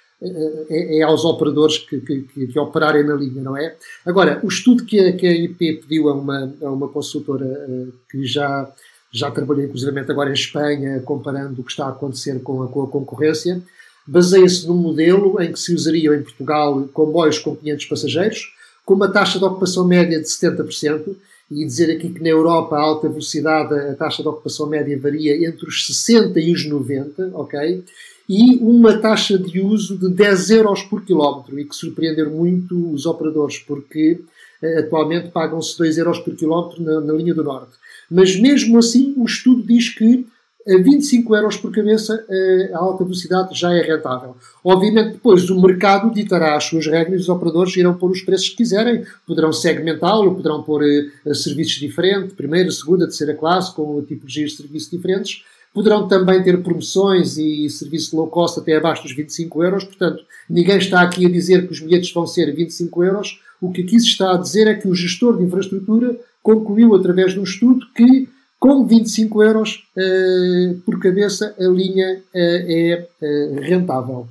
é, 0.69 0.99
é 0.99 1.03
aos 1.03 1.25
operadores 1.25 1.79
que, 1.79 2.01
que, 2.01 2.47
que, 2.47 2.59
operarem 2.59 3.05
na 3.05 3.15
linha, 3.15 3.43
não 3.43 3.57
é? 3.57 3.75
Agora, 4.07 4.41
o 4.43 4.49
estudo 4.49 4.85
que 4.85 5.01
a, 5.01 5.13
que 5.13 5.27
a 5.27 5.33
IP 5.33 5.81
pediu 5.81 6.09
a 6.09 6.15
uma, 6.15 6.55
a 6.63 6.71
uma 6.71 6.89
consultora 6.89 7.45
uh, 7.45 7.93
que 8.11 8.25
já, 8.25 8.71
já 9.11 9.31
trabalhou 9.31 9.65
inclusive 9.65 9.99
agora 9.99 10.31
em 10.31 10.35
Espanha, 10.35 11.01
comparando 11.01 11.61
o 11.61 11.65
que 11.65 11.73
está 11.73 11.87
a 11.87 11.91
acontecer 11.91 12.41
com 12.43 12.63
a, 12.63 12.69
com 12.69 12.83
a 12.83 12.87
concorrência, 12.87 13.61
baseia-se 14.07 14.67
num 14.67 14.77
modelo 14.77 15.41
em 15.43 15.53
que 15.53 15.59
se 15.59 15.75
usariam 15.75 16.15
em 16.15 16.23
Portugal 16.23 16.89
comboios 16.93 17.39
com 17.39 17.57
500 17.57 17.87
passageiros, 17.87 18.55
com 18.85 18.95
uma 18.95 19.09
taxa 19.09 19.39
de 19.39 19.45
ocupação 19.45 19.87
média 19.87 20.21
de 20.21 20.27
70%, 20.27 21.17
e 21.51 21.67
dizer 21.67 21.95
aqui 21.95 22.09
que 22.09 22.23
na 22.23 22.31
Europa 22.31 22.77
a 22.77 22.81
alta 22.81 23.09
velocidade 23.09 23.75
a 23.75 23.95
taxa 23.95 24.23
de 24.23 24.29
ocupação 24.29 24.67
média 24.67 24.99
varia 24.99 25.47
entre 25.47 25.67
os 25.67 25.87
60 25.87 26.41
e 26.41 26.53
os 26.53 26.67
90, 26.67 27.33
ok? 27.35 27.85
E 28.29 28.57
uma 28.59 28.99
taxa 28.99 29.37
de 29.39 29.61
uso 29.61 29.99
de 29.99 30.09
10 30.11 30.51
euros 30.51 30.83
por 30.83 31.05
quilómetro 31.05 31.59
e 31.59 31.65
que 31.65 31.75
surpreender 31.75 32.31
muito 32.31 32.93
os 32.93 33.07
operadores 33.07 33.59
porque 33.59 34.21
uh, 34.63 34.79
atualmente 34.79 35.31
pagam-se 35.31 35.77
2 35.79 35.99
euros 35.99 36.19
por 36.21 36.35
quilómetro 36.35 36.83
na, 36.83 37.01
na, 37.01 37.13
linha 37.13 37.35
do 37.35 37.43
Norte. 37.45 37.73
Mas 38.11 38.39
mesmo 38.39 38.79
assim 38.79 39.15
o 39.17 39.25
estudo 39.25 39.63
diz 39.63 39.89
que 39.89 40.27
a 40.67 40.77
25 40.77 41.35
euros 41.35 41.57
por 41.57 41.73
cabeça 41.73 42.15
uh, 42.15 42.77
a 42.77 42.79
alta 42.79 43.03
velocidade 43.03 43.59
já 43.59 43.75
é 43.75 43.83
rentável. 43.83 44.37
Obviamente 44.63 45.15
depois 45.15 45.51
o 45.51 45.61
mercado 45.61 46.15
ditará 46.15 46.57
as 46.57 46.65
suas 46.65 46.87
regras 46.87 47.21
e 47.21 47.23
os 47.25 47.29
operadores 47.29 47.77
irão 47.77 47.95
pôr 47.95 48.13
os 48.13 48.23
preços 48.23 48.51
que 48.51 48.59
quiserem, 48.59 49.05
poderão 49.27 49.53
segmentá-lo, 49.53 50.35
poderão 50.37 50.63
pôr 50.63 50.83
uh, 50.83 51.35
serviços 51.35 51.81
diferentes, 51.81 52.35
primeira, 52.35 52.71
segunda, 52.71 53.07
terceira 53.07 53.35
classe, 53.35 53.75
com 53.75 54.01
tipologias 54.03 54.53
de 54.53 54.57
serviços 54.59 54.91
diferentes, 54.91 55.43
Poderão 55.73 56.07
também 56.07 56.43
ter 56.43 56.63
promoções 56.63 57.39
e 57.39 57.69
serviço 57.71 58.15
low 58.17 58.27
cost 58.27 58.61
até 58.61 58.77
abaixo 58.77 59.05
dos 59.05 59.13
25 59.13 59.63
euros, 59.63 59.85
portanto, 59.85 60.23
ninguém 60.49 60.77
está 60.77 61.01
aqui 61.01 61.25
a 61.25 61.31
dizer 61.31 61.67
que 61.67 61.73
os 61.73 61.81
bilhetes 61.81 62.13
vão 62.13 62.27
ser 62.27 62.55
25 62.55 63.05
euros. 63.05 63.41
O 63.61 63.73
que 63.73 63.83
aqui 63.83 63.99
se 63.99 64.09
está 64.09 64.35
a 64.35 64.37
dizer 64.37 64.67
é 64.67 64.75
que 64.75 64.87
o 64.87 64.95
gestor 64.95 65.39
de 65.39 65.45
infraestrutura 65.45 66.19
concluiu, 66.43 66.95
através 66.95 67.33
de 67.33 67.41
um 67.41 67.45
estudo, 67.45 67.87
que 67.95 68.29
com 68.59 68.87
25 68.87 69.43
euros 69.43 69.85
uh, 69.97 70.79
por 70.83 71.01
cabeça 71.01 71.55
a 71.59 71.65
linha 71.65 72.19
uh, 72.19 72.23
é 72.35 73.09
uh, 73.21 73.61
rentável. 73.61 74.29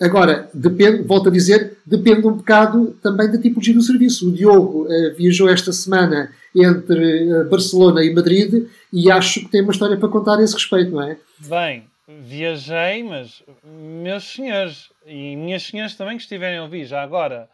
Agora, 0.00 0.50
depende, 0.52 1.02
volto 1.02 1.28
a 1.28 1.32
dizer, 1.32 1.78
depende 1.86 2.26
um 2.26 2.34
bocado 2.34 2.96
também 3.02 3.30
da 3.30 3.40
tipologia 3.40 3.72
do 3.72 3.80
serviço. 3.80 4.28
O 4.28 4.32
Diogo 4.32 4.86
viajou 5.16 5.48
esta 5.48 5.72
semana 5.72 6.30
entre 6.54 7.44
Barcelona 7.44 8.04
e 8.04 8.12
Madrid 8.12 8.68
e 8.92 9.10
acho 9.10 9.40
que 9.40 9.48
tem 9.48 9.62
uma 9.62 9.72
história 9.72 9.96
para 9.96 10.08
contar 10.08 10.38
a 10.38 10.42
esse 10.42 10.54
respeito, 10.54 10.90
não 10.90 11.02
é? 11.02 11.16
Bem, 11.38 11.84
viajei, 12.06 13.02
mas 13.04 13.42
meus 13.64 14.24
senhores 14.24 14.90
e 15.06 15.34
minhas 15.34 15.62
senhoras 15.62 15.94
também 15.94 16.16
que 16.16 16.22
estiverem 16.22 16.58
a 16.58 16.62
ouvir 16.64 16.84
já 16.84 17.02
agora, 17.02 17.48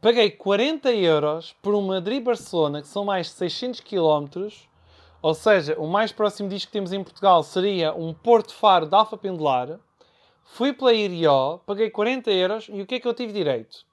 paguei 0.00 0.30
40 0.30 0.90
euros 0.92 1.54
por 1.62 1.74
um 1.74 1.82
Madrid-Barcelona, 1.82 2.80
que 2.80 2.88
são 2.88 3.04
mais 3.04 3.26
de 3.26 3.32
600 3.34 3.80
km, 3.80 4.48
ou 5.20 5.34
seja, 5.34 5.76
o 5.78 5.86
mais 5.86 6.12
próximo 6.12 6.48
disto 6.48 6.66
que 6.66 6.72
temos 6.72 6.92
em 6.92 7.04
Portugal 7.04 7.42
seria 7.42 7.94
um 7.94 8.14
Porto 8.14 8.54
Faro 8.54 8.86
de 8.86 8.94
Alfa 8.94 9.18
Pendular. 9.18 9.78
Fui 10.44 10.72
pela 10.72 10.92
Irió, 10.92 11.58
paguei 11.66 11.90
40 11.90 12.30
euros 12.30 12.68
e 12.68 12.82
o 12.82 12.86
que 12.86 12.96
é 12.96 13.00
que 13.00 13.08
eu 13.08 13.14
tive 13.14 13.32
direito? 13.32 13.86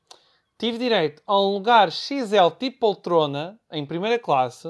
Tive 0.57 0.77
direito 0.77 1.23
a 1.25 1.39
um 1.39 1.53
lugar 1.53 1.89
XL 1.89 2.49
tipo 2.59 2.79
poltrona, 2.79 3.57
em 3.71 3.85
primeira 3.85 4.19
classe, 4.19 4.67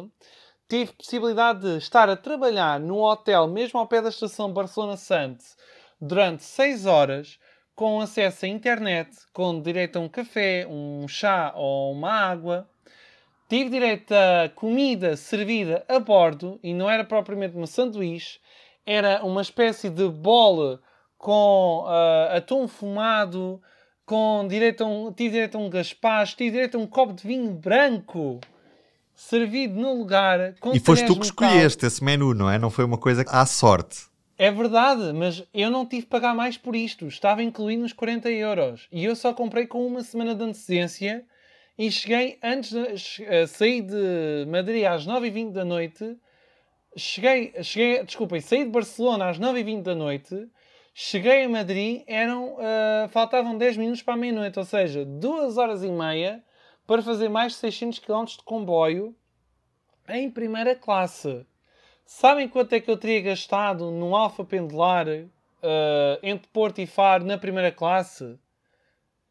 tive 0.68 0.94
possibilidade 0.94 1.62
de 1.62 1.78
estar 1.78 2.08
a 2.08 2.16
trabalhar 2.16 2.80
num 2.80 3.02
hotel 3.02 3.48
mesmo 3.48 3.80
ao 3.80 3.88
pé 3.88 4.02
da 4.02 4.10
estação 4.10 4.54
Barcelona 4.54 4.98
Santos 4.98 5.58
durante 6.00 6.44
6 6.44 6.86
horas 6.86 7.40
com 7.76 8.00
acesso 8.02 8.46
à 8.46 8.48
internet, 8.48 9.10
com 9.34 9.60
direito 9.60 9.98
a 9.98 10.02
um 10.02 10.10
café, 10.10 10.68
um 10.70 11.08
chá 11.08 11.54
ou 11.56 11.94
uma 11.94 12.12
água. 12.12 12.70
Tive 13.48 13.70
direito 13.70 14.14
a 14.14 14.50
comida 14.50 15.16
servida 15.16 15.84
a 15.88 15.98
bordo 15.98 16.60
e 16.62 16.74
não 16.74 16.90
era 16.90 17.04
propriamente 17.04 17.56
uma 17.56 17.66
sanduíche, 17.66 18.40
era 18.86 19.26
uma 19.26 19.42
espécie 19.42 19.90
de 19.90 20.08
bolo 20.08 20.80
com 21.20 21.84
uh, 21.86 22.38
atum 22.38 22.68
fumado, 22.68 23.62
com 24.06 24.48
direito 24.48 24.84
a 24.84 24.88
um, 24.88 25.12
tive 25.12 25.32
direito 25.32 25.56
a 25.56 25.62
um 25.62 25.70
gaspacho, 25.70 26.36
tive 26.38 26.52
direito 26.52 26.78
a 26.78 26.80
um 26.80 26.88
copo 26.88 27.14
de 27.14 27.28
vinho 27.28 27.52
branco 27.52 28.40
servido 29.14 29.80
no 29.80 29.94
lugar. 29.94 30.56
Com 30.62 30.74
e 30.74 30.80
foste 30.80 31.06
tu 31.06 31.20
que 31.20 31.26
escolheste 31.26 31.86
esse 31.86 32.02
menu, 32.02 32.34
não 32.34 32.50
é? 32.50 32.58
Não 32.58 32.70
foi 32.72 32.86
uma 32.86 32.98
coisa 32.98 33.24
à 33.28 33.46
sorte. 33.46 34.08
É 34.38 34.50
verdade, 34.50 35.12
mas 35.12 35.44
eu 35.54 35.70
não 35.70 35.86
tive 35.86 36.04
que 36.04 36.10
pagar 36.10 36.34
mais 36.34 36.58
por 36.58 36.74
isto. 36.74 37.06
Estava 37.06 37.44
incluído 37.44 37.82
nos 37.82 37.92
40 37.92 38.32
euros. 38.32 38.88
E 38.90 39.04
eu 39.04 39.14
só 39.14 39.34
comprei 39.34 39.68
com 39.68 39.86
uma 39.86 40.02
semana 40.02 40.34
de 40.34 40.42
antecedência 40.42 41.26
e 41.78 41.92
cheguei 41.92 42.40
antes 42.42 42.70
de 42.70 43.24
uh, 43.24 43.46
sair 43.46 43.82
de 43.82 44.46
Madrid 44.50 44.86
às 44.86 45.06
9h20 45.06 45.52
da 45.52 45.66
noite. 45.66 46.16
Cheguei, 46.96 47.54
cheguei, 47.62 48.04
desculpem, 48.06 48.40
saí 48.40 48.64
de 48.64 48.72
Barcelona 48.72 49.28
às 49.28 49.38
9h20 49.38 49.82
da 49.82 49.94
noite. 49.94 50.48
Cheguei 51.02 51.46
a 51.46 51.50
Madrid, 51.50 52.04
eram, 52.08 52.56
uh, 52.56 53.08
faltavam 53.08 53.58
10 53.58 53.78
minutos 53.78 54.02
para 54.02 54.16
a 54.16 54.18
meia-noite, 54.18 54.60
ou 54.60 54.66
seja, 54.66 55.06
2 55.06 55.58
horas 55.58 55.82
e 55.82 55.88
meia 55.88 56.44
para 56.86 57.02
fazer 57.02 57.30
mais 57.30 57.54
de 57.54 57.60
600 57.60 58.00
km 58.00 58.26
de 58.26 58.44
comboio 58.44 59.16
em 60.10 60.30
primeira 60.30 60.76
classe. 60.76 61.46
Sabem 62.06 62.50
quanto 62.50 62.74
é 62.74 62.82
que 62.82 62.92
eu 62.92 62.98
teria 62.98 63.22
gastado 63.22 63.90
num 63.92 64.14
Alfa 64.14 64.44
Pendular 64.44 65.08
uh, 65.08 66.20
entre 66.22 66.50
Porto 66.50 66.80
e 66.80 66.86
Faro 66.86 67.24
na 67.24 67.38
primeira 67.38 67.72
classe? 67.72 68.38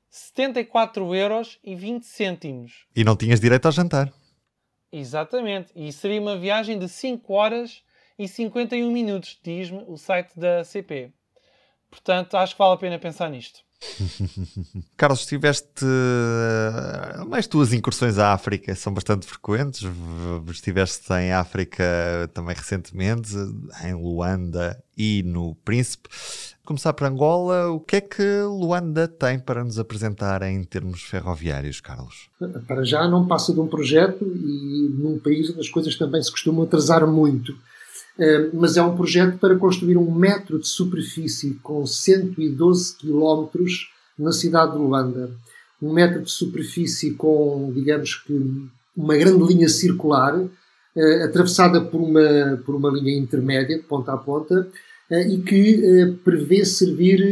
74 0.08 1.14
euros 1.14 1.58
e 1.62 1.74
20 1.74 2.02
cêntimos. 2.04 2.86
E 2.96 3.04
não 3.04 3.14
tinhas 3.14 3.40
direito 3.40 3.66
ao 3.66 3.72
jantar. 3.72 4.10
Exatamente. 4.90 5.70
E 5.76 5.92
seria 5.92 6.18
uma 6.18 6.38
viagem 6.38 6.78
de 6.78 6.88
5 6.88 7.30
horas 7.30 7.82
e 8.18 8.26
51 8.26 8.90
minutos, 8.90 9.38
diz-me 9.42 9.84
o 9.86 9.98
site 9.98 10.32
da 10.34 10.64
CP. 10.64 11.12
Portanto, 11.90 12.36
acho 12.36 12.54
que 12.54 12.58
vale 12.58 12.74
a 12.74 12.78
pena 12.78 12.98
pensar 12.98 13.30
nisto. 13.30 13.60
Carlos, 14.96 15.24
tiveste. 15.24 15.84
As 17.30 17.46
tuas 17.46 17.72
incursões 17.72 18.18
à 18.18 18.32
África 18.32 18.74
são 18.74 18.92
bastante 18.92 19.26
frequentes. 19.26 19.82
Estiveste 20.50 21.12
em 21.12 21.32
África 21.32 21.84
também 22.34 22.56
recentemente, 22.56 23.34
em 23.84 23.94
Luanda 23.94 24.82
e 24.96 25.22
no 25.24 25.54
Príncipe. 25.64 26.08
Começar 26.64 26.92
por 26.92 27.06
Angola, 27.06 27.70
o 27.70 27.80
que 27.80 27.96
é 27.96 28.00
que 28.00 28.42
Luanda 28.42 29.08
tem 29.08 29.38
para 29.38 29.64
nos 29.64 29.78
apresentar 29.78 30.42
em 30.42 30.62
termos 30.64 31.02
ferroviários, 31.02 31.80
Carlos? 31.80 32.28
Para 32.66 32.84
já 32.84 33.08
não 33.08 33.26
passa 33.26 33.54
de 33.54 33.60
um 33.60 33.68
projeto 33.68 34.24
e 34.24 34.88
num 34.98 35.18
país 35.18 35.48
onde 35.50 35.60
as 35.60 35.68
coisas 35.68 35.96
também 35.96 36.22
se 36.22 36.30
costumam 36.30 36.64
atrasar 36.64 37.06
muito. 37.06 37.56
Eh, 38.18 38.50
mas 38.52 38.76
é 38.76 38.82
um 38.82 38.96
projeto 38.96 39.38
para 39.38 39.56
construir 39.56 39.96
um 39.96 40.10
metro 40.10 40.58
de 40.58 40.66
superfície 40.66 41.54
com 41.62 41.86
112 41.86 42.96
quilómetros 42.96 43.92
na 44.18 44.32
cidade 44.32 44.72
de 44.72 44.78
Luanda. 44.78 45.30
Um 45.80 45.92
metro 45.92 46.22
de 46.22 46.30
superfície 46.30 47.12
com, 47.12 47.70
digamos 47.72 48.16
que, 48.16 48.68
uma 48.96 49.16
grande 49.16 49.44
linha 49.44 49.68
circular, 49.68 50.36
eh, 50.96 51.22
atravessada 51.22 51.80
por 51.80 52.00
uma, 52.00 52.60
por 52.66 52.74
uma 52.74 52.90
linha 52.90 53.16
intermédia, 53.16 53.76
de 53.76 53.84
ponta 53.84 54.12
a 54.12 54.16
ponta, 54.16 54.66
eh, 55.08 55.28
e 55.28 55.38
que 55.40 56.18
prevê 56.24 56.64
servir 56.64 57.22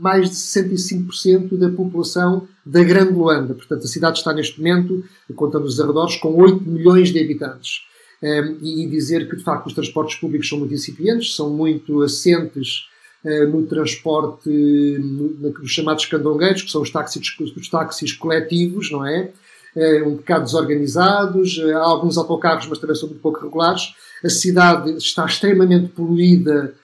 mais 0.00 0.30
de 0.30 0.36
65% 0.36 1.58
da 1.58 1.68
população 1.68 2.48
da 2.64 2.82
Grande 2.82 3.12
Luanda. 3.12 3.52
Portanto, 3.52 3.84
a 3.84 3.88
cidade 3.88 4.18
está 4.18 4.32
neste 4.32 4.58
momento, 4.58 5.04
contando 5.36 5.66
os 5.66 5.78
arredores, 5.78 6.16
com 6.16 6.34
8 6.34 6.64
milhões 6.64 7.12
de 7.12 7.20
habitantes 7.20 7.88
e 8.22 8.86
dizer 8.88 9.28
que, 9.28 9.36
de 9.36 9.44
facto, 9.44 9.66
os 9.66 9.74
transportes 9.74 10.16
públicos 10.16 10.48
são 10.48 10.58
muito 10.58 10.74
incipientes, 10.74 11.36
são 11.36 11.50
muito 11.50 12.02
assentes 12.02 12.88
eh, 13.24 13.46
no 13.46 13.66
transporte 13.66 14.48
nos 14.48 15.70
chamados 15.70 16.06
candongueiros, 16.06 16.62
que 16.62 16.70
são 16.70 16.82
os 16.82 16.90
táxis, 16.90 17.22
os 17.56 17.68
táxis 17.68 18.12
coletivos, 18.12 18.90
não 18.92 19.04
é? 19.04 19.30
Eh, 19.76 20.02
um 20.04 20.16
bocado 20.16 20.44
desorganizados, 20.44 21.58
eh, 21.58 21.72
há 21.72 21.80
alguns 21.80 22.16
autocarros, 22.16 22.66
mas 22.68 22.78
também 22.78 22.94
são 22.94 23.08
muito 23.08 23.20
pouco 23.20 23.40
regulares. 23.40 23.92
A 24.24 24.28
cidade 24.28 24.96
está 24.96 25.26
extremamente 25.26 25.88
poluída 25.88 26.74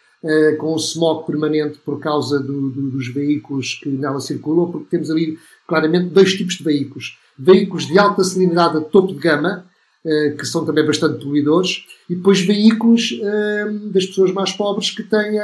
com 0.59 0.73
o 0.73 0.77
smog 0.77 1.27
permanente 1.27 1.79
por 1.85 2.01
causa 2.01 2.41
do, 2.41 2.71
do, 2.71 2.91
dos 2.93 3.13
veículos 3.13 3.75
que 3.75 3.91
nela 3.91 4.19
circulam, 4.21 4.73
porque 4.73 4.87
temos 4.89 5.11
ali 5.11 5.39
claramente 5.69 6.07
dois 6.09 6.33
tipos 6.33 6.55
de 6.55 6.65
veículos. 6.65 7.19
Veículos 7.39 7.87
de 7.87 7.99
alta 7.99 8.25
cilindrada 8.25 8.81
topo 8.81 9.13
de 9.13 9.19
gama, 9.19 9.67
que 10.39 10.45
são 10.45 10.67
também 10.67 10.85
bastante 10.85 11.25
poluidores, 11.25 11.85
e 12.11 12.15
depois 12.15 12.41
veículos 12.41 13.19
eh, 13.23 13.65
das 13.91 14.05
pessoas 14.05 14.33
mais 14.33 14.53
pobres 14.53 14.91
que 14.91 15.03
têm, 15.03 15.39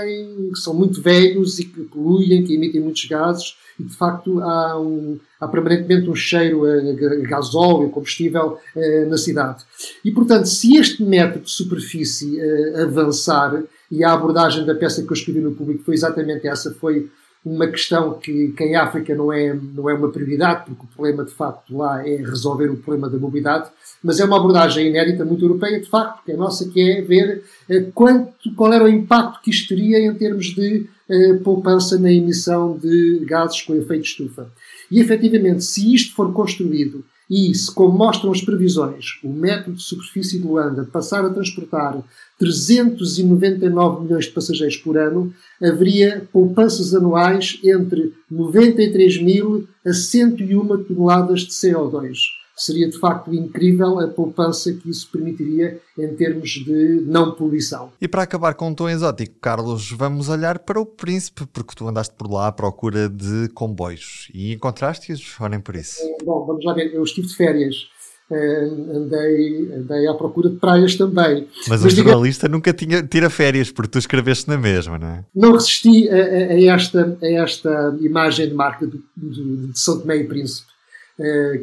que 0.52 0.58
são 0.58 0.74
muito 0.74 1.00
velhos 1.00 1.58
e 1.58 1.64
que 1.64 1.80
poluem, 1.84 2.44
que 2.44 2.54
emitem 2.54 2.82
muitos 2.82 3.06
gases, 3.06 3.56
e 3.78 3.84
de 3.84 3.96
facto 3.96 4.38
há, 4.40 4.78
um, 4.78 5.18
há 5.40 5.48
permanentemente 5.48 6.10
um 6.10 6.14
cheiro 6.14 6.64
a, 6.66 7.16
gasóleo, 7.26 7.88
combustível 7.88 8.58
eh, 8.76 9.06
na 9.06 9.16
cidade. 9.16 9.64
E 10.04 10.10
portanto, 10.10 10.44
se 10.44 10.76
este 10.76 11.02
método 11.02 11.46
de 11.46 11.50
superfície 11.50 12.38
avançar, 12.82 13.62
e 13.90 14.04
a 14.04 14.12
abordagem 14.12 14.64
da 14.64 14.74
peça 14.74 15.02
que 15.02 15.10
eu 15.10 15.14
escrevi 15.14 15.40
no 15.40 15.52
público 15.52 15.82
foi 15.82 15.94
exatamente 15.94 16.46
essa, 16.46 16.72
foi 16.74 17.10
uma 17.44 17.66
questão 17.66 18.14
que, 18.14 18.48
que 18.48 18.64
em 18.64 18.76
África 18.76 19.14
não 19.14 19.32
é, 19.32 19.54
não 19.54 19.88
é 19.88 19.94
uma 19.94 20.10
prioridade, 20.10 20.66
porque 20.66 20.84
o 20.84 20.94
problema 20.94 21.24
de 21.24 21.32
facto 21.32 21.76
lá 21.76 22.06
é 22.06 22.16
resolver 22.16 22.68
o 22.68 22.76
problema 22.76 23.08
da 23.08 23.18
mobilidade, 23.18 23.70
mas 24.02 24.20
é 24.20 24.24
uma 24.24 24.36
abordagem 24.36 24.88
inédita, 24.88 25.24
muito 25.24 25.44
europeia, 25.44 25.80
de 25.80 25.88
facto, 25.88 26.22
que 26.24 26.32
é 26.32 26.36
nossa, 26.36 26.68
que 26.68 26.80
é 26.80 27.00
ver 27.00 27.42
eh, 27.68 27.86
quanto, 27.94 28.54
qual 28.54 28.72
era 28.72 28.84
o 28.84 28.88
impacto 28.88 29.40
que 29.42 29.50
isto 29.50 29.68
teria 29.68 29.98
em 29.98 30.14
termos 30.14 30.46
de 30.54 30.86
eh, 31.08 31.34
poupança 31.42 31.98
na 31.98 32.12
emissão 32.12 32.76
de 32.76 33.24
gases 33.24 33.62
com 33.62 33.74
efeito 33.74 34.02
de 34.02 34.08
estufa. 34.08 34.50
E 34.90 35.00
efetivamente, 35.00 35.64
se 35.64 35.94
isto 35.94 36.14
for 36.14 36.32
construído 36.32 37.04
e 37.30 37.54
se, 37.54 37.72
como 37.72 37.96
mostram 37.96 38.32
as 38.32 38.40
previsões, 38.40 39.20
o 39.22 39.28
método 39.28 39.76
de 39.76 39.82
superfície 39.82 40.40
de 40.40 40.44
Luanda 40.44 40.84
passar 40.84 41.24
a 41.24 41.30
transportar 41.30 42.02
399 42.36 44.02
milhões 44.02 44.24
de 44.24 44.32
passageiros 44.32 44.76
por 44.78 44.98
ano, 44.98 45.32
haveria 45.62 46.28
poupanças 46.32 46.92
anuais 46.92 47.60
entre 47.62 48.12
93 48.28 49.22
mil 49.22 49.68
a 49.86 49.92
101 49.92 50.84
toneladas 50.84 51.42
de 51.42 51.52
CO2. 51.52 52.39
Seria 52.60 52.90
de 52.90 52.98
facto 52.98 53.32
incrível 53.32 53.98
a 54.00 54.08
poupança 54.08 54.70
que 54.70 54.90
isso 54.90 55.08
permitiria 55.10 55.80
em 55.98 56.14
termos 56.14 56.50
de 56.50 57.02
não 57.06 57.32
poluição. 57.32 57.90
E 57.98 58.06
para 58.06 58.22
acabar 58.22 58.52
com 58.54 58.68
um 58.68 58.74
tom 58.74 58.86
exótico, 58.86 59.36
Carlos, 59.40 59.90
vamos 59.90 60.28
olhar 60.28 60.58
para 60.58 60.78
o 60.78 60.84
Príncipe, 60.84 61.46
porque 61.46 61.74
tu 61.74 61.88
andaste 61.88 62.14
por 62.14 62.30
lá 62.30 62.48
à 62.48 62.52
procura 62.52 63.08
de 63.08 63.48
comboios 63.54 64.28
e 64.34 64.52
encontraste-os, 64.52 65.40
olhem 65.40 65.58
por 65.58 65.74
isso. 65.74 66.00
Bom, 66.22 66.44
vamos 66.44 66.62
lá 66.62 66.74
ver, 66.74 66.92
eu 66.92 67.02
estive 67.02 67.28
de 67.28 67.34
férias 67.34 67.88
Uh, 68.30 68.96
andei, 68.96 69.72
andei 69.74 70.06
à 70.06 70.14
procura 70.14 70.48
de 70.48 70.56
praias 70.56 70.94
também. 70.94 71.48
Mas, 71.66 71.82
Mas 71.82 71.84
o 71.84 71.90
jornalista 71.90 72.46
diga, 72.46 72.56
nunca 72.56 72.72
tinha, 72.72 73.02
tira 73.02 73.28
férias, 73.28 73.72
porque 73.72 73.90
tu 73.90 73.98
escreveste 73.98 74.48
na 74.48 74.56
mesma, 74.56 74.96
não 75.00 75.08
é? 75.08 75.24
Não 75.34 75.52
resisti 75.54 76.08
a, 76.08 76.14
a, 76.14 76.74
esta, 76.76 77.18
a 77.20 77.26
esta 77.26 77.98
imagem 78.00 78.48
de 78.48 78.54
marca 78.54 78.86
de, 78.86 79.00
de, 79.16 79.66
de 79.72 79.78
São 79.80 80.00
Tomé 80.00 80.18
e 80.18 80.24
Príncipe, 80.28 80.69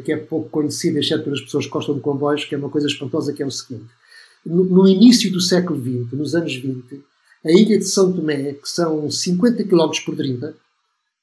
que 0.04 0.12
é 0.12 0.16
pouco 0.16 0.48
conhecida, 0.50 1.00
exceto 1.00 1.24
pelas 1.24 1.40
pessoas 1.40 1.66
que 1.66 1.72
gostam 1.72 1.94
de 1.94 2.00
comboios, 2.00 2.44
que 2.44 2.54
é 2.54 2.58
uma 2.58 2.70
coisa 2.70 2.86
espantosa, 2.86 3.32
que 3.32 3.42
é 3.42 3.46
o 3.46 3.50
seguinte. 3.50 3.88
No, 4.46 4.64
no 4.64 4.88
início 4.88 5.30
do 5.32 5.40
século 5.40 5.80
XX, 5.80 6.12
nos 6.12 6.34
anos 6.34 6.54
20, 6.54 7.02
a 7.44 7.50
ilha 7.50 7.78
de 7.78 7.84
São 7.84 8.12
Tomé, 8.12 8.52
que 8.54 8.68
são 8.68 9.10
50 9.10 9.64
km 9.64 9.90
por 10.04 10.16
30, 10.16 10.54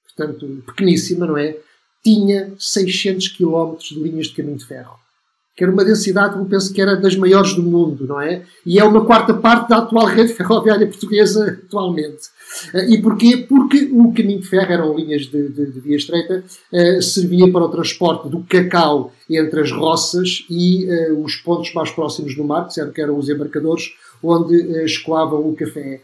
portanto 0.04 0.64
pequeníssima, 0.66 1.26
não 1.26 1.38
é? 1.38 1.58
Tinha 2.04 2.54
600 2.60 3.30
km 3.30 3.78
de 3.78 4.00
linhas 4.00 4.28
de 4.28 4.36
caminho 4.36 4.58
de 4.58 4.66
ferro 4.66 5.05
que 5.56 5.64
era 5.64 5.72
uma 5.72 5.86
densidade 5.86 6.38
eu 6.38 6.46
penso 6.46 6.74
que 6.74 6.82
era 6.82 6.98
das 6.98 7.16
maiores 7.16 7.54
do 7.54 7.64
mundo, 7.64 8.06
não 8.06 8.20
é? 8.20 8.44
E 8.66 8.78
é 8.78 8.84
uma 8.84 9.06
quarta 9.06 9.34
parte 9.34 9.70
da 9.70 9.78
atual 9.78 10.06
rede 10.06 10.34
ferroviária 10.34 10.86
portuguesa 10.86 11.60
atualmente. 11.66 12.30
Eh, 12.74 12.94
e 12.94 13.02
porquê? 13.02 13.38
Porque 13.38 13.90
o 13.92 14.14
caminho 14.14 14.42
de 14.42 14.48
ferro 14.48 14.72
eram 14.72 14.98
linhas 14.98 15.24
de, 15.28 15.48
de, 15.48 15.72
de 15.72 15.80
via 15.80 15.96
estreita, 15.96 16.44
uh, 16.74 17.02
servia 17.02 17.50
para 17.50 17.64
o 17.64 17.70
transporte 17.70 18.28
do 18.28 18.44
cacau 18.44 19.14
entre 19.30 19.62
as 19.62 19.72
roças 19.72 20.46
e 20.50 20.86
uh, 20.86 21.24
os 21.24 21.38
pontos 21.38 21.74
mais 21.74 21.90
próximos 21.90 22.36
do 22.36 22.44
mar, 22.44 22.68
que 22.94 23.02
eram 23.02 23.18
os 23.18 23.30
embarcadores, 23.30 23.94
onde 24.22 24.56
escoavam 24.84 25.48
o 25.48 25.56
café. 25.56 26.02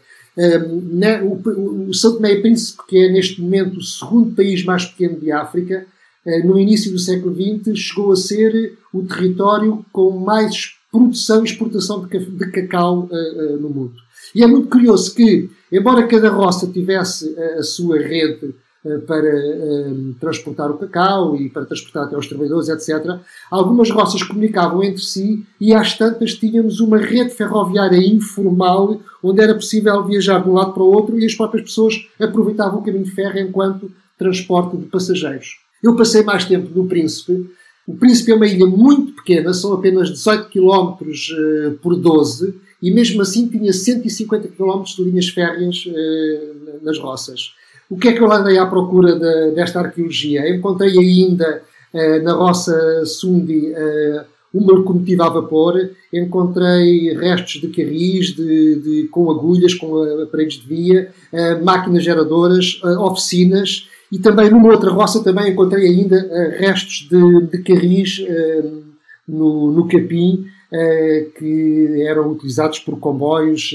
O, 1.24 1.88
o 1.88 1.94
São 1.94 2.14
Tomé 2.14 2.32
e 2.32 2.40
Príncipe, 2.40 2.82
que 2.88 2.96
é 2.96 3.10
neste 3.10 3.40
momento 3.40 3.78
o 3.78 3.82
segundo 3.82 4.34
país 4.34 4.64
mais 4.64 4.86
pequeno 4.86 5.20
de 5.20 5.30
África, 5.30 5.74
eh, 5.74 5.91
no 6.44 6.58
início 6.58 6.92
do 6.92 6.98
século 6.98 7.34
XX, 7.34 7.76
chegou 7.76 8.12
a 8.12 8.16
ser 8.16 8.78
o 8.92 9.02
território 9.02 9.84
com 9.92 10.10
mais 10.10 10.76
produção 10.90 11.42
e 11.42 11.48
exportação 11.48 12.06
de 12.06 12.50
cacau 12.50 13.08
uh, 13.10 13.56
no 13.58 13.70
mundo. 13.70 13.94
E 14.34 14.42
é 14.42 14.46
muito 14.46 14.68
curioso 14.68 15.14
que, 15.14 15.50
embora 15.70 16.06
cada 16.06 16.30
roça 16.30 16.66
tivesse 16.66 17.34
a 17.58 17.62
sua 17.62 17.98
rede 17.98 18.54
eh, 18.84 18.98
para 18.98 19.30
transportar 20.18 20.68
o 20.68 20.76
cacau 20.76 21.36
e 21.36 21.48
para 21.48 21.64
transportar 21.64 22.04
até 22.04 22.16
os 22.16 22.26
trabalhadores, 22.26 22.68
etc. 22.68 23.20
Algumas 23.48 23.90
roças 23.90 24.24
comunicavam 24.24 24.82
entre 24.82 25.00
si 25.00 25.46
e 25.60 25.72
às 25.72 25.96
tantas 25.96 26.34
tínhamos 26.34 26.80
uma 26.80 26.98
rede 26.98 27.30
ferroviária 27.30 27.96
informal 27.96 29.00
onde 29.22 29.40
era 29.40 29.54
possível 29.54 30.02
viajar 30.04 30.42
de 30.42 30.48
um 30.48 30.54
lado 30.54 30.72
para 30.72 30.82
o 30.82 30.90
outro 30.90 31.16
e 31.16 31.24
as 31.24 31.34
próprias 31.34 31.66
pessoas 31.66 31.94
aproveitavam 32.18 32.80
o 32.80 32.82
caminho 32.82 33.04
de 33.04 33.12
ferro 33.12 33.38
enquanto 33.38 33.92
transporte 34.18 34.76
de 34.76 34.86
passageiros. 34.86 35.61
Eu 35.82 35.96
passei 35.96 36.22
mais 36.22 36.44
tempo 36.44 36.70
no 36.74 36.86
Príncipe. 36.86 37.50
O 37.86 37.94
Príncipe 37.94 38.30
é 38.30 38.34
uma 38.36 38.46
ilha 38.46 38.66
muito 38.66 39.12
pequena, 39.12 39.52
são 39.52 39.72
apenas 39.72 40.08
18 40.10 40.48
km 40.48 40.94
uh, 41.02 41.78
por 41.82 41.96
12 41.96 42.54
e 42.80 42.92
mesmo 42.92 43.20
assim 43.20 43.48
tinha 43.48 43.72
150 43.72 44.48
km 44.48 44.84
de 44.84 45.02
linhas 45.02 45.28
férreas 45.28 45.84
uh, 45.86 46.84
nas 46.84 46.98
roças. 46.98 47.54
O 47.90 47.98
que 47.98 48.08
é 48.08 48.12
que 48.12 48.20
eu 48.20 48.30
andei 48.30 48.56
à 48.56 48.66
procura 48.66 49.18
de, 49.18 49.50
desta 49.56 49.80
arqueologia? 49.80 50.48
Encontrei 50.48 50.96
ainda 50.96 51.62
uh, 51.92 52.22
na 52.22 52.34
roça 52.34 53.04
Sundi 53.04 53.72
uma 54.54 54.74
locomotiva 54.74 55.24
a 55.24 55.30
vapor, 55.30 55.90
encontrei 56.12 57.14
restos 57.14 57.58
de 57.58 57.68
carris 57.68 58.36
de, 58.36 58.76
de 58.76 59.08
com 59.10 59.30
agulhas, 59.30 59.72
com 59.72 60.02
aparelhos 60.22 60.60
de 60.60 60.66
via, 60.66 61.10
máquinas 61.62 62.04
geradoras, 62.04 62.78
oficinas 63.00 63.88
e 64.12 64.18
também 64.18 64.50
numa 64.50 64.70
outra 64.70 64.90
roça 64.90 65.24
também 65.24 65.50
encontrei 65.50 65.88
ainda 65.88 66.20
restos 66.58 67.08
de, 67.10 67.46
de 67.46 67.58
carris 67.62 68.18
no, 69.26 69.72
no 69.72 69.88
capim 69.88 70.46
que 71.38 72.04
eram 72.06 72.30
utilizados 72.30 72.78
por 72.78 72.98
comboios 72.98 73.74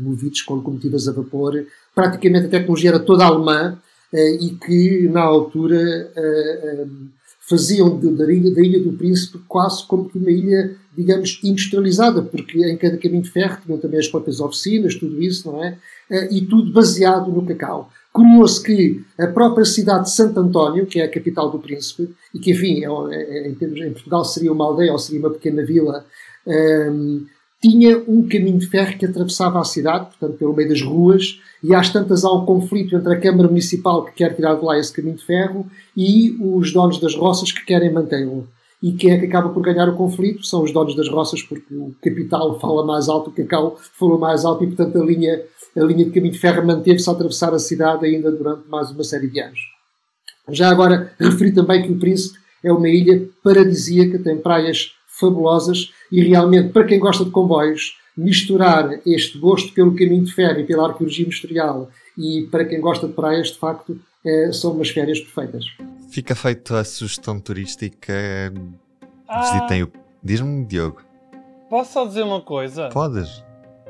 movidos 0.00 0.42
com 0.42 0.54
locomotivas 0.54 1.08
a 1.08 1.12
vapor 1.12 1.66
praticamente 1.94 2.46
a 2.46 2.50
tecnologia 2.50 2.90
era 2.90 3.00
toda 3.00 3.24
alemã 3.24 3.76
e 4.12 4.50
que, 4.64 5.08
na 5.12 5.22
altura, 5.22 6.10
faziam 7.48 7.98
da 7.98 8.30
ilha, 8.30 8.54
da 8.54 8.60
ilha 8.60 8.82
do 8.82 8.92
Príncipe 8.92 9.38
quase 9.48 9.86
como 9.86 10.08
que 10.08 10.18
uma 10.18 10.30
ilha, 10.30 10.76
digamos, 10.96 11.40
industrializada, 11.42 12.22
porque 12.22 12.58
em 12.58 12.76
cada 12.76 12.98
caminho 12.98 13.22
de 13.22 13.30
ferro 13.30 13.58
tinham 13.64 13.78
também 13.78 13.98
as 13.98 14.08
próprias 14.08 14.38
oficinas, 14.38 14.94
tudo 14.94 15.22
isso, 15.22 15.50
não 15.50 15.64
é? 15.64 15.78
E 16.30 16.42
tudo 16.42 16.72
baseado 16.72 17.32
no 17.32 17.44
cacau. 17.46 17.90
Curioso 18.18 18.64
que 18.64 19.00
a 19.16 19.28
própria 19.28 19.64
cidade 19.64 20.06
de 20.06 20.10
Santo 20.10 20.40
António, 20.40 20.86
que 20.86 20.98
é 20.98 21.04
a 21.04 21.08
capital 21.08 21.52
do 21.52 21.60
Príncipe, 21.60 22.12
e 22.34 22.40
que, 22.40 22.50
enfim, 22.50 22.84
é, 22.84 23.14
é, 23.14 23.48
em, 23.48 23.92
Portugal 23.92 24.24
seria 24.24 24.52
uma 24.52 24.64
aldeia 24.64 24.90
ou 24.90 24.98
seria 24.98 25.20
uma 25.20 25.30
pequena 25.30 25.64
vila, 25.64 26.04
um, 26.44 27.24
tinha 27.62 27.96
um 28.08 28.28
caminho 28.28 28.58
de 28.58 28.66
ferro 28.66 28.98
que 28.98 29.06
atravessava 29.06 29.60
a 29.60 29.64
cidade, 29.64 30.06
portanto, 30.06 30.36
pelo 30.36 30.52
meio 30.52 30.68
das 30.68 30.82
ruas, 30.82 31.40
e 31.62 31.72
às 31.72 31.90
tantas 31.90 32.24
há 32.24 32.32
um 32.32 32.44
conflito 32.44 32.96
entre 32.96 33.14
a 33.14 33.20
Câmara 33.20 33.46
Municipal 33.46 34.04
que 34.06 34.14
quer 34.14 34.34
tirar 34.34 34.56
de 34.56 34.64
lá 34.64 34.76
esse 34.76 34.92
caminho 34.92 35.14
de 35.14 35.24
ferro 35.24 35.64
e 35.96 36.36
os 36.40 36.72
donos 36.72 36.98
das 36.98 37.14
roças 37.14 37.52
que 37.52 37.64
querem 37.64 37.92
mantê-lo. 37.92 38.48
E 38.82 38.92
quem 38.94 39.12
é 39.12 39.18
que 39.18 39.26
acaba 39.26 39.48
por 39.50 39.62
ganhar 39.62 39.88
o 39.88 39.96
conflito 39.96 40.44
são 40.44 40.64
os 40.64 40.72
donos 40.72 40.96
das 40.96 41.08
roças, 41.08 41.40
porque 41.40 41.72
o 41.72 41.94
capital 42.02 42.58
fala 42.58 42.84
mais 42.84 43.08
alto, 43.08 43.30
o 43.30 43.32
cacau 43.32 43.76
falou 43.92 44.18
mais 44.18 44.44
alto 44.44 44.64
e, 44.64 44.66
portanto, 44.66 45.00
a 45.00 45.04
linha, 45.04 45.40
a 45.78 45.84
linha 45.84 46.04
de 46.04 46.10
caminho 46.10 46.32
de 46.32 46.38
ferro 46.38 46.66
manteve-se 46.66 47.08
a 47.08 47.12
atravessar 47.12 47.54
a 47.54 47.58
cidade 47.58 48.04
ainda 48.04 48.30
durante 48.30 48.68
mais 48.68 48.90
uma 48.90 49.04
série 49.04 49.28
de 49.28 49.40
anos. 49.40 49.60
Já 50.50 50.70
agora, 50.70 51.12
referi 51.18 51.52
também 51.52 51.82
que 51.82 51.92
o 51.92 51.98
Príncipe 51.98 52.38
é 52.64 52.72
uma 52.72 52.88
ilha 52.88 53.28
paradisíaca, 53.42 54.18
tem 54.18 54.36
praias 54.38 54.92
fabulosas 55.06 55.92
e 56.10 56.22
realmente, 56.22 56.70
para 56.72 56.84
quem 56.84 56.98
gosta 56.98 57.24
de 57.24 57.30
comboios, 57.30 57.96
misturar 58.16 59.00
este 59.06 59.38
gosto 59.38 59.72
pelo 59.72 59.94
caminho 59.94 60.24
de 60.24 60.32
ferro 60.32 60.58
e 60.60 60.64
pela 60.64 60.88
arqueologia 60.88 61.24
industrial 61.24 61.90
e 62.16 62.48
para 62.50 62.64
quem 62.64 62.80
gosta 62.80 63.06
de 63.06 63.12
praias, 63.12 63.48
de 63.48 63.58
facto, 63.58 63.98
é, 64.24 64.50
são 64.52 64.72
umas 64.72 64.90
férias 64.90 65.20
perfeitas. 65.20 65.64
Fica 66.10 66.34
feito 66.34 66.74
a 66.74 66.82
sugestão 66.82 67.38
turística. 67.38 68.12
Ah, 69.28 69.42
Visitem 69.42 69.84
o. 69.84 69.92
Diz-me, 70.22 70.64
Diogo. 70.64 71.00
Posso 71.70 71.92
só 71.92 72.06
dizer 72.06 72.22
uma 72.24 72.40
coisa? 72.40 72.88
Podes. 72.88 73.44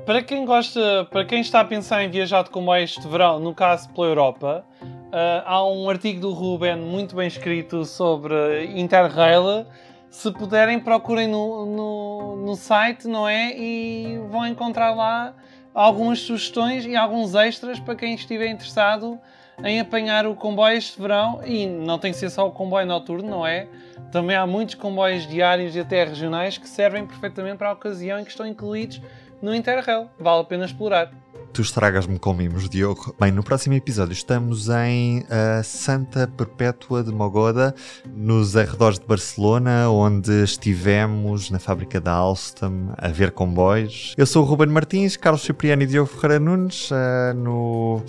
Para 0.04 0.22
quem 0.22 0.44
gosta, 0.44 1.06
para 1.10 1.24
quem 1.24 1.40
está 1.40 1.60
a 1.60 1.64
pensar 1.64 2.02
em 2.02 2.10
viajar 2.10 2.42
de 2.42 2.50
comboio 2.50 2.82
este 2.82 3.06
verão, 3.06 3.38
no 3.38 3.54
caso 3.54 3.88
pela 3.90 4.06
Europa, 4.06 4.64
uh, 4.82 5.42
há 5.44 5.66
um 5.66 5.88
artigo 5.88 6.20
do 6.20 6.32
Ruben 6.32 6.76
muito 6.76 7.14
bem 7.14 7.28
escrito 7.28 7.84
sobre 7.84 8.66
Interrail 8.74 9.66
se 10.10 10.30
puderem, 10.32 10.80
procurem 10.80 11.28
no, 11.28 11.66
no, 11.66 12.36
no, 12.36 12.56
site, 12.56 13.06
não 13.06 13.28
é? 13.28 13.54
E 13.56 14.18
vão 14.30 14.46
encontrar 14.46 14.94
lá 14.94 15.34
algumas 15.74 16.20
sugestões 16.20 16.86
e 16.86 16.96
alguns 16.96 17.34
extras 17.34 17.78
para 17.78 17.94
quem 17.94 18.14
estiver 18.14 18.48
interessado 18.48 19.18
em 19.62 19.80
apanhar 19.80 20.26
o 20.26 20.34
comboio 20.34 20.78
este 20.78 21.00
verão. 21.00 21.40
E 21.44 21.66
não 21.66 21.98
tem 21.98 22.12
que 22.12 22.18
ser 22.18 22.30
só 22.30 22.46
o 22.46 22.50
comboio 22.50 22.86
noturno, 22.86 23.28
não 23.28 23.46
é? 23.46 23.68
Também 24.10 24.34
há 24.34 24.46
muitos 24.46 24.76
comboios 24.76 25.26
diários 25.26 25.76
e 25.76 25.80
até 25.80 26.04
regionais 26.04 26.56
que 26.56 26.68
servem 26.68 27.06
perfeitamente 27.06 27.58
para 27.58 27.68
a 27.68 27.72
ocasião 27.72 28.18
em 28.18 28.24
que 28.24 28.30
estão 28.30 28.46
incluídos 28.46 29.00
no 29.42 29.54
Interrail. 29.54 30.08
Vale 30.18 30.40
a 30.40 30.44
pena 30.44 30.64
explorar. 30.64 31.10
Tu 31.52 31.62
estragas-me 31.62 32.18
com 32.18 32.34
mimos, 32.34 32.68
Diogo. 32.68 33.14
Bem, 33.18 33.32
no 33.32 33.42
próximo 33.42 33.74
episódio 33.74 34.12
estamos 34.12 34.68
em 34.68 35.20
uh, 35.20 35.64
Santa 35.64 36.28
Perpétua 36.28 37.02
de 37.02 37.10
Mogoda, 37.10 37.74
nos 38.06 38.56
arredores 38.56 38.98
de 38.98 39.06
Barcelona, 39.06 39.90
onde 39.90 40.44
estivemos 40.44 41.50
na 41.50 41.58
fábrica 41.58 42.00
da 42.00 42.12
Alstom 42.12 42.92
a 42.96 43.08
ver 43.08 43.32
comboios. 43.32 44.14
Eu 44.16 44.26
sou 44.26 44.44
o 44.44 44.46
Ruben 44.46 44.68
Martins, 44.68 45.16
Carlos 45.16 45.42
Cipriano 45.42 45.82
e 45.82 45.86
Diogo 45.86 46.08
Ferreira 46.08 46.38
Nunes, 46.38 46.90
uh, 46.90 47.34
no 47.34 48.02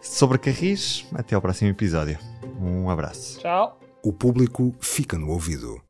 Sobre 0.00 0.38
Carris. 0.38 1.04
Até 1.14 1.34
ao 1.34 1.42
próximo 1.42 1.70
episódio. 1.70 2.18
Um 2.60 2.88
abraço. 2.88 3.40
Tchau. 3.40 3.78
O 4.02 4.12
público 4.12 4.74
fica 4.80 5.18
no 5.18 5.30
ouvido. 5.30 5.83